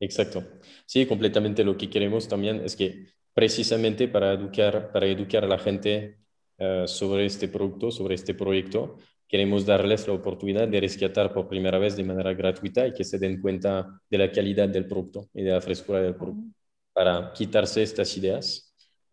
Exacto. 0.00 0.42
Sí, 0.86 1.06
completamente 1.06 1.62
lo 1.64 1.76
que 1.76 1.88
queremos 1.88 2.26
también 2.28 2.62
es 2.64 2.74
que 2.74 3.06
precisamente 3.32 4.08
para 4.08 4.32
educar, 4.32 4.90
para 4.92 5.06
educar 5.06 5.44
a 5.44 5.48
la 5.48 5.58
gente 5.58 6.18
uh, 6.58 6.86
sobre 6.88 7.26
este 7.26 7.48
producto, 7.48 7.90
sobre 7.90 8.14
este 8.14 8.34
proyecto, 8.34 8.96
queremos 9.28 9.66
darles 9.66 10.06
la 10.06 10.14
oportunidad 10.14 10.68
de 10.68 10.80
rescatar 10.80 11.32
por 11.32 11.48
primera 11.48 11.78
vez 11.78 11.96
de 11.96 12.04
manera 12.04 12.32
gratuita 12.32 12.86
y 12.86 12.92
que 12.92 13.04
se 13.04 13.18
den 13.18 13.40
cuenta 13.40 14.00
de 14.08 14.18
la 14.18 14.30
calidad 14.30 14.68
del 14.68 14.86
producto 14.86 15.28
y 15.34 15.42
de 15.42 15.52
la 15.52 15.60
frescura 15.60 16.00
del 16.00 16.14
producto, 16.14 16.56
para 16.92 17.32
quitarse 17.32 17.82
estas 17.82 18.16
ideas 18.16 18.65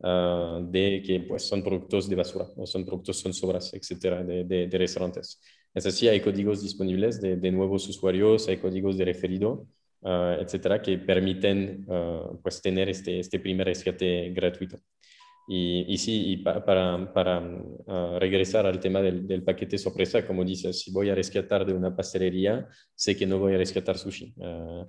uh, 0.04 0.64
de 0.70 1.02
que 1.06 1.22
pues, 1.22 1.44
son 1.44 1.64
productos 1.64 2.08
de 2.10 2.16
basura 2.16 2.46
o 2.56 2.66
son 2.66 2.86
productos, 2.86 3.18
son 3.18 3.34
sobras, 3.34 3.74
etcétera, 3.74 4.24
de, 4.24 4.44
de, 4.44 4.68
de 4.68 4.78
restaurantes. 4.78 5.42
Es 5.74 5.86
así, 5.86 6.08
hay 6.08 6.20
códigos 6.20 6.62
disponibles 6.62 7.20
de, 7.20 7.38
de 7.38 7.52
nuevos 7.52 7.88
usuarios, 7.88 8.48
hay 8.48 8.58
códigos 8.58 8.98
de 8.98 9.06
referido, 9.06 9.68
uh, 10.02 10.40
etcétera, 10.40 10.82
que 10.82 10.98
permiten 11.00 11.86
uh, 11.90 12.40
pues, 12.44 12.62
tener 12.62 12.90
este, 12.90 13.20
este 13.20 13.40
primer 13.40 13.68
rescate 13.68 14.30
gratuito. 14.32 14.78
Y, 15.48 15.86
y, 15.90 15.98
sí, 15.98 16.32
y 16.32 16.38
pa, 16.38 16.64
para, 16.64 17.12
para 17.12 17.42
uh, 17.42 18.18
regresar 18.18 18.66
al 18.66 18.80
tema 18.80 19.02
del, 19.02 19.28
del, 19.28 19.44
paquete 19.44 19.78
sorpresa, 19.78 20.26
como 20.26 20.46
dices, 20.46 20.80
si 20.80 20.92
voy 20.92 21.10
a 21.10 21.16
rescatar 21.16 21.66
de 21.66 21.74
una 21.74 21.94
pastelería, 21.94 22.68
sé 22.96 23.18
que 23.18 23.26
no 23.26 23.40
voy 23.40 23.56
a 23.56 23.58
rescatar 23.58 23.98
sushi. 23.98 24.34
Uh, 24.38 24.86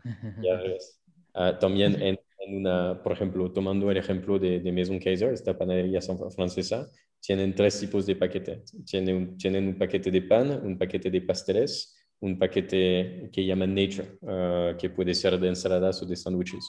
uh, 1.34 1.58
también 1.58 2.00
en, 2.00 2.20
en 2.46 2.56
una, 2.56 3.02
por 3.02 3.12
ejemplo, 3.12 3.50
tomando 3.52 3.90
el 3.90 3.96
ejemplo 3.96 4.38
de, 4.38 4.60
de 4.60 4.72
Maison 4.72 4.98
Kaiser, 4.98 5.32
esta 5.32 5.56
panadería 5.56 6.00
francesa, 6.34 6.90
tienen 7.20 7.54
tres 7.54 7.80
tipos 7.80 8.04
de 8.06 8.16
paquete. 8.16 8.62
Tienen 8.84 9.16
un, 9.16 9.38
tienen 9.38 9.68
un 9.68 9.78
paquete 9.78 10.10
de 10.10 10.22
pan, 10.22 10.60
un 10.62 10.76
paquete 10.76 11.10
de 11.10 11.22
pasteles, 11.22 11.96
un 12.20 12.38
paquete 12.38 13.30
que 13.32 13.44
llaman 13.44 13.74
Nature, 13.74 14.18
uh, 14.22 14.76
que 14.76 14.90
puede 14.90 15.14
ser 15.14 15.38
de 15.38 15.48
ensaladas 15.48 16.02
o 16.02 16.06
de 16.06 16.16
sándwiches. 16.16 16.68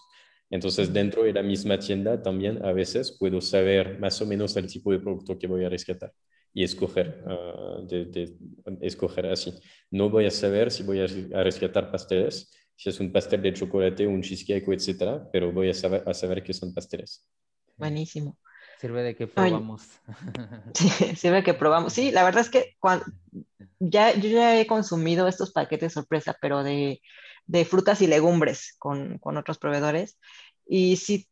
Entonces, 0.49 0.93
dentro 0.93 1.23
de 1.23 1.33
la 1.33 1.43
misma 1.43 1.77
tienda 1.77 2.21
también 2.21 2.63
a 2.63 2.71
veces 2.71 3.17
puedo 3.19 3.41
saber 3.41 3.99
más 3.99 4.21
o 4.21 4.25
menos 4.25 4.55
el 4.55 4.67
tipo 4.67 4.91
de 4.91 4.99
producto 4.99 5.37
que 5.37 5.47
voy 5.47 5.65
a 5.65 5.69
rescatar 5.69 6.13
y 6.53 6.63
escoger, 6.63 7.23
uh, 7.25 7.85
de, 7.85 8.05
de, 8.05 8.33
escoger 8.81 9.25
así. 9.25 9.53
No 9.91 10.09
voy 10.09 10.25
a 10.25 10.31
saber 10.31 10.71
si 10.71 10.83
voy 10.83 10.99
a 11.01 11.43
rescatar 11.43 11.91
pasteles, 11.91 12.49
si 12.75 12.89
es 12.89 12.99
un 12.99 13.11
pastel 13.11 13.41
de 13.41 13.53
chocolate, 13.53 14.05
un 14.05 14.21
cheesecake, 14.21 14.67
etcétera, 14.67 15.29
pero 15.31 15.51
voy 15.51 15.69
a 15.69 15.73
saber, 15.73 16.03
a 16.05 16.13
saber 16.13 16.43
que 16.43 16.53
son 16.53 16.73
pasteles. 16.73 17.25
Buenísimo. 17.77 18.37
Sirve 18.79 19.03
de 19.03 19.15
que 19.15 19.27
probamos. 19.27 19.83
Sí, 20.73 20.89
sirve 21.15 21.37
de 21.37 21.43
que 21.43 21.53
probamos. 21.53 21.93
Sí, 21.93 22.11
la 22.11 22.23
verdad 22.23 22.41
es 22.41 22.49
que 22.49 22.75
cuando, 22.79 23.05
ya, 23.79 24.13
yo 24.13 24.29
ya 24.29 24.59
he 24.59 24.67
consumido 24.67 25.27
estos 25.27 25.51
paquetes 25.51 25.93
sorpresa, 25.93 26.37
pero 26.41 26.63
de, 26.63 27.01
de 27.45 27.65
frutas 27.65 28.01
y 28.01 28.07
legumbres 28.07 28.75
con, 28.77 29.17
con, 29.19 29.37
otros 29.37 29.57
proveedores. 29.57 30.17
Y 30.67 30.97
sí, 30.97 31.27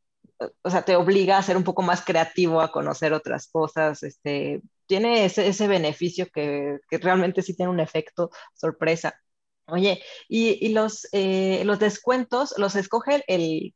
o 0.62 0.70
sea, 0.70 0.84
te 0.84 0.96
obliga 0.96 1.38
a 1.38 1.44
ser 1.44 1.58
un 1.58 1.64
poco 1.64 1.82
más 1.82 2.04
creativo, 2.04 2.62
a 2.62 2.72
conocer 2.72 3.14
otras 3.14 3.48
cosas, 3.48 4.04
este, 4.04 4.62
tiene 4.86 5.26
ese, 5.26 5.68
beneficio 5.68 6.28
que, 6.34 6.80
realmente 6.92 7.42
sí 7.42 7.56
tiene 7.56 7.72
un 7.72 7.80
efecto 7.80 8.30
sorpresa. 8.54 9.20
Oye, 9.68 10.02
y, 10.28 10.70
los, 10.70 11.08
eh, 11.14 11.64
los 11.66 11.80
descuentos, 11.80 12.54
¿los 12.58 12.76
escoge 12.76 13.24
el 13.28 13.74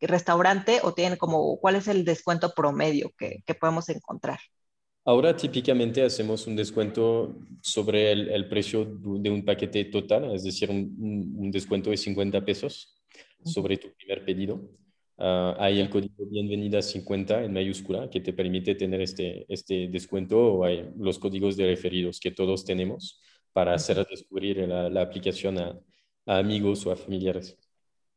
restaurante 0.00 0.80
o 0.82 0.92
tienen 0.92 1.18
como, 1.18 1.58
cuál 1.58 1.76
es 1.76 1.88
el 1.88 2.04
descuento 2.04 2.52
promedio 2.54 3.12
que, 3.18 3.42
podemos 3.58 3.88
encontrar? 3.88 4.38
Ahora 5.04 5.36
típicamente 5.36 6.02
hacemos 6.02 6.46
un 6.46 6.56
descuento 6.56 7.36
sobre 7.60 8.12
el, 8.12 8.48
precio 8.48 8.86
de 8.86 9.30
un 9.30 9.44
paquete 9.44 9.84
total, 9.86 10.34
es 10.34 10.44
decir, 10.44 10.70
un, 10.70 11.50
descuento 11.50 11.90
de 11.90 11.96
50 11.96 12.44
pesos 12.44 13.02
sobre 13.44 13.76
tu 13.76 13.92
primer 13.92 14.24
pedido. 14.24 14.62
Ah, 15.18 15.56
hay 15.58 15.78
el 15.78 15.90
código 15.90 16.26
bienvenida 16.26 16.80
50 16.82 17.44
en 17.44 17.52
mayúscula 17.52 18.10
que 18.10 18.20
te 18.20 18.32
permite 18.32 18.74
tener 18.74 19.00
este, 19.00 19.44
este 19.48 19.88
descuento 19.88 20.38
o 20.38 20.64
hay 20.64 20.90
los 20.96 21.18
códigos 21.18 21.56
de 21.56 21.66
referidos 21.66 22.18
que 22.18 22.32
todos 22.32 22.64
tenemos 22.64 23.20
para 23.54 23.72
hacer 23.74 24.06
descubrir 24.06 24.58
la, 24.68 25.00
aplicación 25.00 25.58
a, 25.58 25.80
amigos 26.26 26.84
o 26.84 26.92
a 26.92 26.96
familiares. 26.96 27.56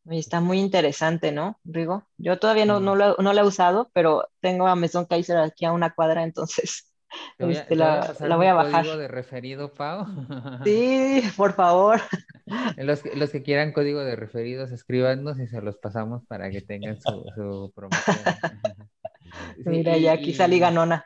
está 0.09 0.41
muy 0.41 0.59
interesante, 0.59 1.31
¿no, 1.31 1.61
Rigo? 1.63 2.05
Yo 2.17 2.37
todavía 2.39 2.65
no, 2.65 2.81
no, 2.81 2.97
lo, 2.97 3.15
no 3.15 3.31
he 3.31 3.43
usado, 3.43 3.89
pero 3.93 4.27
tengo 4.41 4.67
a 4.67 4.75
Maison 4.75 5.05
Kaiser 5.05 5.37
aquí 5.37 5.63
a 5.63 5.71
una 5.71 5.93
cuadra, 5.93 6.23
entonces 6.23 6.91
este, 7.37 7.75
la, 7.75 8.35
voy 8.35 8.47
a 8.47 8.53
bajar. 8.53 8.83
código 8.83 8.97
de 8.97 9.07
referido, 9.07 9.73
Pau? 9.73 10.05
Sí, 10.63 11.21
por 11.35 11.53
favor. 11.53 12.01
Los, 12.77 13.03
los, 13.13 13.29
que 13.29 13.43
quieran 13.43 13.73
código 13.73 13.99
de 13.99 14.15
referidos, 14.15 14.71
escríbanos 14.71 15.37
y 15.37 15.47
se 15.47 15.61
los 15.61 15.75
pasamos 15.75 16.25
para 16.27 16.49
que 16.49 16.61
tengan 16.61 16.97
su, 17.01 17.73
promoción. 17.75 18.15
Mira, 19.65 19.97
ya 19.97 20.13
aquí 20.13 20.33
salí 20.33 20.57
ganona. 20.57 21.03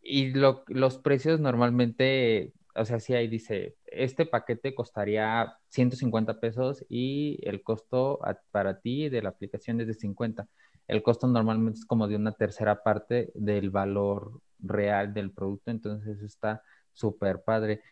Y 0.00 0.32
los 0.32 0.98
precios 1.02 1.38
normalmente, 1.38 2.54
o 2.80 2.84
sea, 2.84 2.98
sí 2.98 3.14
ahí 3.14 3.28
dice, 3.28 3.76
este 3.84 4.24
paquete 4.24 4.74
costaría 4.74 5.54
150 5.68 6.40
pesos 6.40 6.84
y 6.88 7.38
el 7.42 7.62
costo 7.62 8.18
para 8.50 8.80
ti 8.80 9.10
de 9.10 9.22
la 9.22 9.28
aplicación 9.28 9.80
es 9.80 9.86
de 9.86 9.94
50. 9.94 10.48
El 10.88 11.02
costo 11.02 11.26
normalmente 11.26 11.80
es 11.80 11.84
como 11.84 12.08
de 12.08 12.16
una 12.16 12.32
tercera 12.32 12.82
parte 12.82 13.30
del 13.34 13.70
valor 13.70 14.40
real 14.58 15.12
del 15.12 15.30
producto, 15.30 15.70
entonces 15.70 16.22
está 16.22 16.62
súper 16.92 17.42
padre. 17.42 17.82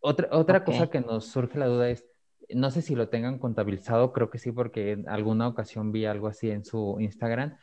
Otra, 0.00 0.28
otra 0.30 0.64
cosa 0.64 0.90
que 0.90 1.00
nos 1.00 1.26
surge 1.26 1.58
la 1.58 1.66
duda 1.66 1.88
es, 1.88 2.04
no 2.50 2.70
sé 2.70 2.82
si 2.82 2.94
lo 2.94 3.08
tengan 3.08 3.38
contabilizado, 3.38 4.12
creo 4.12 4.28
que 4.28 4.38
sí, 4.38 4.52
porque 4.52 4.92
en 4.92 5.08
alguna 5.08 5.48
ocasión 5.48 5.92
vi 5.92 6.04
algo 6.04 6.28
así 6.28 6.50
en 6.50 6.64
su 6.64 6.98
Instagram. 7.00 7.56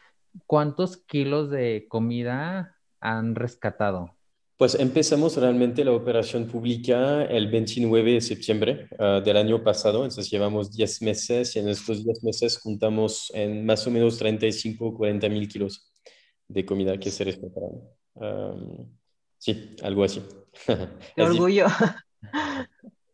¿Cuántos 0.47 0.97
kilos 0.97 1.51
de 1.51 1.86
comida 1.88 2.77
han 2.99 3.36
rescatado? 3.36 4.15
Pues 4.63 4.76
empezamos 4.76 5.36
realmente 5.36 5.84
la 5.84 5.91
operación 5.91 6.47
pública 6.47 7.26
el 7.26 7.52
29 7.52 8.13
de 8.13 8.21
septiembre 8.21 8.88
ah, 8.97 9.19
del 9.19 9.36
año 9.36 9.62
pasado, 9.62 10.06
entonces 10.06 10.32
llevamos 10.32 10.71
10 10.71 11.02
meses 11.02 11.54
y 11.58 11.60
en 11.60 11.67
estos 11.67 12.06
10 12.06 12.23
meses 12.23 12.58
juntamos 12.60 13.30
en 13.36 13.65
más 13.65 13.86
o 13.88 13.91
menos 13.91 14.17
35 14.17 14.86
o 14.86 14.93
40 14.95 15.28
mil 15.28 15.49
kilos 15.49 15.91
de 16.47 16.65
comida 16.65 16.97
que 16.97 17.12
se 17.12 17.26
rescataron 17.26 17.82
sí, 19.38 19.76
algo 19.82 20.06
así. 20.06 20.21
Qué 21.13 21.21
orgullo. 21.21 21.65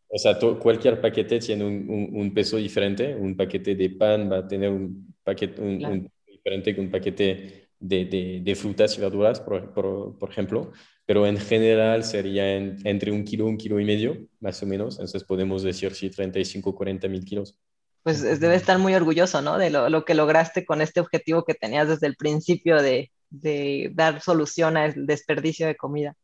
O 0.06 0.18
sea, 0.18 0.38
cualquier 0.38 1.00
paquete 1.00 1.40
tiene 1.40 1.64
un, 1.64 2.32
peso 2.32 2.58
diferente. 2.58 3.12
Un 3.12 3.36
paquete 3.36 3.74
de 3.74 3.90
pan 3.90 4.30
va 4.30 4.38
a 4.38 4.46
tener 4.46 4.70
un 4.70 5.16
paquete 5.24 5.60
un, 5.60 6.08
diferente 6.28 6.76
que 6.76 6.80
un 6.80 6.92
paquete 6.92 7.69
de, 7.80 8.42
de, 8.44 8.54
frutas 8.54 8.96
y 8.96 9.00
verduras, 9.00 9.40
por, 9.40 9.72
por, 9.72 10.30
ejemplo. 10.30 10.72
Pero 11.06 11.26
en 11.26 11.38
general 11.38 12.04
sería 12.04 12.54
entre 12.54 13.10
un 13.10 13.24
kilo, 13.24 13.46
un 13.46 13.56
kilo 13.56 13.80
y 13.80 13.84
medio, 13.84 14.16
más 14.38 14.62
o 14.62 14.66
menos. 14.66 14.94
Entonces 14.96 15.24
podemos 15.24 15.62
decir 15.62 15.94
si 15.94 16.10
35, 16.10 16.74
40 16.74 17.08
mil 17.08 17.24
kilos. 17.24 17.56
Pues 18.02 18.22
debe 18.40 18.54
estar 18.54 18.78
muy 18.78 18.94
orgulloso, 18.94 19.42
¿no? 19.42 19.58
De 19.58 19.70
lo, 19.70 19.88
lo 19.88 20.04
que 20.04 20.14
lograste 20.14 20.64
con 20.64 20.80
este 20.80 21.00
objetivo 21.00 21.44
que 21.44 21.54
tenías 21.54 21.88
desde 21.88 22.06
el 22.06 22.16
principio 22.16 22.80
de, 22.80 23.10
de 23.30 23.90
dar 23.94 24.20
solución 24.20 24.76
al 24.76 25.06
desperdicio 25.06 25.66
de 25.66 25.76
comida. 25.76 26.16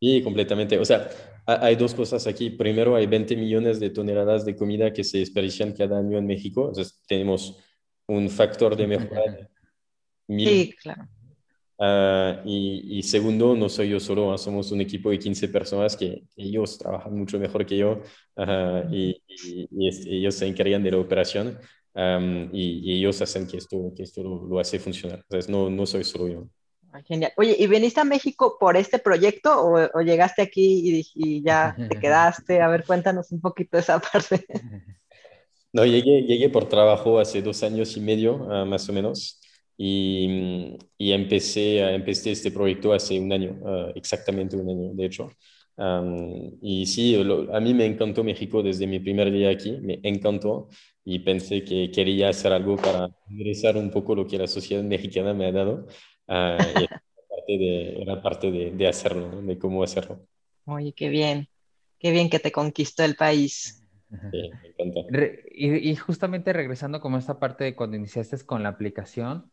Sí, 0.00 0.22
completamente. 0.22 0.78
O 0.78 0.84
sea, 0.84 1.08
hay 1.46 1.76
dos 1.76 1.94
cosas 1.94 2.26
aquí. 2.26 2.50
Primero, 2.50 2.96
hay 2.96 3.06
20 3.06 3.36
millones 3.36 3.80
de 3.80 3.90
toneladas 3.90 4.44
de 4.44 4.56
comida 4.56 4.92
que 4.92 5.04
se 5.04 5.18
desperdician 5.18 5.72
cada 5.72 5.98
año 5.98 6.18
en 6.18 6.26
México. 6.26 6.68
Entonces, 6.68 7.00
tenemos 7.06 7.58
un 8.06 8.28
factor 8.28 8.76
de 8.76 8.86
mejora. 8.86 9.22
Sí, 10.28 10.74
claro. 10.80 11.08
Ah, 11.78 12.40
y, 12.44 13.02
segundo, 13.02 13.56
no 13.56 13.68
soy 13.68 13.90
yo 13.90 13.98
solo, 13.98 14.32
¿ah? 14.32 14.38
somos 14.38 14.70
un 14.70 14.80
equipo 14.80 15.10
de 15.10 15.18
15 15.18 15.48
personas 15.48 15.96
que, 15.96 16.22
ellos 16.36 16.78
trabajan 16.78 17.16
mucho 17.16 17.38
mejor 17.38 17.66
que 17.66 17.76
yo 17.76 18.00
y, 18.90 19.20
ellos 20.06 20.34
se 20.34 20.46
encargan 20.46 20.82
de 20.82 20.92
la 20.92 20.98
operación 20.98 21.58
y, 22.52 22.92
ellos 22.96 23.20
hacen 23.22 23.46
que 23.46 23.56
esto, 23.56 23.92
que 23.96 24.04
esto 24.04 24.22
lo, 24.22 24.58
hace 24.58 24.78
funcionar. 24.78 25.20
Entonces, 25.20 25.50
no, 25.50 25.68
no 25.68 25.84
soy 25.84 26.04
solo 26.04 26.28
yo. 26.28 26.48
Ah, 26.92 27.02
genial. 27.02 27.32
Oye, 27.36 27.56
¿y 27.58 27.66
viniste 27.66 28.00
a 28.00 28.04
México 28.04 28.56
por 28.58 28.76
este 28.76 29.00
proyecto 29.00 29.50
o, 29.52 30.00
llegaste 30.00 30.42
aquí 30.42 31.04
y, 31.14 31.42
ya 31.42 31.74
te 31.76 31.98
quedaste? 31.98 32.62
A 32.62 32.68
ver, 32.68 32.84
cuéntanos 32.84 33.32
un 33.32 33.40
poquito 33.40 33.78
esa 33.78 33.98
parte. 34.12 34.46
No, 35.72 35.84
llegué, 35.84 36.22
llegué 36.22 36.48
por 36.48 36.68
trabajo 36.68 37.18
hace 37.18 37.42
dos 37.42 37.64
años 37.64 37.96
y 37.96 38.00
medio, 38.00 38.46
ah, 38.48 38.64
más 38.64 38.88
o 38.88 38.92
menos, 38.92 39.40
y, 39.76 40.76
y, 40.98 41.12
empecé, 41.12 41.80
empecé 41.94 42.32
este 42.32 42.50
proyecto 42.50 42.92
hace 42.92 43.18
un 43.18 43.32
año, 43.32 43.60
ah, 43.64 43.92
exactamente 43.94 44.56
un 44.56 44.68
año, 44.68 44.94
de 44.94 45.06
hecho. 45.06 45.30
y 46.62 46.86
sí, 46.86 47.16
a 47.52 47.60
mí 47.60 47.74
me 47.74 47.86
encantó 47.86 48.22
México 48.22 48.62
desde 48.62 48.86
mi 48.86 49.00
primer 49.00 49.32
día 49.32 49.50
aquí, 49.50 49.72
me 49.82 50.00
encantó 50.02 50.68
y 51.04 51.18
pensé 51.18 51.64
que 51.64 51.90
quería 51.90 52.30
hacer 52.30 52.52
algo 52.52 52.76
para 52.76 53.10
ingresar 53.28 53.76
un 53.76 53.90
poco 53.90 54.14
lo 54.14 54.26
que 54.26 54.38
la 54.38 54.46
sociedad 54.46 54.82
mexicana 54.82 55.34
me 55.34 55.46
ha 55.46 55.52
dado. 55.52 55.86
Uh, 56.26 56.56
y 56.58 56.84
era 56.84 57.02
parte, 57.28 57.58
de, 57.58 58.02
era 58.02 58.22
parte 58.22 58.50
de, 58.50 58.70
de, 58.70 58.88
hacerlo, 58.88 59.42
de 59.42 59.58
cómo 59.58 59.82
hacerlo. 59.82 60.26
Oye, 60.64 60.92
qué 60.92 61.10
bien, 61.10 61.48
qué 61.98 62.10
bien 62.10 62.30
que 62.30 62.38
te 62.38 62.50
conquistó 62.50 63.04
el 63.04 63.16
país. 63.16 63.82
Sí, 64.30 64.50
me 64.62 64.68
encanta. 64.68 65.00
y, 65.50 65.90
y, 65.90 65.96
justamente 65.96 66.52
regresando 66.52 67.00
como 67.00 67.18
esta 67.18 67.38
parte 67.38 67.64
de 67.64 67.74
cuando 67.74 67.96
iniciaste 67.96 68.38
con 68.46 68.62
la 68.62 68.70
aplicación, 68.70 69.50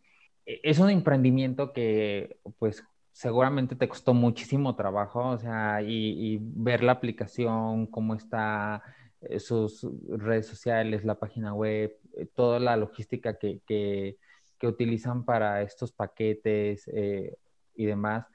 es 0.64 0.80
un 0.80 0.90
emprendimiento 0.90 1.74
que 1.74 2.38
pues 2.60 2.84
seguramente 3.12 3.76
te 3.76 3.88
costó 3.90 4.14
muchísimo 4.14 4.76
trabajo, 4.76 5.30
o 5.30 5.38
sea, 5.38 5.82
y, 5.82 6.36
y 6.36 6.40
ver 6.42 6.84
la 6.84 6.94
aplicación, 6.94 7.88
cómo 7.88 8.16
está, 8.16 8.84
eh, 9.22 9.40
sus 9.40 9.88
redes 10.08 10.48
sociales, 10.48 11.06
la 11.06 11.20
página 11.20 11.54
web, 11.54 11.96
eh, 12.18 12.26
toda 12.34 12.60
la 12.60 12.76
logística 12.76 13.38
que, 13.38 13.62
que, 13.68 14.18
utilizan 14.64 15.26
para 15.26 15.64
estos 15.64 15.92
paquetes 15.92 16.88
eh, 16.94 17.36
y 17.76 17.86
demás. 17.86 18.28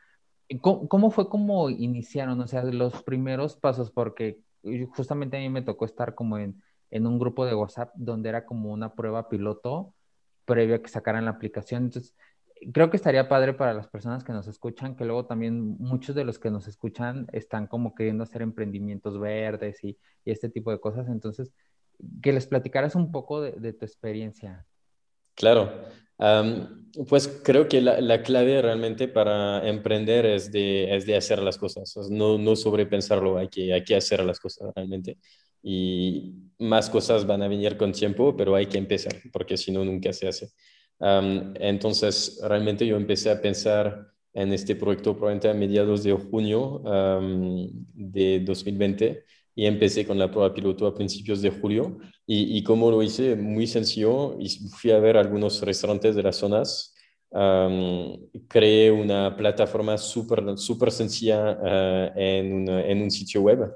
¿Cómo, 0.61 0.89
¿Cómo, 0.89 1.11
fue 1.11 1.29
como 1.29 1.71
iniciaron? 1.71 2.41
O 2.41 2.47
sea, 2.49 2.65
los 2.65 3.03
primeros 3.05 3.57
pasos, 3.57 3.93
porque 3.93 4.41
justamente 4.97 5.37
a 5.37 5.41
mí 5.41 5.49
me 5.49 5.63
tocó 5.63 5.85
estar 5.85 6.17
como 6.17 6.39
en, 6.39 6.61
en 6.91 7.07
un 7.07 7.21
grupo 7.21 7.47
de 7.47 7.55
WhatsApp 7.55 7.93
donde 7.95 8.29
era 8.29 8.45
como 8.45 8.73
una 8.73 8.95
prueba 8.95 9.29
piloto 9.29 9.95
previo 10.47 10.77
a 10.77 10.83
que 10.83 10.89
sacaran 10.89 11.27
la 11.27 11.33
aplicación. 11.33 11.85
Entonces, 11.85 12.15
creo 12.73 12.91
que 12.91 12.97
estaría 12.97 13.29
padre 13.29 13.53
para 13.53 13.75
las 13.75 13.89
personas 13.89 14.25
que 14.25 14.33
nos 14.33 14.47
escuchan, 14.47 14.97
que 14.97 15.05
luego 15.05 15.27
también 15.27 15.77
muchos 15.79 16.15
de 16.15 16.25
los 16.25 16.39
que 16.39 16.51
nos 16.51 16.67
escuchan 16.69 17.27
están 17.33 17.67
como 17.67 17.95
queriendo 17.95 18.25
hacer 18.25 18.43
emprendimientos 18.43 19.19
verdes 19.21 19.83
y, 19.85 19.99
este 20.25 20.49
tipo 20.49 20.71
de 20.71 20.81
cosas. 20.81 21.09
Entonces, 21.09 21.53
que 22.23 22.33
les 22.33 22.47
platicaras 22.47 22.95
un 22.95 23.13
poco 23.13 23.43
de, 23.43 23.73
tu 23.73 23.85
experiencia. 23.85 24.67
Claro, 25.35 25.71
pues 27.09 27.29
creo 27.45 27.69
que 27.69 27.81
la, 27.81 28.23
clave 28.23 28.61
realmente 28.63 29.07
para 29.07 29.67
emprender 29.69 30.27
es 30.27 30.51
de, 30.51 30.97
es 30.97 31.07
de 31.07 31.17
hacer 31.17 31.41
las 31.41 31.59
cosas, 31.59 31.95
no, 32.11 32.39
no 32.39 32.57
sobrepensarlo, 32.57 33.39
hay 33.39 33.49
que, 33.49 33.73
hay 33.73 33.85
que 33.85 33.97
hacer 33.97 34.25
las 34.25 34.41
cosas 34.41 34.73
realmente. 34.75 35.19
Y 35.69 36.35
más 36.59 36.89
cosas 36.89 37.27
van 37.27 37.43
a 37.43 37.49
venir 37.49 37.77
con 37.77 37.93
tiempo, 37.93 38.37
pero 38.37 38.55
hay 38.55 38.67
que 38.67 38.79
empezar, 38.79 39.15
porque 39.33 39.57
si 39.57 39.73
no, 39.73 39.85
nunca 39.85 40.13
se 40.13 40.29
hace 40.29 40.49
entonces, 40.99 42.41
realmente 42.43 42.87
yo 42.87 42.97
empecé 42.97 43.31
a 43.31 43.41
pensar 43.41 44.09
en 44.33 44.53
este 44.53 44.77
proyecto 44.77 45.15
probablemente 45.15 45.49
a 45.49 45.55
mediados 45.55 46.03
de 46.05 46.13
junio 46.13 46.83
de 47.95 48.41
2020 48.41 49.25
y 49.55 49.67
empecé 49.67 50.07
con 50.07 50.19
la 50.19 50.31
prueba 50.31 50.53
piloto 50.53 50.87
a 50.87 50.95
principios 50.95 51.41
de 51.41 51.51
julio. 51.51 51.99
Y, 52.27 52.59
y 52.59 52.63
como 52.63 52.91
lo 52.91 53.03
hice, 53.03 53.37
muy 53.37 53.67
sencillo, 53.67 54.37
fui 54.79 54.91
a 54.91 54.99
ver 54.99 55.17
algunos 55.17 55.61
restaurantes 55.63 56.15
de 56.15 56.23
las 56.23 56.37
zonas. 56.37 56.95
creé 58.49 58.91
una 58.91 59.37
plataforma 59.37 59.99
súper 59.99 60.57
super 60.59 60.91
sencilla 60.91 61.59
uh, 61.61 62.19
en, 62.19 62.69
en, 62.69 63.03
un 63.03 63.11
sitio 63.11 63.43
web 63.43 63.75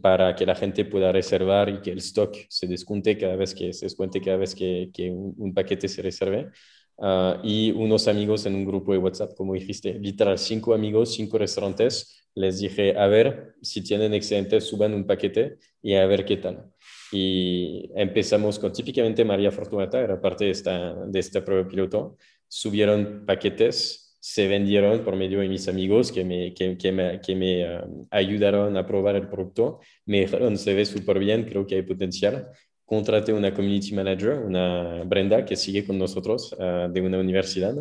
para 0.00 0.34
que 0.34 0.44
la 0.44 0.54
gente 0.56 0.84
pueda 0.84 1.12
reservar 1.12 1.68
y 1.68 1.80
que 1.80 1.92
el 1.92 1.98
stock 1.98 2.34
se 2.48 2.66
descuente 2.66 3.16
cada 3.16 3.36
vez 3.36 3.54
que 3.54 3.72
se 3.72 3.86
descuente 3.86 4.20
cada 4.20 4.36
vez 4.38 4.54
que, 4.54 4.90
que 4.92 5.10
un, 5.10 5.54
paquete 5.54 5.88
se 5.88 6.02
reserve. 6.02 6.50
ah, 6.98 7.40
y 7.44 7.70
unos 7.72 8.08
amigos 8.08 8.46
en 8.46 8.54
un 8.56 8.64
grupo 8.64 8.92
de 8.92 8.98
WhatsApp, 8.98 9.34
como 9.36 9.54
dijiste, 9.54 9.94
literal, 9.94 10.38
cinco 10.38 10.74
amigos, 10.74 11.14
cinco 11.14 11.38
restaurantes. 11.38 12.26
Les 12.34 12.58
dije, 12.60 12.96
a 12.98 13.06
ver, 13.06 13.54
si 13.62 13.82
tienen 13.82 14.14
excedentes, 14.14 14.64
suban 14.64 14.94
un 14.94 15.06
paquete 15.06 15.58
y 15.82 15.94
a 15.94 16.06
ver 16.06 16.24
qué 16.24 16.38
tal. 16.38 16.72
Y 17.12 17.90
empezamos 17.94 18.58
con 18.58 18.72
típicamente 18.72 19.24
María 19.24 19.50
Fortunata, 19.52 20.00
era 20.00 20.20
parte 20.20 20.46
de 20.46 20.50
esta, 20.50 20.94
de 21.06 21.18
esta 21.20 21.44
prueba 21.44 21.68
piloto. 21.68 22.16
Subieron 22.48 23.24
paquetes, 23.26 24.01
se 24.24 24.46
vendieron 24.46 25.04
por 25.04 25.16
medio 25.16 25.40
de 25.40 25.48
mis 25.48 25.66
amigos 25.66 26.12
que 26.12 26.24
me, 26.24 26.54
que, 26.54 26.92
me, 26.92 27.20
que 27.20 27.34
me 27.34 27.66
ah, 27.66 27.84
ayudaron 28.10 28.76
a 28.76 28.86
probar 28.86 29.16
el 29.16 29.28
producto. 29.28 29.80
Me 30.06 30.20
dijeron, 30.20 30.56
se 30.56 30.74
ve 30.74 30.84
súper 30.84 31.18
bien, 31.18 31.44
creo 31.44 31.66
que 31.66 31.74
hay 31.74 31.82
potencial 31.82 32.48
contraté 32.92 33.32
una 33.32 33.54
community 33.54 33.94
manager, 33.94 34.34
una 34.40 35.02
Brenda, 35.04 35.46
que 35.46 35.56
sigue 35.56 35.86
con 35.86 35.96
nosotros 35.96 36.54
ah, 36.60 36.88
de 36.92 37.00
una 37.00 37.18
universidad, 37.18 37.74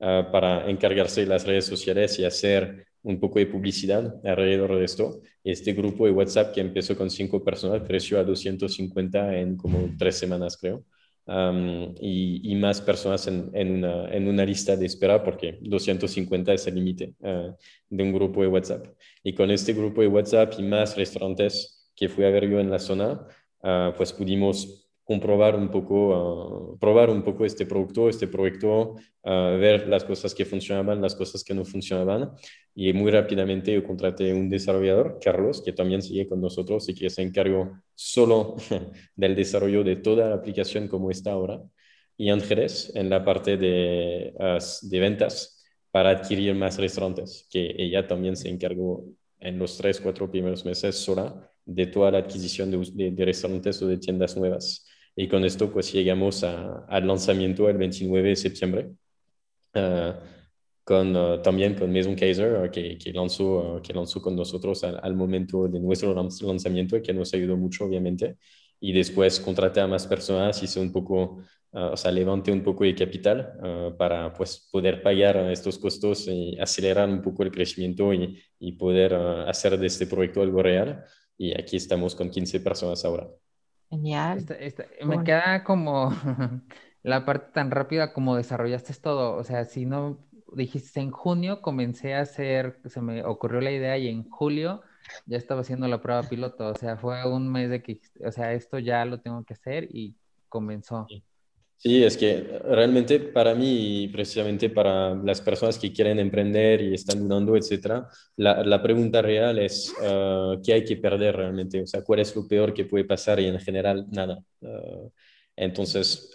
ah, 0.00 0.28
para 0.32 0.70
encargarse 0.70 1.20
de 1.20 1.26
las 1.26 1.46
redes 1.46 1.66
sociales 1.66 2.18
y 2.18 2.24
hacer 2.24 2.86
un 3.02 3.20
poco 3.20 3.38
de 3.38 3.46
publicidad 3.46 4.20
alrededor 4.24 4.76
de 4.76 4.84
esto. 4.86 5.20
Este 5.44 5.74
grupo 5.74 6.06
de 6.06 6.12
WhatsApp 6.12 6.54
que 6.54 6.62
empezó 6.62 6.96
con 6.96 7.10
cinco 7.10 7.44
personas 7.44 7.82
creció 7.86 8.18
a 8.18 8.24
250 8.24 9.36
en 9.38 9.58
como 9.58 9.90
tres 9.98 10.16
semanas, 10.16 10.56
creo. 10.56 10.82
Y, 11.26 12.54
más 12.56 12.80
personas 12.80 13.26
en, 13.26 13.50
en, 13.54 13.76
una, 13.76 14.14
en, 14.14 14.28
una, 14.28 14.44
lista 14.44 14.76
de 14.76 14.86
espera 14.86 15.22
porque 15.22 15.58
250 15.62 16.52
es 16.52 16.66
el 16.66 16.74
límite 16.74 17.14
ah, 17.22 17.54
de 17.88 18.02
un 18.02 18.12
grupo 18.12 18.42
de 18.42 18.48
WhatsApp. 18.48 18.86
Y 19.22 19.34
con 19.34 19.50
este 19.50 19.72
grupo 19.72 20.02
de 20.02 20.08
WhatsApp 20.08 20.54
y 20.58 20.62
más 20.62 20.96
restaurantes 20.96 21.90
que 21.96 22.08
fui 22.08 22.24
a 22.24 22.30
ver 22.30 22.48
yo 22.50 22.60
en 22.60 22.70
la 22.70 22.78
zona, 22.78 23.26
Ah, 23.66 23.94
pues 23.96 24.12
pudimos 24.12 24.83
comprobar 25.04 25.54
un 25.56 25.70
poco, 25.70 26.74
ah, 26.74 26.76
probar 26.80 27.10
un 27.10 27.22
poco 27.22 27.44
este 27.44 27.66
producto, 27.66 28.08
este 28.08 28.26
proyecto, 28.26 28.96
ah, 29.24 29.56
ver 29.58 29.88
las 29.88 30.04
cosas 30.04 30.34
que 30.34 30.44
funcionaban, 30.44 31.00
las 31.00 31.14
cosas 31.14 31.44
que 31.44 31.54
no 31.54 31.64
funcionaban. 31.64 32.32
Y 32.74 32.92
muy 32.92 33.10
rápidamente 33.10 33.72
yo 33.72 33.84
contraté 33.84 34.32
un 34.32 34.48
desarrollador, 34.48 35.18
Carlos, 35.22 35.62
que 35.62 35.72
también 35.72 36.02
sigue 36.02 36.26
con 36.26 36.40
nosotros 36.40 36.88
y 36.88 36.94
que 36.94 37.10
se 37.10 37.22
encargó 37.22 37.72
solo 37.94 38.56
del 39.16 39.34
desarrollo 39.36 39.84
de 39.84 39.96
toda 39.96 40.30
la 40.30 40.36
aplicación 40.36 40.88
como 40.88 41.10
está 41.10 41.32
ahora. 41.32 41.62
Y 42.16 42.30
Ángeles 42.30 42.92
en 42.94 43.10
la 43.10 43.24
parte 43.24 43.56
de, 43.56 44.32
de 44.82 45.00
ventas 45.00 45.64
para 45.90 46.10
adquirir 46.10 46.54
más 46.54 46.78
restaurantes, 46.78 47.46
que 47.50 47.74
ella 47.78 48.06
también 48.06 48.36
se 48.36 48.48
encargó 48.48 49.04
en 49.38 49.58
los 49.58 49.76
tres, 49.76 50.00
cuatro 50.00 50.30
primeros 50.30 50.64
meses 50.64 50.96
sola 50.96 51.48
de 51.64 51.86
toda 51.86 52.10
la 52.10 52.18
adquisición 52.18 52.70
de, 52.70 53.24
restaurantes 53.24 53.80
o 53.82 53.86
de 53.86 53.98
tiendas 53.98 54.36
nuevas. 54.36 54.86
Y 55.16 55.28
con 55.28 55.44
esto 55.44 55.70
pues 55.70 55.92
llegamos 55.92 56.42
al 56.44 57.06
lanzamiento 57.06 57.68
el 57.68 57.76
29 57.78 58.30
de 58.30 58.36
septiembre, 58.36 58.90
ah, 59.74 60.18
con, 60.84 61.16
ah, 61.16 61.40
también 61.42 61.74
con 61.74 61.92
Maison 61.92 62.14
Kaiser, 62.16 62.56
ah, 62.56 62.70
que, 62.70 62.98
que, 62.98 63.12
lanzó, 63.12 63.80
que 63.82 63.92
lanzó 63.92 64.20
con 64.20 64.36
nosotros 64.36 64.82
al, 64.84 65.14
momento 65.14 65.68
de 65.68 65.80
nuestro 65.80 66.14
lanzamiento 66.14 66.96
y 66.96 67.02
que 67.02 67.14
nos 67.14 67.32
ayudó 67.34 67.56
mucho, 67.56 67.84
obviamente. 67.84 68.38
Y 68.80 68.92
después 68.92 69.40
contraté 69.40 69.80
a 69.80 69.86
más 69.86 70.06
personas, 70.06 70.62
hice 70.62 70.80
un 70.80 70.92
poco, 70.92 71.38
o 71.72 71.96
sea, 71.96 72.10
levanté 72.10 72.52
un 72.52 72.62
poco 72.62 72.84
de 72.84 72.94
capital 72.94 73.94
para 73.98 74.32
pues, 74.32 74.68
poder 74.70 75.02
pagar 75.02 75.36
estos 75.50 75.78
costos 75.78 76.28
y 76.28 76.58
acelerar 76.60 77.08
un 77.08 77.22
poco 77.22 77.44
el 77.44 77.50
crecimiento 77.50 78.12
y, 78.12 78.38
y 78.58 78.72
poder 78.72 79.14
hacer 79.14 79.78
de 79.78 79.86
este 79.86 80.06
proyecto 80.06 80.42
algo 80.42 80.62
real 80.62 81.04
y 81.38 81.58
aquí 81.58 81.76
estamos 81.76 82.14
con 82.14 82.30
15 82.30 82.60
personas 82.60 83.04
ahora. 83.04 83.28
Genial. 83.90 84.44
me 85.04 85.24
queda 85.24 85.64
como 85.64 86.10
la 87.02 87.24
parte 87.24 87.52
tan 87.52 87.70
rápida 87.70 88.12
como 88.12 88.36
desarrollaste 88.36 88.94
todo. 88.94 89.36
O 89.36 89.44
sea, 89.44 89.64
si 89.64 89.86
no 89.86 90.18
dijiste 90.54 91.00
en 91.00 91.10
junio 91.10 91.60
comencé 91.62 92.14
a 92.14 92.20
hacer, 92.20 92.80
se 92.84 93.00
me 93.00 93.24
ocurrió 93.24 93.60
la 93.60 93.70
idea 93.70 93.98
y 93.98 94.08
en 94.08 94.28
julio 94.28 94.82
ya 95.26 95.36
estaba 95.36 95.60
haciendo 95.60 95.88
la 95.88 96.00
prueba 96.00 96.22
piloto. 96.22 96.68
O 96.68 96.74
sea, 96.74 96.96
fue 96.96 97.28
un 97.28 97.50
mes 97.50 97.70
de 97.70 97.82
que, 97.82 98.00
o 98.24 98.32
sea, 98.32 98.52
esto 98.52 98.78
ya 98.78 99.04
lo 99.04 99.20
tengo 99.20 99.44
que 99.44 99.54
hacer 99.54 99.88
y 99.90 100.16
comenzó. 100.48 101.06
Sí, 101.08 101.22
es 101.82 102.16
que 102.16 102.60
realmente 102.64 103.20
para 103.20 103.54
mí, 103.54 104.08
precisamente 104.12 104.70
para 104.70 105.14
las 105.14 105.40
personas 105.40 105.78
que 105.78 105.92
quieren 105.92 106.18
emprender 106.18 106.80
y 106.80 106.94
están 106.94 107.20
dudando, 107.20 107.56
etcétera, 107.56 108.08
la, 108.36 108.62
la 108.62 108.82
pregunta 108.82 109.20
real 109.20 109.58
es 109.58 109.92
ah, 110.02 110.56
qué 110.64 110.74
hay 110.74 110.84
que 110.84 110.96
perder 110.96 111.36
realmente, 111.36 111.82
o 111.82 111.86
sea, 111.86 112.02
cuál 112.02 112.20
es 112.20 112.34
lo 112.34 112.46
peor 112.48 112.72
que 112.72 112.86
puede 112.86 113.04
pasar 113.04 113.40
y 113.40 113.46
en 113.46 113.60
general 113.60 114.06
nada. 114.10 114.38
Ah, 114.62 115.08
entonces, 115.56 116.30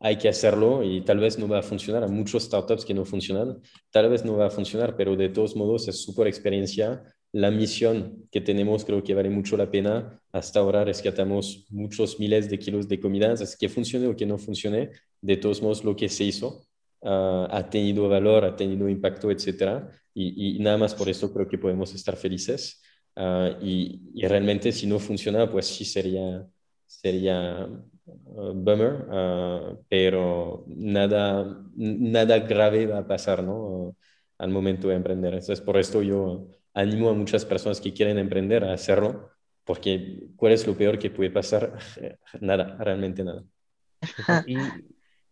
hay 0.00 0.16
que 0.16 0.28
hacerlo 0.28 0.82
y 0.82 1.02
tal 1.02 1.18
vez 1.18 1.38
no 1.38 1.48
va 1.48 1.58
a 1.60 1.62
funcionar. 1.62 2.02
Hay 2.04 2.10
muchos 2.10 2.44
startups 2.44 2.84
que 2.84 2.94
no 2.94 3.04
funcionan, 3.04 3.60
tal 3.90 4.08
vez 4.08 4.24
no 4.24 4.36
va 4.36 4.46
a 4.46 4.50
funcionar, 4.50 4.96
pero 4.96 5.16
de 5.16 5.28
todos 5.28 5.56
modos 5.56 5.88
es 5.88 6.02
súper 6.02 6.26
experiencia 6.26 7.02
la 7.36 7.50
misión 7.50 8.26
que 8.32 8.40
tenemos 8.40 8.84
creo 8.86 9.02
que 9.04 9.14
vale 9.14 9.28
mucho 9.28 9.58
la 9.58 9.70
pena. 9.70 10.22
Hasta 10.32 10.60
ahora 10.60 10.84
rescatamos 10.84 11.66
muchos 11.70 12.18
miles 12.18 12.48
de 12.48 12.58
kilos 12.58 12.88
de 12.88 12.98
comidas, 12.98 13.42
así 13.42 13.56
que 13.60 13.68
funcione 13.68 14.06
o 14.06 14.16
que 14.16 14.24
no 14.24 14.38
funcione, 14.38 14.90
de 15.20 15.36
todos 15.36 15.60
modos 15.60 15.84
lo 15.84 15.94
que 15.94 16.08
se 16.08 16.24
hizo 16.24 16.66
ah, 17.02 17.46
ha 17.50 17.68
tenido 17.68 18.08
valor, 18.08 18.44
ha 18.46 18.56
tenido 18.56 18.88
impacto, 18.88 19.30
etcétera. 19.30 19.90
Y, 20.14 20.58
nada 20.60 20.78
más 20.78 20.94
por 20.94 21.10
eso 21.10 21.30
creo 21.32 21.46
que 21.46 21.58
podemos 21.58 21.94
estar 21.94 22.16
felices. 22.16 22.82
Ah, 23.14 23.50
y, 23.60 24.00
realmente 24.26 24.72
si 24.72 24.86
no 24.86 24.98
funciona, 24.98 25.50
pues 25.50 25.66
sí 25.66 25.84
sería, 25.84 26.46
sería 26.86 27.64
ah, 27.64 27.68
bummer, 28.54 29.04
pero 29.90 30.64
nada, 30.68 31.62
nada 31.76 32.38
grave 32.38 32.86
va 32.86 32.98
a 33.00 33.06
pasar 33.06 33.42
¿no? 33.44 33.94
al 34.38 34.50
momento 34.50 34.88
de 34.88 34.94
emprender. 34.94 35.34
Entonces, 35.34 35.60
por 35.60 35.76
esto 35.76 36.02
yo 36.02 36.48
animo 36.76 37.08
a 37.08 37.14
muchas 37.14 37.44
personas 37.46 37.80
que 37.80 37.94
quieren 37.94 38.18
emprender 38.18 38.62
a 38.62 38.74
hacerlo, 38.74 39.30
porque 39.64 40.28
¿cuál 40.36 40.52
es 40.52 40.66
lo 40.66 40.76
peor 40.76 40.98
que 40.98 41.10
puede 41.10 41.30
pasar? 41.30 41.72
nada, 42.40 42.76
realmente 42.78 43.24
nada. 43.24 43.42
Y, 44.46 44.58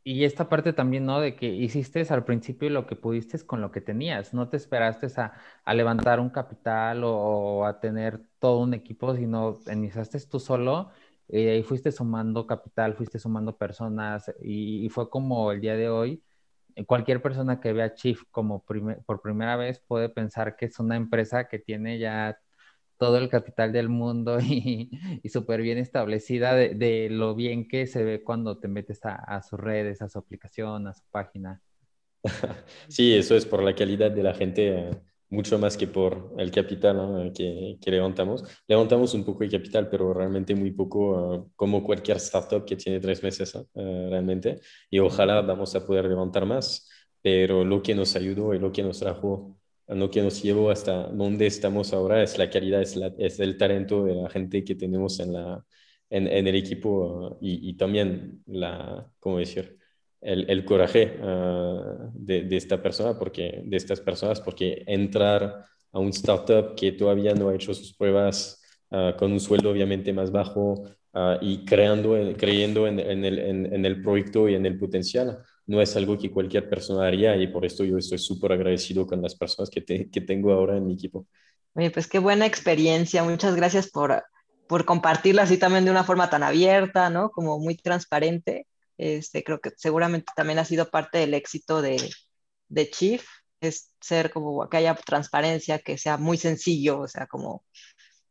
y, 0.02 0.24
esta 0.24 0.48
parte 0.48 0.72
también, 0.72 1.04
¿no? 1.04 1.20
De 1.20 1.36
que 1.36 1.46
hiciste 1.46 2.06
al 2.08 2.24
principio 2.24 2.70
lo 2.70 2.86
que 2.86 2.96
pudiste 2.96 3.38
con 3.44 3.60
lo 3.60 3.70
que 3.70 3.82
tenías, 3.82 4.32
no 4.32 4.48
te 4.48 4.56
esperaste 4.56 5.06
a, 5.20 5.34
a 5.64 5.74
levantar 5.74 6.18
un 6.18 6.30
capital 6.30 7.02
o, 7.04 7.66
a 7.66 7.78
tener 7.78 8.22
todo 8.38 8.60
un 8.60 8.72
equipo, 8.72 9.14
sino 9.14 9.60
iniciaste 9.70 10.18
tú 10.26 10.40
solo 10.40 10.92
eh, 11.28 11.58
y 11.58 11.62
fuiste 11.62 11.92
sumando 11.92 12.46
capital, 12.46 12.94
fuiste 12.94 13.18
sumando 13.18 13.56
personas 13.58 14.32
y, 14.42 14.86
y 14.86 14.88
fue 14.88 15.10
como 15.10 15.52
el 15.52 15.60
día 15.60 15.76
de 15.76 15.90
hoy 15.90 16.22
cualquier 16.86 17.22
persona 17.22 17.60
que 17.60 17.72
vea 17.72 17.94
Chief 17.94 18.20
como 18.30 18.64
por 18.64 19.22
primera 19.22 19.56
vez 19.56 19.80
puede 19.86 20.08
pensar 20.08 20.56
que 20.56 20.66
es 20.66 20.78
una 20.78 20.96
empresa 20.96 21.48
que 21.48 21.58
tiene 21.58 21.98
ya 21.98 22.38
todo 22.98 23.18
el 23.18 23.28
capital 23.28 23.72
del 23.72 23.88
mundo 23.88 24.38
y, 24.40 24.90
súper 25.28 25.62
bien 25.62 25.78
establecida 25.78 26.54
de, 26.54 27.08
lo 27.10 27.34
bien 27.34 27.68
que 27.68 27.86
se 27.86 28.04
ve 28.04 28.22
cuando 28.22 28.58
te 28.58 28.68
metes 28.68 29.04
a, 29.04 29.14
a 29.14 29.42
sus 29.42 29.58
redes, 29.58 30.02
a 30.02 30.08
su 30.08 30.18
aplicación, 30.18 30.86
a 30.86 30.94
su 30.94 31.02
página. 31.10 31.60
Sí, 32.88 33.14
eso 33.14 33.36
es 33.36 33.44
por 33.44 33.62
la 33.62 33.74
calidad 33.74 34.10
de 34.10 34.22
la 34.22 34.34
gente. 34.34 34.90
Eh, 35.30 35.34
mucho 35.34 35.58
más 35.58 35.76
que 35.76 35.86
por 35.86 36.34
el 36.38 36.50
capital 36.50 37.32
que, 37.34 37.76
que, 37.80 37.90
levantamos. 37.90 38.42
Levantamos 38.66 39.14
un 39.14 39.24
poco 39.24 39.44
de 39.44 39.50
capital, 39.50 39.88
pero 39.90 40.12
realmente 40.14 40.54
muy 40.54 40.70
poco, 40.72 41.34
ah, 41.34 41.46
como 41.56 41.82
cualquier 41.84 42.18
startup 42.18 42.64
que 42.64 42.76
tiene 42.76 43.00
tres 43.00 43.22
meses 43.22 43.54
eh, 43.54 44.06
realmente. 44.10 44.60
Y 44.90 44.98
ojalá 44.98 45.40
vamos 45.42 45.74
a 45.74 45.86
poder 45.86 46.06
levantar 46.06 46.46
más, 46.46 46.88
pero 47.22 47.64
lo 47.64 47.82
que 47.82 47.94
nos 47.94 48.16
ayudó 48.16 48.54
y 48.54 48.58
lo 48.58 48.72
que 48.72 48.82
nos 48.82 49.00
trajo, 49.00 49.58
lo 49.88 50.10
que 50.10 50.22
nos 50.22 50.42
llevó 50.42 50.70
hasta 50.70 51.08
donde 51.08 51.46
estamos 51.46 51.92
ahora 51.92 52.22
es 52.22 52.38
la 52.38 52.50
calidad, 52.50 52.82
es, 52.82 53.40
el 53.40 53.56
talento 53.58 54.04
de 54.04 54.14
la 54.14 54.30
gente 54.30 54.64
que 54.64 54.74
tenemos 54.74 55.20
en, 55.20 55.34
el 56.10 56.54
equipo 56.54 57.38
y, 57.40 57.70
y, 57.70 57.76
también 57.76 58.42
la, 58.46 59.10
¿cómo 59.18 59.38
decir? 59.38 59.78
El, 60.24 60.64
coraje 60.64 61.18
ah, 61.22 62.10
de, 62.14 62.56
esta 62.56 62.82
persona, 62.82 63.18
porque, 63.18 63.62
de 63.64 63.76
estas 63.76 64.00
personas, 64.00 64.40
porque 64.40 64.82
entrar 64.86 65.64
a 65.92 65.98
un 65.98 66.08
startup 66.08 66.74
que 66.74 66.92
todavía 66.92 67.34
no 67.34 67.48
ha 67.48 67.54
hecho 67.54 67.74
sus 67.74 67.94
pruebas 67.94 68.62
ah, 68.90 69.14
con 69.18 69.32
un 69.32 69.40
sueldo 69.40 69.70
obviamente 69.70 70.12
más 70.12 70.30
bajo 70.30 70.84
ah, 71.12 71.38
y 71.40 71.64
creando, 71.64 72.16
creyendo 72.36 72.86
en, 72.86 72.98
el, 72.98 73.38
en, 73.38 73.84
el, 73.84 74.02
proyecto 74.02 74.48
y 74.48 74.54
en 74.54 74.66
el 74.66 74.78
potencial, 74.78 75.38
no 75.66 75.80
es 75.80 75.94
algo 75.96 76.18
que 76.18 76.30
cualquier 76.30 76.68
persona 76.68 77.06
haría 77.06 77.36
y 77.36 77.46
por 77.48 77.64
esto 77.64 77.84
yo 77.84 77.98
estoy 77.98 78.18
súper 78.18 78.52
agradecido 78.52 79.06
con 79.06 79.20
las 79.20 79.34
personas 79.34 79.70
que, 79.70 79.84
que 80.10 80.20
tengo 80.20 80.52
ahora 80.52 80.76
en 80.76 80.86
mi 80.86 80.94
equipo. 80.94 81.26
Oye, 81.74 81.90
pues 81.90 82.06
qué 82.06 82.18
buena 82.18 82.46
experiencia. 82.46 83.24
Muchas 83.24 83.56
gracias 83.56 83.90
por, 83.90 84.22
por 84.68 84.84
compartirla 84.84 85.42
así 85.42 85.58
también 85.58 85.84
de 85.84 85.90
una 85.90 86.04
forma 86.04 86.30
tan 86.30 86.42
abierta, 86.42 87.10
¿no? 87.10 87.30
Como 87.30 87.58
muy 87.58 87.76
transparente. 87.76 88.66
Este, 88.98 89.42
creo 89.44 89.60
que 89.60 89.70
seguramente 89.76 90.32
también 90.36 90.58
ha 90.58 90.64
sido 90.64 90.90
parte 90.90 91.18
del 91.18 91.34
éxito 91.34 91.82
de, 91.82 92.10
de 92.68 92.90
Chief, 92.90 93.24
es 93.60 93.92
ser 94.00 94.30
como 94.30 94.68
que 94.68 94.76
haya 94.76 94.94
transparencia, 94.94 95.78
que 95.78 95.98
sea 95.98 96.16
muy 96.18 96.36
sencillo, 96.38 97.00
o 97.00 97.08
sea, 97.08 97.26
como 97.26 97.64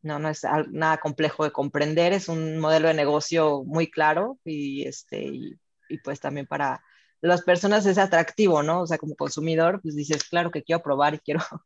no, 0.02 0.20
no 0.20 0.30
es 0.30 0.44
nada 0.72 0.98
complejo 1.00 1.44
de 1.46 1.52
comprender, 1.52 2.14
es 2.14 2.30
un 2.30 2.60
modelo 2.60 2.90
de 2.90 2.94
negocio 2.94 3.64
muy 3.66 3.90
claro 3.90 4.40
y, 4.46 4.86
este, 4.88 5.26
y, 5.26 5.58
pues 6.04 6.20
también 6.20 6.48
para 6.48 6.84
las 7.22 7.44
personas 7.44 7.86
es 7.86 7.98
atractivo, 7.98 8.64
¿no? 8.64 8.82
O 8.82 8.88
sea, 8.88 8.98
como 8.98 9.16
consumidor, 9.16 9.82
pues 9.82 9.96
dices, 9.96 10.24
claro 10.26 10.52
que 10.52 10.64
quiero 10.64 10.82
probar 10.84 11.16
y 11.16 11.20
quiero 11.20 11.40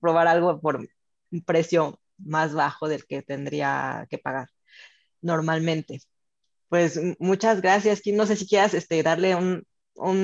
probar 0.00 0.28
algo 0.28 0.60
por 0.60 0.78
un 0.78 1.44
precio 1.44 2.00
más 2.18 2.54
bajo 2.54 2.88
del 2.88 3.06
que 3.06 3.22
tendría 3.22 4.06
que 4.10 4.18
pagar 4.18 4.48
normalmente. 5.22 6.00
Pues 6.68 7.00
muchas 7.18 7.60
gracias. 7.60 8.02
No 8.06 8.26
sé 8.26 8.36
si 8.36 8.46
quieras 8.46 8.74
este, 8.74 9.02
darle 9.02 9.34
un, 9.34 9.64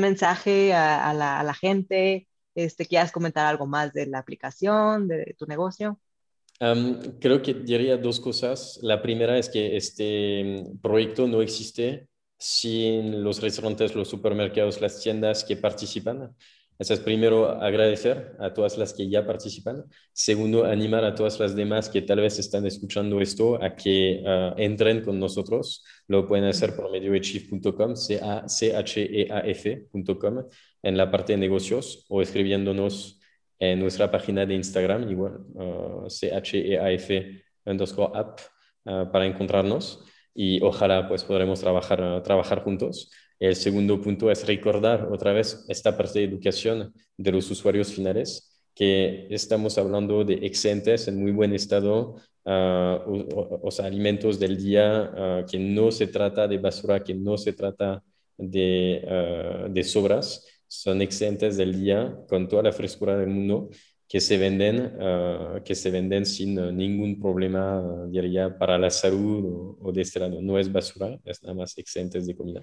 mensaje 0.00 0.74
a, 0.74 1.14
la, 1.14 1.40
a, 1.40 1.44
la, 1.44 1.54
gente, 1.54 2.28
este, 2.54 2.86
quieras 2.86 3.12
comentar 3.12 3.46
algo 3.46 3.66
más 3.66 3.92
de 3.92 4.06
la 4.06 4.18
aplicación, 4.18 5.08
de 5.08 5.34
tu 5.38 5.46
negocio. 5.46 5.98
creo 7.20 7.42
que 7.42 7.54
diría 7.54 7.96
dos 7.96 8.20
cosas. 8.20 8.78
La 8.82 9.00
primera 9.00 9.38
es 9.38 9.48
que 9.48 9.76
este 9.76 10.64
proyecto 10.82 11.26
no 11.26 11.42
existe 11.42 12.08
sin 12.38 13.22
los 13.22 13.40
restaurantes, 13.40 13.94
los 13.94 14.08
supermercados, 14.08 14.80
las 14.80 15.00
tiendas 15.00 15.44
que 15.44 15.56
participan. 15.56 16.34
Eso 16.82 16.94
es 16.94 17.00
primero 17.00 17.48
agradecer 17.62 18.34
a 18.40 18.52
todas 18.52 18.76
las 18.76 18.92
que 18.92 19.08
ya 19.08 19.24
participan. 19.24 19.84
Segundo, 20.12 20.64
animar 20.64 21.04
a 21.04 21.14
todas 21.14 21.38
las 21.38 21.54
demás 21.54 21.88
que 21.88 22.02
tal 22.02 22.18
vez 22.18 22.40
están 22.40 22.66
escuchando 22.66 23.20
esto 23.20 23.62
a 23.62 23.76
que 23.76 24.20
ah, 24.26 24.52
entren 24.56 25.00
con 25.04 25.20
nosotros. 25.20 25.84
Lo 26.08 26.26
pueden 26.26 26.44
hacer 26.46 26.74
por 26.74 26.90
medio 26.90 27.12
de 27.12 27.20
chief.com, 27.20 27.94
C-H-E-A-F.com, 28.48 29.64
en 30.82 30.96
la 30.96 31.08
parte 31.08 31.34
de 31.34 31.38
negocios 31.38 32.04
o 32.08 32.20
escribiéndonos 32.20 33.20
en 33.60 33.78
nuestra 33.78 34.10
página 34.10 34.44
de 34.44 34.54
Instagram, 34.54 35.08
igual, 35.08 35.38
uh, 35.54 36.10
C-H-E-A-F 36.10 37.44
underscore 37.64 38.10
app, 38.18 38.40
ah, 38.86 39.08
para 39.12 39.24
encontrarnos 39.26 40.04
y 40.34 40.60
ojalá 40.62 41.06
pues 41.06 41.22
podremos 41.22 41.60
trabajar, 41.60 42.24
trabajar 42.24 42.64
juntos. 42.64 43.12
El 43.42 43.56
segundo 43.56 44.00
punto 44.00 44.30
es 44.30 44.46
recordar 44.46 45.08
otra 45.10 45.32
vez 45.32 45.64
esta 45.68 45.96
parte 45.96 46.20
de 46.20 46.26
educación 46.26 46.94
de 47.16 47.32
los 47.32 47.50
usuarios 47.50 47.92
finales, 47.92 48.62
que 48.72 49.26
estamos 49.30 49.78
hablando 49.78 50.24
de 50.24 50.34
excedentes 50.46 51.08
en 51.08 51.20
muy 51.20 51.32
buen 51.32 51.52
estado, 51.52 52.14
sea, 52.44 53.84
alimentos 53.84 54.38
del 54.38 54.56
día, 54.58 55.10
ah, 55.16 55.44
que 55.50 55.58
no 55.58 55.90
se 55.90 56.06
trata 56.06 56.46
de 56.46 56.58
basura, 56.58 57.02
que 57.02 57.14
no 57.14 57.36
se 57.36 57.52
trata 57.52 58.04
de, 58.38 59.04
ah, 59.10 59.82
sobras, 59.82 60.46
son 60.68 61.02
excedentes 61.02 61.56
del 61.56 61.80
día 61.80 62.16
con 62.28 62.46
toda 62.46 62.62
la 62.62 62.72
frescura 62.72 63.18
del 63.18 63.30
mundo 63.30 63.70
que 64.08 64.20
se 64.20 64.38
venden, 64.38 64.76
uh, 65.00 65.62
que 65.64 65.74
se 65.74 65.90
venden 65.90 66.26
sin 66.26 66.58
uh, 66.58 66.70
ningún 66.70 67.18
problema, 67.18 67.80
uh, 67.80 68.10
diría, 68.10 68.56
para 68.58 68.76
la 68.78 68.90
salud 68.90 69.44
o, 69.46 69.88
o, 69.88 69.90
de 69.90 70.02
este 70.02 70.20
lado. 70.20 70.42
No 70.42 70.58
es 70.58 70.70
basura, 70.70 71.18
es 71.24 71.42
nada 71.42 71.54
más 71.54 71.78
excedentes 71.78 72.26
de 72.26 72.36
comida. 72.36 72.62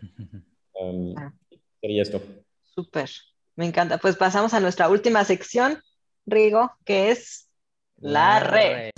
Um, 0.79 1.13
ah. 1.17 1.33
Sería 1.81 2.01
esto. 2.01 2.21
Súper, 2.63 3.09
me 3.55 3.65
encanta. 3.65 3.97
Pues 3.97 4.15
pasamos 4.15 4.53
a 4.53 4.59
nuestra 4.59 4.89
última 4.89 5.23
sección, 5.23 5.79
Rigo, 6.25 6.71
que 6.85 7.11
es 7.11 7.49
la, 7.97 8.39
red. 8.39 8.91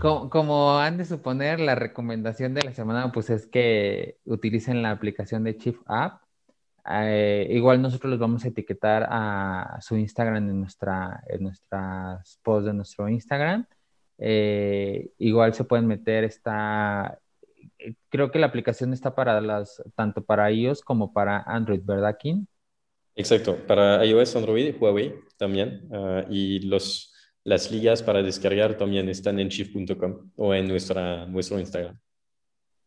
Como, 0.00 0.30
como, 0.30 0.78
han 0.78 0.96
de 0.96 1.04
suponer, 1.04 1.60
la 1.60 1.74
recomendación 1.74 2.54
de 2.54 2.62
la 2.62 2.72
semana 2.72 3.12
pues 3.12 3.30
es 3.30 3.46
que 3.46 4.18
utilicen 4.24 4.82
la 4.82 4.90
aplicación 4.90 5.44
de 5.44 5.56
Chief 5.56 5.78
App 5.86 6.22
eh, 6.90 7.46
igual 7.50 7.80
nosotros 7.80 8.10
los 8.10 8.18
vamos 8.18 8.44
a 8.44 8.48
etiquetar 8.48 9.06
a 9.08 9.78
su 9.80 9.96
Instagram 9.96 10.48
en, 10.48 10.60
nuestra, 10.60 11.22
en 11.28 11.44
nuestras 11.44 12.38
posts 12.42 12.66
de 12.66 12.74
nuestro 12.74 13.08
Instagram. 13.08 13.66
Eh, 14.18 15.12
igual 15.18 15.54
se 15.54 15.64
pueden 15.64 15.86
meter 15.86 16.24
esta, 16.24 17.18
eh, 17.18 17.21
creo 18.08 18.30
que 18.30 18.38
la 18.38 18.46
aplicación 18.46 18.92
está 18.92 19.14
para 19.14 19.40
las, 19.40 19.82
tanto 19.94 20.24
para 20.24 20.50
iOS 20.50 20.82
como 20.82 21.12
para 21.12 21.42
Android, 21.42 21.80
¿verdad, 21.84 22.16
Kim? 22.18 22.46
Exacto, 23.14 23.56
para 23.66 24.04
iOS, 24.04 24.36
Android 24.36 24.74
y 24.74 24.78
Huawei 24.78 25.14
también. 25.36 25.88
Ah, 25.92 26.24
y 26.30 26.60
los, 26.60 27.12
las 27.44 27.70
ligas 27.70 28.02
para 28.02 28.22
descargar 28.22 28.76
también 28.76 29.08
están 29.08 29.38
en 29.38 29.48
chief.com 29.48 30.30
o 30.36 30.54
en 30.54 30.68
nuestra, 30.68 31.26
nuestro 31.26 31.58
Instagram 31.58 31.98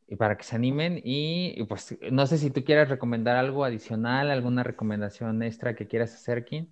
y 0.07 0.15
para 0.15 0.37
que 0.37 0.43
se 0.43 0.55
animen. 0.55 1.01
Y, 1.03 1.63
pues 1.65 1.97
no 2.11 2.27
sé 2.27 2.37
si 2.37 2.51
tú 2.51 2.63
quieres 2.63 2.89
recomendar 2.89 3.37
algo 3.37 3.63
adicional, 3.63 4.29
alguna 4.29 4.63
recomendación 4.63 5.41
extra 5.43 5.75
que 5.75 5.87
quieras 5.87 6.13
hacer, 6.13 6.45
Kim. 6.45 6.71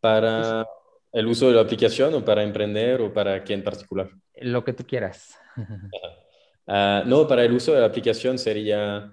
para 0.00 0.66
el 1.12 1.26
uso 1.26 1.48
de 1.48 1.54
la 1.54 1.62
aplicación 1.62 2.14
o 2.14 2.24
para 2.24 2.42
emprender 2.42 3.00
o 3.00 3.12
para 3.12 3.42
qué 3.44 3.54
en 3.54 3.64
particular. 3.64 4.10
Lo 4.36 4.64
que 4.64 4.72
tú 4.72 4.84
quieras. 4.84 5.38
Ah, 6.66 7.02
no, 7.04 7.28
para 7.28 7.44
el 7.44 7.52
uso 7.52 7.74
de 7.74 7.80
la 7.80 7.86
aplicación 7.86 8.38
sería 8.38 9.12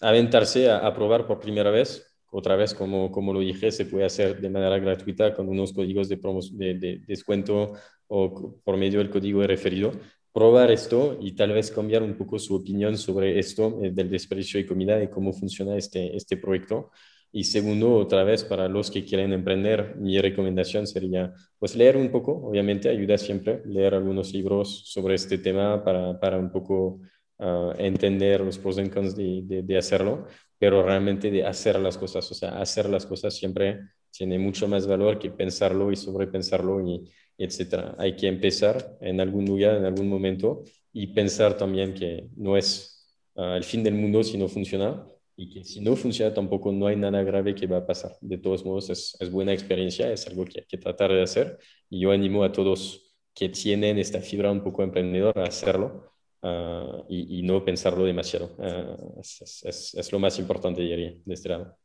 aventarse 0.00 0.68
a, 0.68 0.92
probar 0.92 1.28
por 1.28 1.38
primera 1.38 1.70
vez. 1.70 2.04
Otra 2.32 2.56
vez, 2.56 2.74
como, 2.74 3.12
como 3.12 3.32
lo 3.32 3.38
dije, 3.38 3.70
se 3.70 3.86
puede 3.86 4.06
hacer 4.06 4.40
de 4.40 4.50
manera 4.50 4.80
gratuita 4.80 5.32
con 5.32 5.48
unos 5.48 5.72
códigos 5.72 6.08
de, 6.08 6.18
de, 6.54 6.74
de 6.74 7.02
descuento 7.06 7.74
o 8.08 8.60
por 8.64 8.76
medio 8.76 8.98
del 8.98 9.10
código 9.10 9.42
de 9.42 9.46
referido 9.46 9.92
probar 10.32 10.70
esto 10.70 11.18
y 11.20 11.32
tal 11.32 11.52
vez 11.52 11.70
cambiar 11.70 12.02
un 12.02 12.14
poco 12.14 12.38
su 12.38 12.54
opinión 12.54 12.96
sobre 12.96 13.38
esto 13.38 13.78
eh, 13.82 13.90
del 13.92 14.10
desperdicio 14.10 14.58
de 14.58 14.66
comida 14.66 15.02
y 15.02 15.08
cómo 15.08 15.32
funciona 15.32 15.76
este, 15.76 16.16
este 16.16 16.36
proyecto. 16.38 16.90
Y 17.34 17.44
segundo, 17.44 17.94
otra 17.96 18.24
vez, 18.24 18.44
para 18.44 18.68
los 18.68 18.90
que 18.90 19.04
quieren 19.04 19.32
emprender, 19.32 19.96
mi 19.96 20.20
recomendación 20.20 20.86
sería, 20.86 21.32
pues, 21.58 21.74
leer 21.74 21.96
un 21.96 22.10
poco, 22.10 22.32
obviamente, 22.32 22.90
ayuda 22.90 23.16
siempre, 23.16 23.62
leer 23.64 23.94
algunos 23.94 24.34
libros 24.34 24.82
sobre 24.86 25.14
este 25.14 25.38
tema 25.38 25.82
para, 25.82 26.20
para 26.20 26.38
un 26.38 26.50
poco 26.50 27.00
ah, 27.38 27.72
entender 27.78 28.42
los 28.42 28.58
pros 28.58 28.78
y 28.78 28.88
cons 28.90 29.16
de, 29.16 29.62
de, 29.64 29.78
hacerlo, 29.78 30.26
pero 30.58 30.82
realmente 30.82 31.30
de 31.30 31.46
hacer 31.46 31.80
las 31.80 31.96
cosas, 31.96 32.30
o 32.30 32.34
sea, 32.34 32.60
hacer 32.60 32.88
las 32.90 33.06
cosas 33.06 33.34
siempre 33.34 33.80
tiene 34.10 34.38
mucho 34.38 34.68
más 34.68 34.86
valor 34.86 35.18
que 35.18 35.30
pensarlo 35.30 35.90
y 35.90 35.96
sobrepensarlo 35.96 36.86
y, 36.86 37.10
etcétera. 37.38 37.94
Hay 37.98 38.14
que 38.14 38.28
empezar 38.28 38.98
en 39.00 39.20
algún 39.20 39.46
lugar, 39.46 39.76
en 39.76 39.86
algún 39.86 40.08
momento, 40.08 40.62
y 40.92 41.08
pensar 41.08 41.56
también 41.56 41.94
que 41.94 42.28
no 42.36 42.58
es 42.58 43.08
ah, 43.36 43.56
el 43.56 43.64
fin 43.64 43.82
del 43.82 43.94
mundo 43.94 44.22
si 44.22 44.36
no 44.36 44.48
funciona 44.48 45.06
y 45.36 45.48
que 45.48 45.64
si 45.64 45.80
no 45.80 45.96
funciona 45.96 46.34
tampoco 46.34 46.72
no 46.72 46.86
hay 46.86 46.96
nada 46.96 47.22
grave 47.22 47.54
que 47.54 47.66
va 47.66 47.78
a 47.78 47.86
pasar. 47.86 48.12
De 48.20 48.38
todos 48.38 48.64
modos, 48.64 48.90
es, 48.90 49.16
es 49.20 49.30
buena 49.30 49.52
experiencia, 49.52 50.12
es 50.12 50.26
algo 50.26 50.44
que 50.44 50.60
hay 50.60 50.66
que 50.66 50.78
tratar 50.78 51.10
de 51.10 51.22
hacer 51.22 51.58
y 51.88 52.00
yo 52.00 52.12
animo 52.12 52.44
a 52.44 52.52
todos 52.52 53.14
que 53.34 53.48
tienen 53.48 53.98
esta 53.98 54.20
fibra 54.20 54.50
un 54.50 54.62
poco 54.62 54.82
emprendedora 54.82 55.42
a 55.42 55.48
hacerlo 55.48 56.12
ah, 56.42 57.02
y, 57.08 57.38
y, 57.38 57.42
no 57.42 57.64
pensarlo 57.64 58.04
demasiado. 58.04 58.54
Ah, 58.58 58.96
es, 59.20 59.62
es, 59.64 59.94
es, 59.94 60.12
lo 60.12 60.18
más 60.18 60.38
importante, 60.38 60.82
diría, 60.82 61.14
de 61.24 61.34
este 61.34 61.48
lado. 61.48 61.76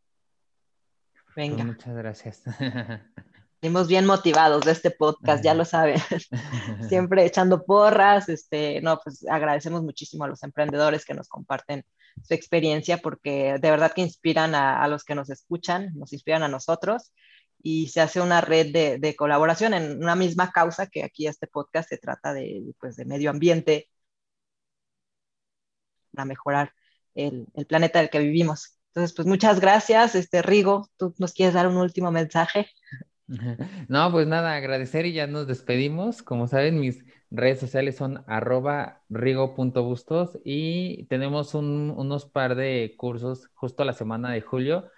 Venga. 1.35 1.63
Muchas 1.63 1.95
gracias. 1.95 2.43
Venimos 3.61 3.87
bien 3.87 4.05
motivados 4.05 4.65
de 4.65 4.71
este 4.71 4.91
podcast, 4.91 5.43
ya 5.43 5.55
lo 5.55 5.65
saben, 5.65 5.97
siempre 6.89 7.25
echando 7.25 7.65
porras, 7.65 8.29
este, 8.29 8.81
no, 8.81 8.99
pues 9.03 9.25
agradecemos 9.27 9.81
muchísimo 9.81 10.25
a 10.25 10.27
los 10.27 10.43
emprendedores 10.43 11.03
que 11.03 11.15
nos 11.15 11.27
comparten 11.27 11.83
su 12.23 12.33
experiencia 12.33 12.97
porque 12.97 13.57
de 13.59 13.71
verdad 13.71 13.93
que 13.93 14.01
inspiran 14.01 14.55
a, 14.55 14.87
los 14.87 15.03
que 15.03 15.15
nos 15.15 15.29
escuchan, 15.29 15.91
nos 15.95 16.13
inspiran 16.13 16.43
a 16.43 16.47
nosotros 16.47 17.13
y 17.61 17.87
se 17.87 18.01
hace 18.01 18.21
una 18.21 18.41
red 18.41 18.71
de, 18.71 18.97
de, 18.99 19.15
colaboración 19.15 19.73
en 19.73 19.97
una 19.97 20.15
misma 20.15 20.51
causa 20.51 20.87
que 20.87 21.03
aquí 21.03 21.27
este 21.27 21.47
podcast 21.47 21.89
se 21.89 21.97
trata 21.97 22.33
de, 22.33 22.73
pues, 22.79 22.95
de 22.95 23.05
medio 23.05 23.29
ambiente 23.29 23.89
para 26.11 26.25
mejorar 26.25 26.73
el, 27.15 27.47
el 27.53 27.65
planeta 27.65 27.99
del 27.99 28.09
que 28.09 28.19
vivimos. 28.19 28.77
Entonces, 28.89 29.15
pues 29.15 29.27
muchas 29.27 29.59
gracias, 29.59 30.15
este 30.15 30.41
Rigo, 30.41 30.89
¿tú 30.97 31.13
nos 31.17 31.33
quieres 31.33 31.53
dar 31.53 31.67
un 31.67 31.77
último 31.77 32.11
mensaje? 32.11 32.67
No, 33.89 34.09
pues 34.11 34.25
nada, 34.25 34.55
agradecer 34.55 35.05
y 35.05 35.11
ya 35.11 35.27
nos 35.27 35.47
despedimos. 35.47 36.23
Como 36.23 36.47
saben, 36.47 36.79
mis 36.79 37.03
redes 37.29 37.59
sociales 37.59 37.95
son 37.95 38.23
arroba 38.27 39.01
rigo.bustos 39.09 40.39
y 40.43 41.05
tenemos 41.05 41.53
unos 41.53 42.25
par 42.25 42.55
de 42.55 42.95
cursos 42.97 43.49
justo 43.53 43.83
la 43.83 43.93
semana 43.93 44.31
de 44.31 44.41
julio. 44.41 44.89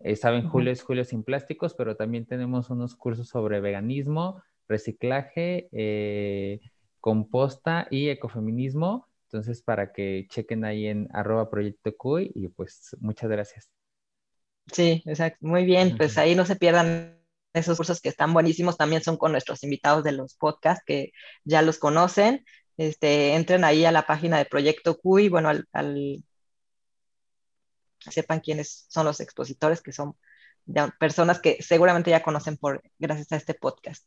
Eh, 0.00 0.16
saben, 0.16 0.48
julio 0.48 0.70
es 0.70 0.82
julio 0.82 1.04
sin 1.04 1.24
plásticos, 1.24 1.74
pero 1.74 1.96
también 1.96 2.26
tenemos 2.26 2.70
unos 2.70 2.94
cursos 2.94 3.28
sobre 3.28 3.60
veganismo, 3.60 4.42
reciclaje, 4.68 5.68
eh, 5.72 6.60
composta 7.00 7.88
y 7.90 8.08
ecofeminismo. 8.08 9.08
Entonces, 9.24 9.62
para 9.62 9.92
que 9.92 10.26
chequen 10.30 10.64
ahí 10.64 10.86
en 10.86 11.08
arroba 11.12 11.50
proyecto 11.50 11.94
Cuy 11.96 12.30
y 12.34 12.48
pues 12.48 12.96
muchas 13.00 13.30
gracias. 13.30 13.70
Sí, 14.72 15.02
exacto. 15.06 15.38
Muy 15.46 15.64
bien, 15.64 15.96
pues 15.96 16.16
ahí 16.18 16.34
no 16.34 16.44
se 16.44 16.56
pierdan 16.56 17.17
esos 17.58 17.76
cursos 17.76 18.00
que 18.00 18.08
están 18.08 18.32
buenísimos 18.32 18.76
también 18.76 19.02
son 19.02 19.16
con 19.16 19.32
nuestros 19.32 19.62
invitados 19.64 20.04
de 20.04 20.12
los 20.12 20.34
podcasts 20.34 20.84
que 20.86 21.12
ya 21.44 21.62
los 21.62 21.78
conocen. 21.78 22.44
Este, 22.76 23.34
entren 23.34 23.64
ahí 23.64 23.84
a 23.84 23.92
la 23.92 24.06
página 24.06 24.38
de 24.38 24.44
Proyecto 24.46 24.98
Cuy, 24.98 25.28
bueno, 25.28 25.50
al, 25.72 26.24
sepan 27.98 28.40
quiénes 28.40 28.86
son 28.88 29.04
los 29.06 29.20
expositores, 29.20 29.82
que 29.82 29.92
son 29.92 30.16
personas 31.00 31.40
que 31.40 31.62
seguramente 31.62 32.10
ya 32.10 32.22
conocen 32.22 32.56
por 32.56 32.82
gracias 32.98 33.32
a 33.32 33.36
este 33.36 33.54
podcast. 33.54 34.06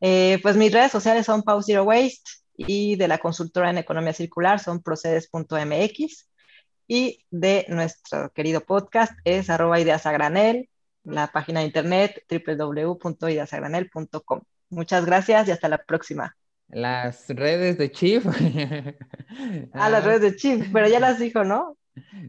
Eh, 0.00 0.38
pues 0.42 0.56
mis 0.56 0.72
redes 0.72 0.92
sociales 0.92 1.26
son 1.26 1.42
Pau 1.42 1.62
Zero 1.62 1.84
Waste, 1.84 2.46
y 2.56 2.96
de 2.96 3.08
la 3.08 3.18
consultora 3.18 3.70
en 3.70 3.78
economía 3.78 4.12
circular 4.12 4.60
son 4.60 4.82
procedes.mx 4.82 6.28
y 6.88 7.24
de 7.30 7.66
nuestro 7.68 8.30
querido 8.32 8.60
podcast 8.60 9.12
es 9.24 9.50
arroba 9.50 9.80
ideas 9.80 10.06
a 10.06 10.12
granel, 10.12 10.68
la 11.06 11.28
página 11.28 11.60
de 11.60 11.66
internet 11.66 12.24
www.ideasagranel.com. 12.28 14.40
Muchas 14.70 15.06
gracias 15.06 15.46
y 15.48 15.52
hasta 15.52 15.68
la 15.68 15.78
próxima. 15.78 16.36
Las 16.68 17.28
redes 17.28 17.78
de 17.78 17.92
Chief. 17.92 18.26
ah, 19.72 19.88
las 19.88 20.04
redes 20.04 20.20
de 20.20 20.36
Chief, 20.36 20.66
pero 20.72 20.88
ya 20.88 20.98
las 20.98 21.18
dijo, 21.18 21.44
¿no? 21.44 21.76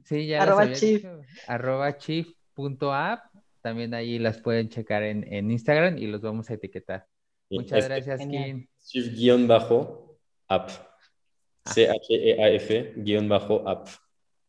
Sí, 0.03 0.28
ya 0.28 0.43
arroba 0.43 0.65
las 0.65 0.80
Chief. 0.80 1.05
Arroba 1.47 1.97
chief.app. 1.97 3.25
También 3.61 3.93
ahí 3.93 4.19
las 4.19 4.39
pueden 4.39 4.69
checar 4.69 5.03
en, 5.03 5.25
en 5.34 5.51
Instagram 5.51 5.97
y 5.97 6.07
los 6.07 6.21
vamos 6.21 6.49
a 6.49 6.53
etiquetar. 6.53 7.05
Muchas 7.49 7.86
gracias, 7.86 8.21
Kim. 8.28 8.67
Chief-app. 8.86 10.69
C-H-E-A-F 11.65 12.93
guion 12.97 13.28
bajo 13.28 13.67
app. 13.67 13.88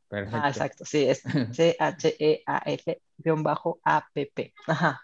Perfecto. 0.08 0.40
Ah, 0.42 0.48
exacto, 0.48 0.84
sí, 0.84 1.04
es 1.04 1.22
C-H-E-A-F 1.52 3.02
guion 3.18 3.42
bajo 3.42 3.80
A-P-P. 3.84 4.54
Ajá. 4.66 5.00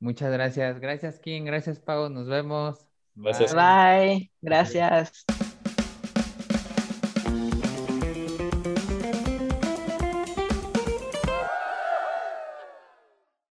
Muchas 0.00 0.32
gracias. 0.32 0.80
Gracias, 0.80 1.20
Kim. 1.20 1.44
Gracias, 1.44 1.78
Pau. 1.78 2.08
Nos 2.10 2.26
vemos. 2.26 2.86
Gracias. 3.14 3.54
Bye. 3.54 4.30
Gracias. 4.40 5.24